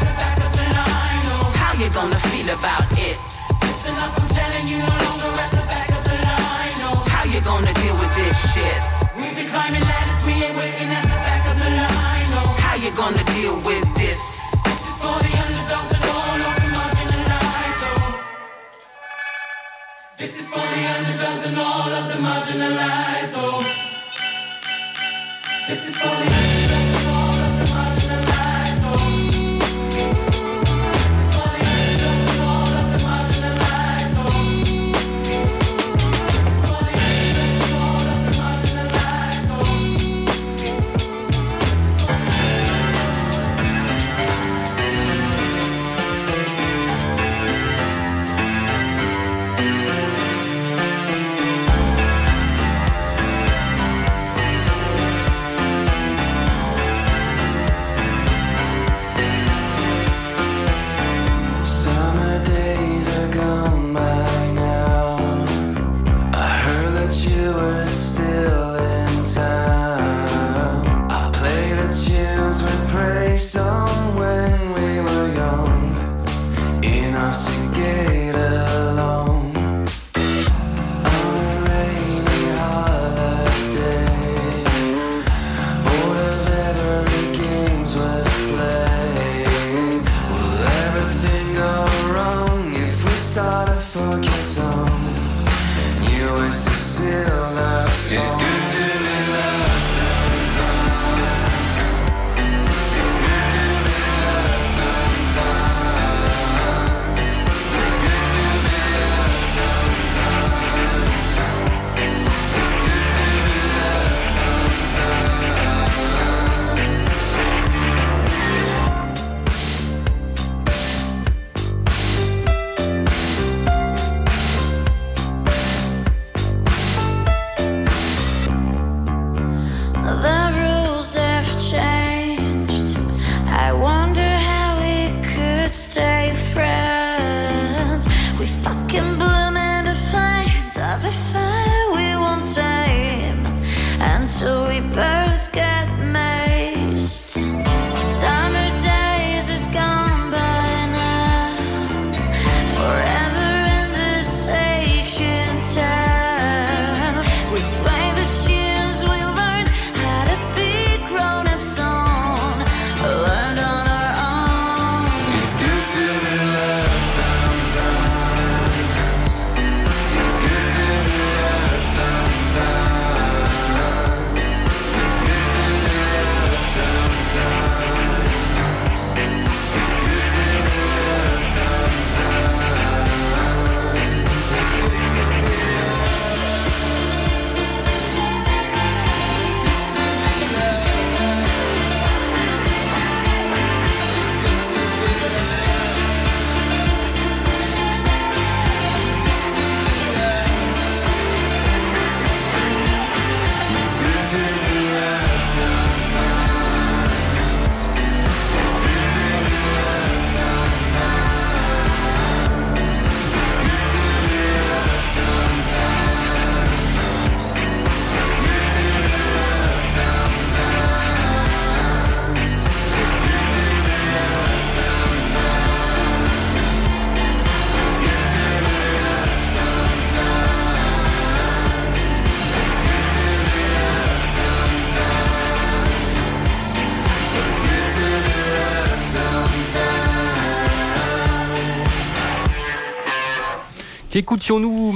you 1.79 1.89
gonna 1.91 2.17
feel 2.33 2.49
about 2.49 2.89
it? 2.97 3.17
Listen 3.61 3.93
up, 4.01 4.17
I'm 4.17 4.27
telling 4.33 4.67
you, 4.67 4.79
no 4.81 4.89
longer 5.05 5.29
at 5.45 5.51
the 5.53 5.63
back 5.69 5.89
of 5.93 6.03
the 6.09 6.17
line. 6.25 6.77
Oh. 6.89 7.05
How 7.05 7.23
you 7.25 7.39
gonna 7.41 7.73
deal 7.73 7.95
with 8.01 8.13
this 8.17 8.37
shit? 8.53 8.81
We've 9.13 9.35
been 9.37 9.45
climbing 9.45 9.85
ladders, 9.85 10.25
we 10.25 10.33
ain't 10.41 10.57
waiting 10.57 10.89
at 10.89 11.05
the 11.05 11.19
back 11.21 11.45
of 11.45 11.55
the 11.61 11.69
line. 11.69 12.29
Oh. 12.33 12.57
How 12.65 12.75
you 12.81 12.89
gonna 12.97 13.23
deal 13.37 13.55
with 13.61 13.85
this? 13.93 14.17
This 14.65 14.81
is 14.89 14.97
for 14.97 15.17
the 15.21 15.33
underdogs 15.37 15.91
and 15.93 16.05
all 16.17 16.39
of 16.49 16.55
the 16.57 16.69
marginalized. 16.77 17.81
Oh. 17.85 18.25
This 20.17 20.33
is 20.33 20.47
for 20.49 20.65
the 20.73 20.81
underdogs 20.97 21.45
and 21.45 21.57
all 21.61 21.91
of 21.93 22.05
the 22.09 22.17
marginalized. 22.25 23.33
Oh. 23.37 23.61
This 25.69 25.81
is 25.85 25.93
for 25.93 26.09
the 26.09 26.27
underdogs 26.41 26.86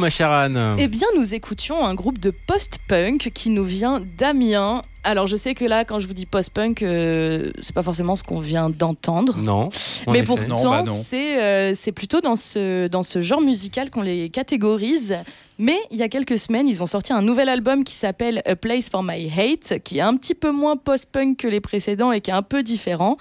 ma 0.01 0.09
chère 0.09 0.31
Anne 0.31 0.75
Eh 0.79 0.87
bien, 0.87 1.07
nous 1.15 1.35
écoutions 1.35 1.85
un 1.85 1.93
groupe 1.93 2.17
de 2.17 2.31
post-punk 2.31 3.29
qui 3.35 3.51
nous 3.51 3.63
vient 3.63 3.99
d'Amiens. 4.17 4.81
Alors, 5.03 5.27
je 5.27 5.35
sais 5.35 5.53
que 5.53 5.63
là, 5.63 5.85
quand 5.85 5.99
je 5.99 6.07
vous 6.07 6.15
dis 6.15 6.25
post-punk, 6.25 6.81
euh, 6.81 7.51
c'est 7.61 7.73
pas 7.75 7.83
forcément 7.83 8.15
ce 8.15 8.23
qu'on 8.23 8.39
vient 8.39 8.71
d'entendre. 8.71 9.37
Non. 9.37 9.69
Mais 10.07 10.23
pourtant, 10.23 10.83
c'est 10.85 11.39
euh, 11.39 11.73
c'est 11.75 11.91
plutôt 11.91 12.19
dans 12.19 12.35
ce, 12.35 12.87
dans 12.87 13.03
ce 13.03 13.21
genre 13.21 13.41
musical 13.41 13.91
qu'on 13.91 14.01
les 14.01 14.29
catégorise. 14.29 15.17
Mais 15.59 15.77
il 15.91 15.97
y 15.97 16.03
a 16.03 16.09
quelques 16.09 16.39
semaines, 16.39 16.67
ils 16.67 16.81
ont 16.81 16.87
sorti 16.87 17.13
un 17.13 17.21
nouvel 17.21 17.47
album 17.47 17.83
qui 17.83 17.93
s'appelle 17.93 18.41
A 18.45 18.55
Place 18.55 18.89
for 18.89 19.03
My 19.03 19.31
Hate, 19.31 19.83
qui 19.83 19.99
est 19.99 20.01
un 20.01 20.17
petit 20.17 20.33
peu 20.33 20.51
moins 20.51 20.77
post-punk 20.77 21.37
que 21.37 21.47
les 21.47 21.61
précédents 21.61 22.11
et 22.11 22.21
qui 22.21 22.31
est 22.31 22.33
un 22.33 22.41
peu 22.41 22.63
différent. 22.63 23.17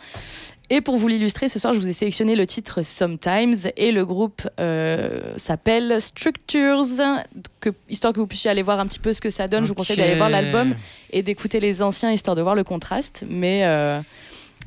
Et 0.73 0.81
pour 0.81 0.97
vous 0.97 1.09
l'illustrer, 1.09 1.49
ce 1.49 1.59
soir, 1.59 1.73
je 1.73 1.81
vous 1.81 1.89
ai 1.89 1.93
sélectionné 1.93 2.37
le 2.37 2.47
titre 2.47 2.83
Sometimes 2.83 3.57
et 3.77 3.91
le 3.91 4.07
groupe 4.07 4.49
euh, 4.61 5.35
s'appelle 5.37 6.01
Structures, 6.01 6.85
que, 7.61 7.71
histoire 7.89 8.13
que 8.13 8.21
vous 8.21 8.29
puissiez 8.29 8.53
aller 8.53 8.63
voir 8.63 8.79
un 8.79 8.87
petit 8.87 9.01
peu 9.01 9.13
ce 9.13 9.21
que 9.21 9.31
ça 9.31 9.49
donne. 9.49 9.65
Je 9.65 9.69
vous 9.71 9.75
conseille 9.75 9.97
d'aller 9.97 10.15
voir 10.15 10.31
l'album 10.31 10.77
et 11.13 11.23
d'écouter 11.23 11.59
les 11.59 11.83
anciens, 11.83 12.13
histoire 12.13 12.37
de 12.37 12.43
voir 12.43 12.55
le 12.55 12.63
contraste. 12.63 13.25
Mais, 13.29 13.65
euh, 13.65 14.01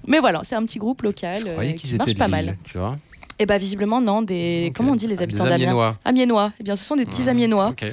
mais 0.05 0.19
voilà, 0.19 0.41
c'est 0.43 0.55
un 0.55 0.65
petit 0.65 0.77
groupe 0.77 1.03
local 1.03 1.43
euh, 1.47 1.71
qui 1.71 1.95
marche 1.95 2.15
pas 2.15 2.27
mal. 2.27 2.57
Tu 2.65 2.77
vois. 2.77 2.97
Et 3.43 3.45
bah 3.45 3.57
visiblement 3.57 3.99
non, 3.99 4.21
des 4.21 4.71
comment 4.73 4.93
on 4.93 4.95
dit 4.95 5.05
les 5.05 5.21
habitants 5.21 5.43
d'Amiens 5.43 5.55
Amiénois. 5.55 5.97
Amiénois. 6.05 6.53
Eh 6.61 6.63
bien 6.63 6.77
ce 6.77 6.85
sont 6.85 6.95
des 6.95 7.03
petits 7.03 7.27
Amiénois. 7.27 7.71
Ok. 7.71 7.83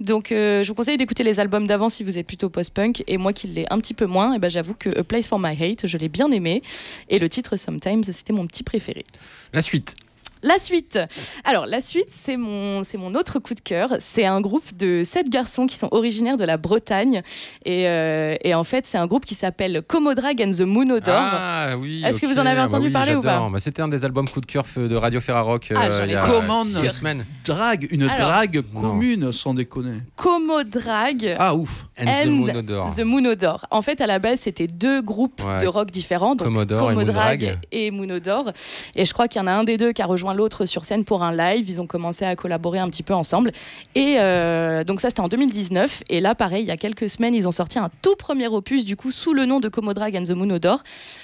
Donc 0.00 0.32
euh, 0.32 0.64
je 0.64 0.68
vous 0.68 0.74
conseille 0.74 0.96
d'écouter 0.96 1.22
les 1.22 1.38
albums 1.38 1.68
d'avant 1.68 1.88
si 1.88 2.02
vous 2.02 2.18
êtes 2.18 2.26
plutôt 2.26 2.48
post-punk 2.48 3.04
et 3.06 3.16
moi 3.16 3.32
qui 3.32 3.46
l'ai 3.46 3.66
un 3.70 3.78
petit 3.78 3.94
peu 3.94 4.06
moins, 4.06 4.34
et 4.34 4.40
ben 4.40 4.50
j'avoue 4.50 4.74
que 4.74 4.98
A 4.98 5.04
Place 5.04 5.28
for 5.28 5.38
My 5.38 5.56
Hate, 5.62 5.86
je 5.86 5.96
l'ai 5.96 6.08
bien 6.08 6.28
aimé 6.32 6.60
et 7.08 7.20
le 7.20 7.28
titre 7.28 7.56
Sometimes, 7.56 8.02
c'était 8.02 8.32
mon 8.32 8.48
petit 8.48 8.64
préféré. 8.64 9.06
La 9.52 9.62
suite. 9.62 9.94
La 10.42 10.58
suite. 10.58 10.98
Alors, 11.44 11.66
la 11.66 11.80
suite, 11.80 12.08
c'est 12.10 12.36
mon, 12.36 12.82
c'est 12.84 12.98
mon 12.98 13.14
autre 13.14 13.38
coup 13.38 13.54
de 13.54 13.60
cœur. 13.60 13.96
C'est 14.00 14.26
un 14.26 14.40
groupe 14.40 14.76
de 14.76 15.02
sept 15.04 15.28
garçons 15.28 15.66
qui 15.66 15.76
sont 15.76 15.88
originaires 15.92 16.36
de 16.36 16.44
la 16.44 16.56
Bretagne. 16.56 17.22
Et, 17.64 17.88
euh, 17.88 18.36
et 18.42 18.54
en 18.54 18.62
fait, 18.64 18.86
c'est 18.86 18.98
un 18.98 19.06
groupe 19.06 19.24
qui 19.24 19.34
s'appelle 19.34 19.82
Comodrag 19.86 20.40
and 20.42 20.50
the 20.52 20.60
Moon 20.60 20.90
Odor. 20.90 21.14
Ah 21.16 21.76
oui. 21.78 22.02
Est-ce 22.04 22.20
que 22.20 22.26
vous 22.26 22.38
en 22.38 22.46
avez 22.46 22.56
Bah 22.60 22.66
entendu 22.66 22.86
oui, 22.88 22.92
parler 22.92 23.14
ou 23.14 23.22
pas. 23.22 23.48
Bah, 23.50 23.58
C'était 23.58 23.82
un 23.82 23.88
des 23.88 24.04
albums 24.04 24.28
coup 24.28 24.40
de 24.40 24.46
cœur 24.46 24.64
de 24.76 24.94
Radio 24.94 25.20
Ferrarock. 25.20 25.72
Ah, 25.74 25.86
euh, 25.86 25.98
j'en 25.98 26.04
il 26.04 26.10
ai 26.10 26.12
y 26.12 26.16
a 26.16 26.20
Comment 26.26 26.64
deux 26.64 26.88
semaines. 26.88 27.24
Drague, 27.44 27.88
une 27.90 28.02
Alors- 28.04 28.16
drague 28.28 28.62
commune, 28.74 29.32
sans 29.32 29.54
déconner. 29.54 29.98
Comodrag 30.16 31.36
Ah 31.38 31.54
ouf. 31.54 31.86
And 31.98 32.04
the 32.24 32.26
Moon 32.28 32.54
Odor. 32.54 32.94
The 32.94 33.00
Moon 33.04 33.24
Odor. 33.24 33.66
En 33.70 33.82
fait, 33.82 34.00
à 34.00 34.06
la 34.06 34.18
base, 34.18 34.40
c'était 34.40 34.66
deux 34.66 35.02
groupes 35.02 35.42
Ouais. 35.44 35.60
de 35.60 35.66
rock 35.66 35.90
différents, 35.90 36.34
donc 36.34 36.46
Commodore 36.46 36.90
et 36.90 36.94
Comodrag 36.94 37.40
Moondrag. 37.42 37.58
et 37.72 37.90
Moon 37.90 38.10
Odor. 38.10 38.52
Et 38.94 39.04
je 39.04 39.12
crois 39.12 39.28
qu'il 39.28 39.40
y 39.40 39.44
en 39.44 39.46
a 39.46 39.52
un 39.52 39.64
des 39.64 39.76
deux 39.76 39.92
qui 39.92 40.02
a 40.02 40.06
rejoint 40.06 40.25
l'autre 40.34 40.66
sur 40.66 40.84
scène 40.84 41.04
pour 41.04 41.22
un 41.22 41.34
live. 41.34 41.68
Ils 41.68 41.80
ont 41.80 41.86
commencé 41.86 42.24
à 42.24 42.36
collaborer 42.36 42.78
un 42.78 42.88
petit 42.88 43.02
peu 43.02 43.14
ensemble. 43.14 43.52
Et 43.94 44.16
euh, 44.18 44.84
donc 44.84 45.00
ça, 45.00 45.08
c'était 45.08 45.20
en 45.20 45.28
2019. 45.28 46.04
Et 46.08 46.20
là, 46.20 46.34
pareil, 46.34 46.62
il 46.62 46.68
y 46.68 46.70
a 46.70 46.76
quelques 46.76 47.08
semaines, 47.08 47.34
ils 47.34 47.46
ont 47.46 47.52
sorti 47.52 47.78
un 47.78 47.90
tout 48.02 48.16
premier 48.16 48.48
opus, 48.48 48.84
du 48.84 48.96
coup, 48.96 49.10
sous 49.10 49.32
le 49.32 49.46
nom 49.46 49.60
de 49.60 49.68
Comodrag 49.68 50.16
and 50.16 50.24
the 50.24 50.30
Moon. 50.30 50.48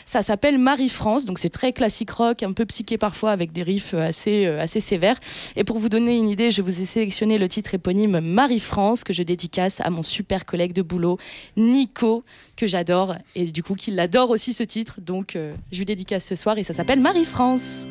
Ça 0.06 0.22
s'appelle 0.22 0.58
Marie-France, 0.58 1.24
donc 1.24 1.38
c'est 1.38 1.48
très 1.48 1.72
classique 1.72 2.10
rock, 2.10 2.42
un 2.42 2.52
peu 2.52 2.64
psyché 2.66 2.98
parfois, 2.98 3.30
avec 3.30 3.52
des 3.52 3.62
riffs 3.62 3.94
assez, 3.94 4.46
euh, 4.46 4.60
assez 4.60 4.80
sévères. 4.80 5.18
Et 5.56 5.64
pour 5.64 5.78
vous 5.78 5.88
donner 5.88 6.16
une 6.16 6.28
idée, 6.28 6.50
je 6.50 6.62
vous 6.62 6.80
ai 6.80 6.86
sélectionné 6.86 7.38
le 7.38 7.48
titre 7.48 7.74
éponyme 7.74 8.20
Marie-France, 8.20 9.04
que 9.04 9.12
je 9.12 9.22
dédicace 9.22 9.80
à 9.80 9.90
mon 9.90 10.02
super 10.02 10.44
collègue 10.44 10.72
de 10.72 10.82
boulot, 10.82 11.18
Nico, 11.56 12.24
que 12.56 12.66
j'adore, 12.66 13.16
et 13.34 13.44
du 13.46 13.62
coup, 13.62 13.74
qu'il 13.74 13.98
adore 14.00 14.30
aussi 14.30 14.52
ce 14.52 14.62
titre. 14.62 15.00
Donc, 15.00 15.36
euh, 15.36 15.54
je 15.70 15.78
lui 15.78 15.86
dédicace 15.86 16.24
ce 16.24 16.34
soir, 16.34 16.58
et 16.58 16.62
ça 16.62 16.74
s'appelle 16.74 17.00
Marie-France. 17.00 17.86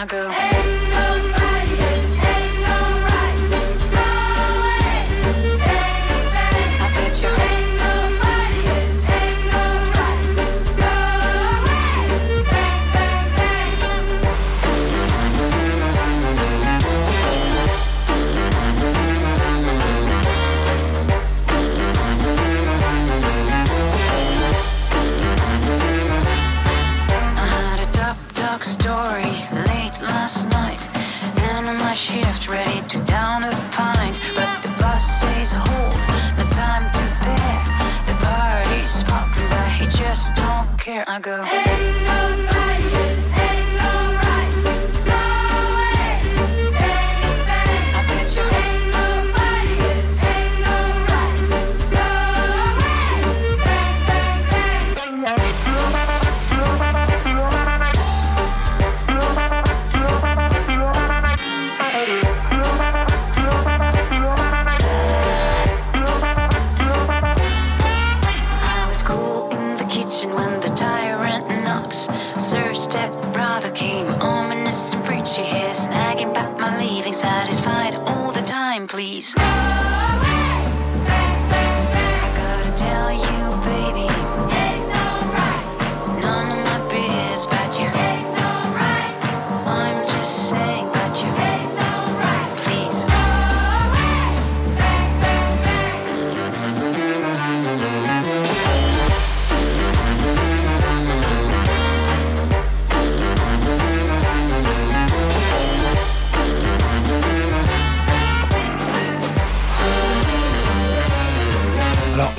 I 0.00 0.06
go, 0.06 0.39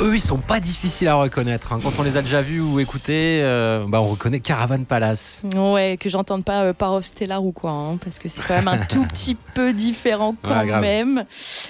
eux, 0.01 0.15
ils 0.15 0.19
sont 0.21 0.37
pas 0.39 0.59
difficiles 0.59 1.07
à 1.07 1.15
reconnaître. 1.15 1.73
hein. 1.73 1.79
Quand 1.81 1.91
on 1.99 2.03
les 2.03 2.17
a 2.17 2.21
déjà 2.21 2.41
vus 2.41 2.59
ou 2.59 2.79
écoutés, 2.79 3.39
euh, 3.43 3.85
bah, 3.87 4.01
on 4.01 4.07
reconnaît 4.07 4.39
Caravan 4.39 4.83
Palace. 4.83 5.43
Ouais, 5.55 5.97
que 5.99 6.09
j'entende 6.09 6.43
pas 6.43 6.63
euh, 6.63 6.73
Par 6.73 6.93
of 6.93 7.05
Stellar 7.05 7.43
ou 7.43 7.51
quoi, 7.51 7.71
hein, 7.71 7.97
parce 7.97 8.17
que 8.17 8.27
c'est 8.27 8.41
quand 8.41 8.55
même 8.55 8.67
un 8.67 8.77
tout 8.89 9.05
petit 9.05 9.35
peu 9.35 9.73
différent 9.73 10.35
quand 10.41 10.49
Ouais, 10.65 10.79
même. 10.81 11.23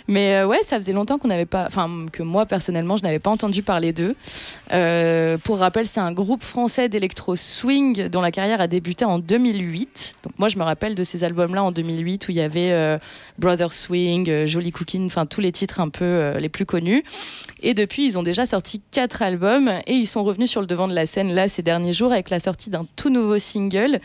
Mais 0.08 0.36
euh, 0.38 0.48
ouais, 0.48 0.60
ça 0.64 0.78
faisait 0.78 0.94
longtemps 0.94 1.18
qu'on 1.18 1.28
n'avait 1.28 1.46
pas, 1.46 1.66
enfin 1.68 2.06
que 2.12 2.24
moi 2.24 2.46
personnellement, 2.46 2.96
je 2.98 3.04
n'avais 3.04 3.20
pas 3.20 3.30
entendu 3.32 3.64
parler 3.64 3.92
d'eux. 3.92 4.16
Euh, 4.74 5.38
pour 5.40 5.58
rappel, 5.60 5.88
c'est 5.88 6.00
un 6.00 6.14
groupe 6.14 6.44
français 6.44 6.88
d'électro 6.90 7.36
swing 7.36 8.08
dont 8.08 8.22
la 8.22 8.32
carrière 8.32 8.62
a 8.62 8.68
débuté 8.68 9.04
en 9.04 9.20
2008. 9.20 10.16
Donc 10.24 10.34
moi, 10.40 10.48
je 10.48 10.58
me 10.58 10.64
rappelle 10.64 10.96
de 10.96 11.04
ces 11.04 11.24
albums-là 11.26 11.64
en 11.64 11.72
2008 11.72 12.28
où 12.28 12.32
il 12.32 12.38
y 12.38 12.42
avait 12.42 13.00
Brother 13.40 13.74
Swing, 13.74 14.46
Jolly 14.46 14.72
Cooking, 14.72 15.06
enfin 15.08 15.26
tous 15.26 15.42
les 15.42 15.52
titres 15.52 15.80
un 15.82 15.90
peu 15.90 16.38
les 16.38 16.50
plus 16.50 16.66
connus. 16.66 17.04
Et 17.62 17.74
depuis, 17.74 18.06
ils 18.06 18.18
ont 18.18 18.21
déjà 18.24 18.46
sorti 18.46 18.82
quatre 18.92 19.22
albums 19.22 19.70
et 19.86 19.94
ils 19.94 20.08
sont 20.08 20.24
revenus 20.24 20.50
sur 20.50 20.62
le 20.62 20.68
devant 20.68 20.88
de 20.88 20.94
la 20.94 21.06
scène 21.06 21.34
là 21.34 21.50
ces 21.50 21.62
derniers 21.62 21.94
jours 21.94 22.12
avec 22.12 22.30
la 22.30 22.40
sortie 22.40 22.70
d'un 22.70 22.86
tout 22.96 23.10
nouveau 23.10 23.40
single 23.40 24.00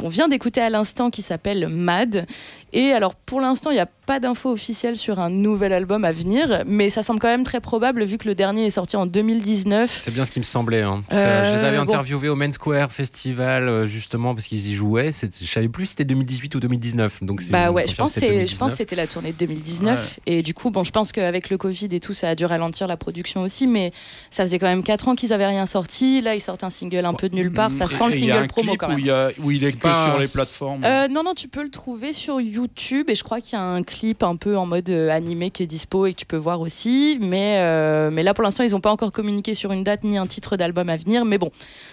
qu'on 0.00 0.08
vient 0.08 0.28
d'écouter 0.28 0.60
à 0.62 0.70
l'instant 0.70 1.10
qui 1.10 1.20
s'appelle 1.22 1.68
Mad. 1.68 2.26
Et 2.72 2.92
alors 2.92 3.14
pour 3.16 3.40
l'instant, 3.40 3.70
il 3.70 3.74
n'y 3.74 3.80
a 3.80 3.86
pas 4.06 4.20
d'infos 4.20 4.50
officielles 4.50 4.96
sur 4.96 5.18
un 5.18 5.28
nouvel 5.28 5.72
album 5.72 6.04
à 6.04 6.12
venir, 6.12 6.62
mais 6.66 6.88
ça 6.88 7.02
semble 7.02 7.18
quand 7.20 7.28
même 7.28 7.42
très 7.42 7.60
probable 7.60 8.04
vu 8.04 8.16
que 8.16 8.28
le 8.28 8.34
dernier 8.36 8.66
est 8.66 8.70
sorti 8.70 8.96
en 8.96 9.06
2019. 9.06 9.90
C'est 10.02 10.12
bien 10.12 10.24
ce 10.24 10.30
qui 10.30 10.38
me 10.38 10.44
semblait. 10.44 10.82
hein. 10.82 11.02
Parce 11.08 11.20
que 11.20 11.26
Euh, 11.26 11.52
je 11.52 11.58
les 11.58 11.64
avais 11.64 11.76
bon. 11.78 11.82
interviewés 11.82 12.28
au 12.28 12.36
Main 12.36 12.50
Square 12.52 12.92
Festival 12.92 13.68
euh, 13.68 13.86
justement 13.86 14.34
parce 14.34 14.46
qu'ils 14.46 14.68
y 14.68 14.74
jouaient. 14.74 15.10
Je 15.12 15.46
savais 15.46 15.68
plus 15.68 15.86
si 15.86 15.90
c'était 15.92 16.04
2018 16.04 16.54
ou 16.54 16.60
2019. 16.60 17.24
Donc 17.24 17.42
Bah 17.50 17.70
on 17.70 17.74
ouais, 17.74 17.86
je 17.88 17.94
pense, 17.96 18.14
je 18.14 18.20
pense 18.20 18.24
que 18.24 18.26
2019. 18.26 18.74
c'était 18.76 18.96
la 18.96 19.06
tournée 19.08 19.32
de 19.32 19.36
2019. 19.38 20.20
Et 20.26 20.42
du 20.42 20.54
coup, 20.54 20.70
bon, 20.70 20.84
je 20.84 20.92
pense 20.92 21.10
qu'avec 21.12 21.50
le 21.50 21.58
Covid 21.58 21.88
et 21.90 22.00
tout, 22.00 22.12
ça 22.12 22.30
a 22.30 22.34
dû 22.36 22.44
ralentir 22.44 22.86
la 22.86 22.96
production 22.96 23.42
aussi. 23.42 23.66
Mais 23.66 23.92
ça 24.30 24.44
faisait 24.44 24.58
quand 24.60 24.68
même 24.68 24.82
4 24.84 25.08
ans 25.08 25.14
qu'ils 25.16 25.32
avaient 25.32 25.46
rien 25.46 25.66
sorti. 25.66 26.20
Là, 26.20 26.34
ils 26.36 26.40
sortent 26.40 26.62
un 26.64 26.70
single 26.70 27.04
un 27.04 27.14
peu 27.14 27.28
de 27.28 27.34
nulle 27.34 27.50
part. 27.52 27.72
Ça 27.74 27.86
sent 27.88 28.06
le 28.06 28.12
single 28.12 28.46
promo 28.46 28.76
quand 28.76 28.86
où 28.86 28.90
même. 28.90 28.98
il 29.00 29.06
y 29.06 29.10
a- 29.10 29.28
où 29.42 29.50
il 29.50 29.64
est 29.64 29.78
Que 29.92 30.10
sur 30.10 30.18
les 30.18 30.28
plateformes. 30.28 30.84
Euh, 30.84 31.08
non, 31.08 31.22
non, 31.22 31.34
tu 31.34 31.48
peux 31.48 31.62
le 31.62 31.70
trouver 31.70 32.12
sur 32.12 32.40
YouTube 32.40 33.10
et 33.10 33.14
je 33.14 33.24
crois 33.24 33.40
qu'il 33.40 33.58
y 33.58 33.60
a 33.60 33.64
un 33.64 33.82
clip 33.82 34.22
un 34.22 34.36
peu 34.36 34.56
en 34.56 34.66
mode 34.66 34.88
euh, 34.88 35.10
animé 35.10 35.50
qui 35.50 35.62
est 35.62 35.66
dispo 35.66 36.06
et 36.06 36.12
que 36.12 36.18
tu 36.18 36.26
peux 36.26 36.36
voir 36.36 36.60
aussi. 36.60 37.18
Mais, 37.20 37.58
euh, 37.58 38.10
mais 38.10 38.22
là, 38.22 38.34
pour 38.34 38.44
l'instant, 38.44 38.64
ils 38.64 38.72
n'ont 38.72 38.80
pas 38.80 38.92
encore 38.92 39.12
communiqué 39.12 39.54
sur 39.54 39.72
une 39.72 39.84
date 39.84 40.04
ni 40.04 40.18
un 40.18 40.26
titre 40.26 40.56
d'album 40.56 40.88
à 40.88 40.96
venir. 40.96 41.24
Mais 41.24 41.38
bon, 41.38 41.50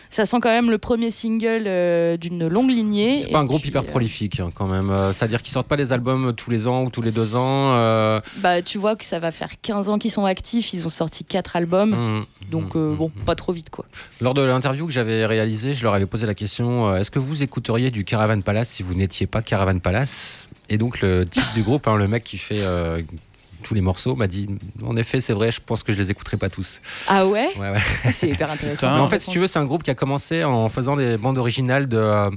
ça 0.10 0.26
sent 0.26 0.38
quand 0.42 0.50
même 0.50 0.70
le 0.72 0.78
premier 0.78 1.12
single 1.12 1.64
euh, 1.68 2.18
d'une 2.18 2.48
longue 2.48 2.70
lignée. 2.70 3.22
C'est 3.24 3.32
pas 3.32 3.40
un 3.40 3.46
groupe 3.46 3.62
puis, 3.62 3.70
hyper 3.70 3.82
euh, 3.84 3.86
prolifique 3.86 4.40
hein, 4.40 4.50
quand 4.54 4.68
même. 4.68 4.90
Euh, 4.90 5.14
C'est-à-dire 5.14 5.42
qu'ils 5.42 5.52
sortent 5.54 5.68
pas 5.68 5.78
des 5.78 5.92
albums 5.94 6.34
tous 6.34 6.50
les 6.50 6.68
ans 6.68 6.84
ou 6.84 6.90
tous 6.90 7.02
les 7.02 7.12
deux 7.12 7.36
ans. 7.36 7.72
euh, 7.74 8.20
Bah, 8.38 8.62
tu 8.62 8.78
vois 8.78 8.96
que 8.96 9.06
ça 9.06 9.20
va 9.20 9.32
faire 9.32 9.50
15 9.62 9.90
ans 9.90 9.98
qu'ils 9.98 10.12
sont 10.12 10.26
actifs. 10.26 10.74
Ils 10.74 10.86
ont 10.86 10.90
sorti 10.90 11.24
4 11.24 11.56
albums. 11.56 12.20
mm, 12.20 12.50
Donc, 12.52 12.76
euh, 12.76 12.96
bon, 12.96 13.10
pas 13.26 13.36
trop 13.36 13.54
vite, 13.54 13.70
quoi. 13.70 13.86
Lors 14.22 14.34
de 14.34 14.42
l'interview 14.42 14.86
que 14.88 14.92
j'avais 14.94 15.26
réalisée, 15.26 15.74
je 15.74 15.84
leur 15.84 15.94
avais 15.94 16.06
posé 16.06 16.26
la 16.26 16.34
question 16.36 16.90
euh, 16.90 16.98
est-ce 16.98 17.12
que 17.12 17.20
vous 17.20 17.44
écouteriez 17.44 17.92
du 17.92 18.06
Caravan 18.06 18.42
Palace 18.42 18.70
si 18.70 18.84
vous 18.84 18.94
n'étiez 18.96 19.28
pas 19.28 19.42
Caravan 19.42 19.80
Palace? 19.80 20.48
Et 20.70 20.78
donc 20.78 21.00
le 21.02 21.26
titre 21.26 21.54
du 21.54 21.64
groupe, 21.64 21.88
hein, 21.88 21.96
le 21.96 22.08
mec 22.10 22.24
qui 22.26 22.38
fait 22.38 22.60
euh, 22.62 23.02
tous 23.64 23.74
les 23.74 23.82
morceaux, 23.82 24.16
m'a 24.16 24.28
dit 24.28 24.48
en 24.86 24.96
effet, 24.98 25.20
c'est 25.20 25.34
vrai, 25.34 25.52
je 25.52 25.60
pense 25.66 25.84
que 25.84 25.92
je 25.94 25.98
les 25.98 26.12
écouterai 26.12 26.38
pas 26.38 26.50
tous. 26.50 26.80
Ah 27.08 27.26
ouais, 27.26 27.50
Ouais, 27.60 27.72
ouais. 27.72 28.12
C'est 28.14 28.30
hyper 28.30 28.52
intéressant. 28.52 28.94
Mais 28.94 29.00
en 29.02 29.08
fait, 29.10 29.20
si 29.20 29.30
tu 29.32 29.40
veux, 29.40 29.48
c'est 29.48 29.60
un 29.60 29.66
groupe 29.66 29.84
qui 29.84 29.92
a 29.92 29.96
commencé 29.96 30.44
en 30.44 30.70
faisant 30.70 30.96
des 30.96 31.18
bandes 31.18 31.38
originales 31.38 31.88
de, 31.90 31.98
euh, 31.98 32.30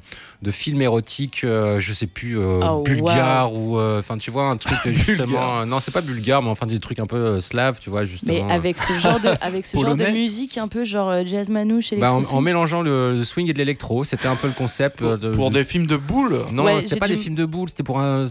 de 0.42 0.50
films 0.50 0.80
érotiques, 0.82 1.42
euh, 1.44 1.78
je 1.80 1.92
sais 1.92 2.06
plus, 2.06 2.38
euh, 2.38 2.60
Oh, 2.68 2.82
bulgares 2.82 3.52
ou. 3.54 3.78
euh, 3.78 3.98
Enfin, 4.00 4.16
tu 4.18 4.30
vois, 4.30 4.44
un 4.44 4.56
truc 4.56 4.78
euh, 4.86 4.92
justement. 4.92 5.60
euh, 5.60 5.64
non, 5.66 5.78
c'est 5.80 5.92
pas 5.92 6.00
bulgare, 6.00 6.42
mais 6.42 6.50
enfin 6.50 6.66
des 6.66 6.80
trucs 6.80 6.98
un 6.98 7.06
peu 7.06 7.16
euh, 7.16 7.40
slaves, 7.40 7.78
tu 7.80 7.90
vois, 7.90 8.04
justement. 8.04 8.32
Mais 8.32 8.52
avec 8.52 8.78
ce 8.78 8.92
genre 8.98 9.20
de, 9.20 9.28
avec 9.40 9.66
ce 9.66 9.76
genre 9.78 9.94
de 9.96 10.06
musique 10.06 10.56
un 10.58 10.68
peu 10.68 10.84
genre 10.84 11.10
euh, 11.10 11.22
jazz 11.26 11.48
manouche, 11.50 11.92
Bah, 11.94 12.12
en, 12.12 12.16
électro 12.18 12.36
en 12.36 12.40
mélangeant 12.40 12.82
le, 12.82 13.14
le 13.16 13.24
swing 13.24 13.48
et 13.48 13.52
de 13.52 13.58
l'électro, 13.58 14.04
c'était 14.04 14.26
un 14.28 14.36
peu 14.36 14.46
le 14.46 14.52
concept. 14.54 15.02
euh, 15.02 15.16
de- 15.16 15.30
Pour 15.30 15.50
de- 15.50 15.56
des 15.56 15.64
films 15.64 15.86
de 15.86 15.96
boules 15.96 16.38
Non, 16.52 16.64
Ouais, 16.64 16.80
c'était 16.80 16.96
pas 16.96 17.06
dû- 17.08 17.14
des 17.16 17.20
films 17.20 17.34
de 17.34 17.44
boules, 17.44 17.68
c'était 17.68 17.82
pour 17.82 18.00
un, 18.00 18.24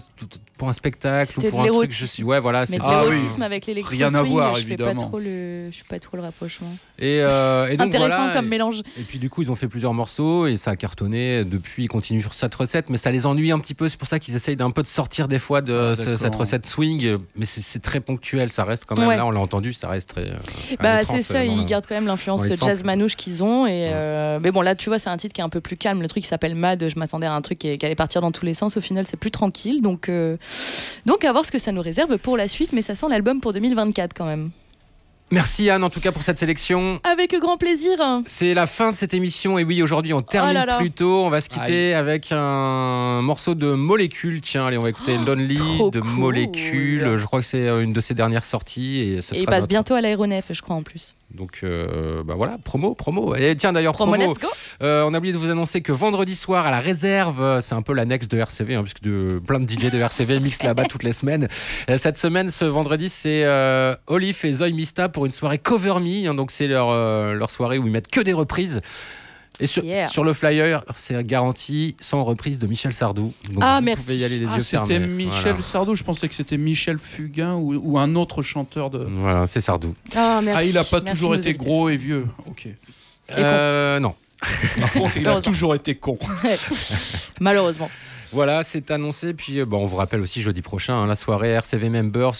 pour 0.57 0.69
un 0.69 0.73
spectacle 0.73 1.31
ou 1.37 1.41
C'était 1.41 1.51
pour 1.51 1.63
de 1.63 1.69
un 1.69 1.71
truc. 1.73 1.91
Je 1.91 2.05
suis, 2.05 2.23
ouais, 2.23 2.39
voilà. 2.39 2.65
C'est- 2.65 2.78
de 2.79 2.83
Ah 2.85 3.03
oui. 3.05 3.11
l'érotisme 3.11 3.41
avec 3.41 3.65
l'électro 3.65 3.91
Rien 3.91 4.07
à 4.13 4.19
swing, 4.21 4.31
voir, 4.31 4.55
je 4.55 4.61
fais 4.61 4.75
pas 4.77 4.83
évidemment. 4.85 5.07
trop 5.07 5.19
le, 5.19 5.69
je 5.71 5.77
fais 5.77 5.83
pas 5.87 5.99
trop 5.99 6.17
le 6.17 6.23
rapprochement. 6.23 6.67
Et, 6.97 7.19
euh, 7.21 7.67
et 7.67 7.77
donc, 7.77 7.87
Intéressant 7.87 8.15
voilà, 8.17 8.33
comme 8.33 8.45
et- 8.45 8.49
mélange. 8.49 8.81
Et 8.97 9.03
puis 9.03 9.19
du 9.19 9.29
coup, 9.29 9.41
ils 9.41 9.51
ont 9.51 9.55
fait 9.55 9.67
plusieurs 9.67 9.93
morceaux 9.93 10.47
et 10.47 10.57
ça 10.57 10.71
a 10.71 10.75
cartonné. 10.75 11.43
Depuis, 11.43 11.83
ils 11.85 11.87
continuent 11.87 12.21
sur 12.21 12.33
cette 12.33 12.53
recette, 12.55 12.89
mais 12.89 12.97
ça 12.97 13.11
les 13.11 13.25
ennuie 13.25 13.51
un 13.51 13.59
petit 13.59 13.73
peu. 13.73 13.87
C'est 13.89 13.97
pour 13.97 14.07
ça 14.07 14.19
qu'ils 14.19 14.35
essayent 14.35 14.55
d'un 14.55 14.71
peu 14.71 14.81
de 14.81 14.87
sortir 14.87 15.27
des 15.27 15.39
fois 15.39 15.61
de 15.61 15.93
Ah, 15.93 15.95
ce- 15.95 16.15
cette 16.17 16.35
recette 16.35 16.65
swing. 16.65 17.17
Mais 17.35 17.45
c'est 17.45 17.81
très 17.81 17.99
ponctuel, 17.99 18.49
ça 18.49 18.63
reste 18.63 18.85
quand 18.85 18.97
même. 18.97 19.07
Ouais. 19.07 19.17
Là, 19.17 19.25
on 19.25 19.31
l'a 19.31 19.39
entendu, 19.39 19.73
ça 19.73 19.87
reste 19.87 20.09
très. 20.09 20.21
euh, 20.27 20.33
Bah 20.81 20.99
c'est 20.99 21.05
30, 21.05 21.23
ça, 21.23 21.37
euh, 21.39 21.45
ils 21.45 21.65
gardent 21.65 21.85
quand 21.87 21.95
même 21.95 22.07
l'influence 22.07 22.43
jazz 22.63 22.83
manouche 22.83 23.15
qu'ils 23.15 23.43
ont. 23.43 23.65
Et 23.65 23.89
euh, 23.93 24.39
mais 24.41 24.51
bon 24.51 24.61
là, 24.61 24.75
tu 24.75 24.89
vois, 24.89 24.99
c'est 24.99 25.09
un 25.09 25.17
titre 25.17 25.33
qui 25.33 25.41
est 25.41 25.43
un 25.43 25.49
peu 25.49 25.61
plus 25.61 25.77
calme. 25.77 26.01
Le 26.01 26.07
truc 26.07 26.23
qui 26.23 26.29
s'appelle 26.29 26.55
Mad, 26.55 26.87
je 26.87 26.99
m'attendais 26.99 27.25
à 27.27 27.33
un 27.33 27.41
truc 27.41 27.59
qui, 27.59 27.77
qui 27.77 27.85
allait 27.85 27.95
partir 27.95 28.21
dans 28.21 28.31
tous 28.31 28.45
les 28.45 28.53
sens. 28.53 28.77
Au 28.77 28.81
final, 28.81 29.05
c'est 29.07 29.17
plus 29.17 29.31
tranquille. 29.31 29.81
Donc 29.81 30.09
euh, 30.09 30.37
donc 31.05 31.23
à 31.25 31.31
voir 31.31 31.45
ce 31.45 31.51
que 31.51 31.59
ça 31.59 31.71
nous 31.71 31.81
réserve 31.81 32.17
pour 32.17 32.37
la 32.37 32.47
suite. 32.47 32.68
Mais 32.73 32.81
ça 32.81 32.95
sent 32.95 33.07
l'album 33.09 33.41
pour 33.41 33.53
2024 33.53 34.13
quand 34.13 34.25
même. 34.25 34.51
Merci 35.31 35.69
Anne 35.69 35.83
en 35.83 35.91
tout 35.91 35.99
cas 35.99 36.11
pour 36.11 36.23
cette 36.23 36.39
sélection. 36.39 36.99
Avec 37.03 37.35
grand 37.39 37.57
plaisir. 37.57 37.99
C'est 38.25 38.55
la 38.55 38.65
fin 38.65 38.91
de 38.91 38.95
cette 38.97 39.13
émission 39.13 39.59
et 39.59 39.63
oui 39.63 39.83
aujourd'hui 39.83 40.11
on 40.11 40.23
termine 40.23 40.51
Oh 40.51 40.59
là 40.59 40.65
là. 40.65 40.77
plus 40.77 40.89
tôt. 40.89 41.23
On 41.23 41.29
va 41.29 41.39
se 41.39 41.49
quitter 41.49 41.93
avec 41.93 42.29
un 42.31 43.21
morceau 43.21 43.53
de 43.53 43.73
Molécule. 43.73 44.41
Tiens 44.41 44.65
allez 44.65 44.79
on 44.79 44.81
va 44.81 44.89
écouter 44.89 45.17
Lonely 45.19 45.59
Oh, 45.61 45.75
trop 45.75 45.91
de 45.91 45.99
cool. 45.99 46.09
Molécule. 46.09 47.15
Je 47.15 47.25
crois 47.25 47.41
que 47.41 47.45
c'est 47.45 47.67
une 47.67 47.93
de 47.93 48.01
ses 48.01 48.15
dernières 48.15 48.43
sorties 48.45 49.01
et 49.01 49.21
ce 49.21 49.35
Et 49.35 49.41
il 49.41 49.45
passe 49.45 49.57
notre- 49.57 49.67
bientôt 49.67 49.93
à 49.93 50.01
l'aéronef, 50.01 50.45
je 50.49 50.61
crois 50.63 50.75
en 50.75 50.81
plus. 50.83 51.13
Donc 51.35 51.59
euh, 51.63 52.23
bah 52.23 52.33
voilà, 52.35 52.57
promo, 52.63 52.95
promo. 52.95 53.35
Et 53.35 53.55
tiens 53.55 53.71
d'ailleurs 53.71 53.93
Promo, 53.93 54.35
euh, 54.81 55.03
on 55.03 55.13
a 55.13 55.17
oublié 55.19 55.31
de 55.31 55.37
vous 55.37 55.51
annoncer 55.51 55.81
que 55.81 55.91
vendredi 55.91 56.35
soir 56.35 56.65
à 56.65 56.71
la 56.71 56.79
réserve, 56.79 57.41
euh, 57.41 57.61
c'est 57.61 57.75
un 57.75 57.83
peu 57.83 57.93
l'annexe 57.93 58.27
de 58.27 58.37
RCV, 58.39 58.75
hein, 58.75 58.81
puisque 58.81 59.01
de, 59.03 59.39
plein 59.45 59.59
de 59.59 59.69
DJ 59.69 59.91
de 59.91 59.99
RCV 59.99 60.39
mixent 60.41 60.63
là-bas 60.63 60.85
toutes 60.85 61.03
les 61.03 61.11
semaines. 61.11 61.47
Cette 61.97 62.17
semaine, 62.17 62.49
ce 62.49 62.65
vendredi, 62.65 63.09
c'est 63.09 63.43
euh, 63.43 63.95
Olif 64.07 64.43
et 64.43 64.53
Zoe 64.53 64.71
Mista 64.71 65.07
pour 65.07 65.27
une 65.27 65.31
soirée 65.31 65.59
Cover 65.59 65.99
Me. 65.99 66.27
hein, 66.27 66.33
donc 66.33 66.49
c'est 66.49 66.67
leur, 66.67 66.93
leur 67.35 67.51
soirée 67.51 67.77
où 67.77 67.85
ils 67.85 67.91
mettent 67.91 68.09
que 68.09 68.21
des 68.21 68.33
reprises. 68.33 68.81
Et 69.61 69.67
sur, 69.67 69.83
Yeah. 69.83 70.07
sur 70.07 70.23
le 70.23 70.33
flyer, 70.33 70.83
c'est 70.95 71.21
garanti 71.25 71.95
sans 71.99 72.23
reprise 72.23 72.59
de 72.59 72.67
Michel 72.67 72.93
Sardou. 72.93 73.33
Donc 73.51 73.61
Ah, 73.61 73.79
vous 73.79 73.85
merci. 73.85 74.03
pouvez 74.05 74.17
y 74.17 74.23
aller 74.23 74.39
les 74.39 74.47
Ah, 74.47 74.55
yeux 74.55 74.61
c'était. 74.63 74.99
Michel 74.99 75.51
Voilà. 75.51 75.61
Sardou, 75.61 75.95
je 75.95 76.03
pensais 76.03 76.27
que 76.29 76.35
c'était 76.35 76.57
Michel 76.57 76.97
Fugain 76.97 77.55
ou, 77.55 77.75
ou 77.75 77.99
un 77.99 78.15
autre 78.15 78.41
chanteur 78.41 78.89
de. 78.89 78.99
Voilà, 79.09 79.47
c'est 79.47 79.61
Sardou. 79.61 79.93
Ah, 80.15 80.39
merci. 80.43 80.59
Ah, 80.61 80.63
il 80.69 80.77
a 80.77 80.83
pas 80.83 81.01
Merci 81.01 81.19
toujours 81.19 81.35
été 81.35 81.53
gros 81.53 81.89
et 81.89 81.97
vieux. 81.97 82.27
Ok. 82.47 82.67
Euh, 83.37 83.99
non. 83.99 84.15
Par 84.79 84.93
contre, 84.93 85.17
il 85.17 85.27
a 85.27 85.41
toujours 85.41 85.75
été 85.75 85.95
con. 85.95 86.17
Malheureusement. 87.39 87.89
Voilà, 88.31 88.63
c'est 88.63 88.91
annoncé. 88.91 89.33
Puis 89.33 89.59
euh, 89.59 89.65
bon, 89.65 89.79
on 89.81 89.85
vous 89.85 89.95
rappelle 89.97 90.21
aussi 90.21 90.41
jeudi 90.41 90.61
prochain 90.61 90.93
hein, 90.93 91.07
la 91.07 91.15
soirée 91.15 91.49
RCV 91.49 91.89
Members 91.89 92.35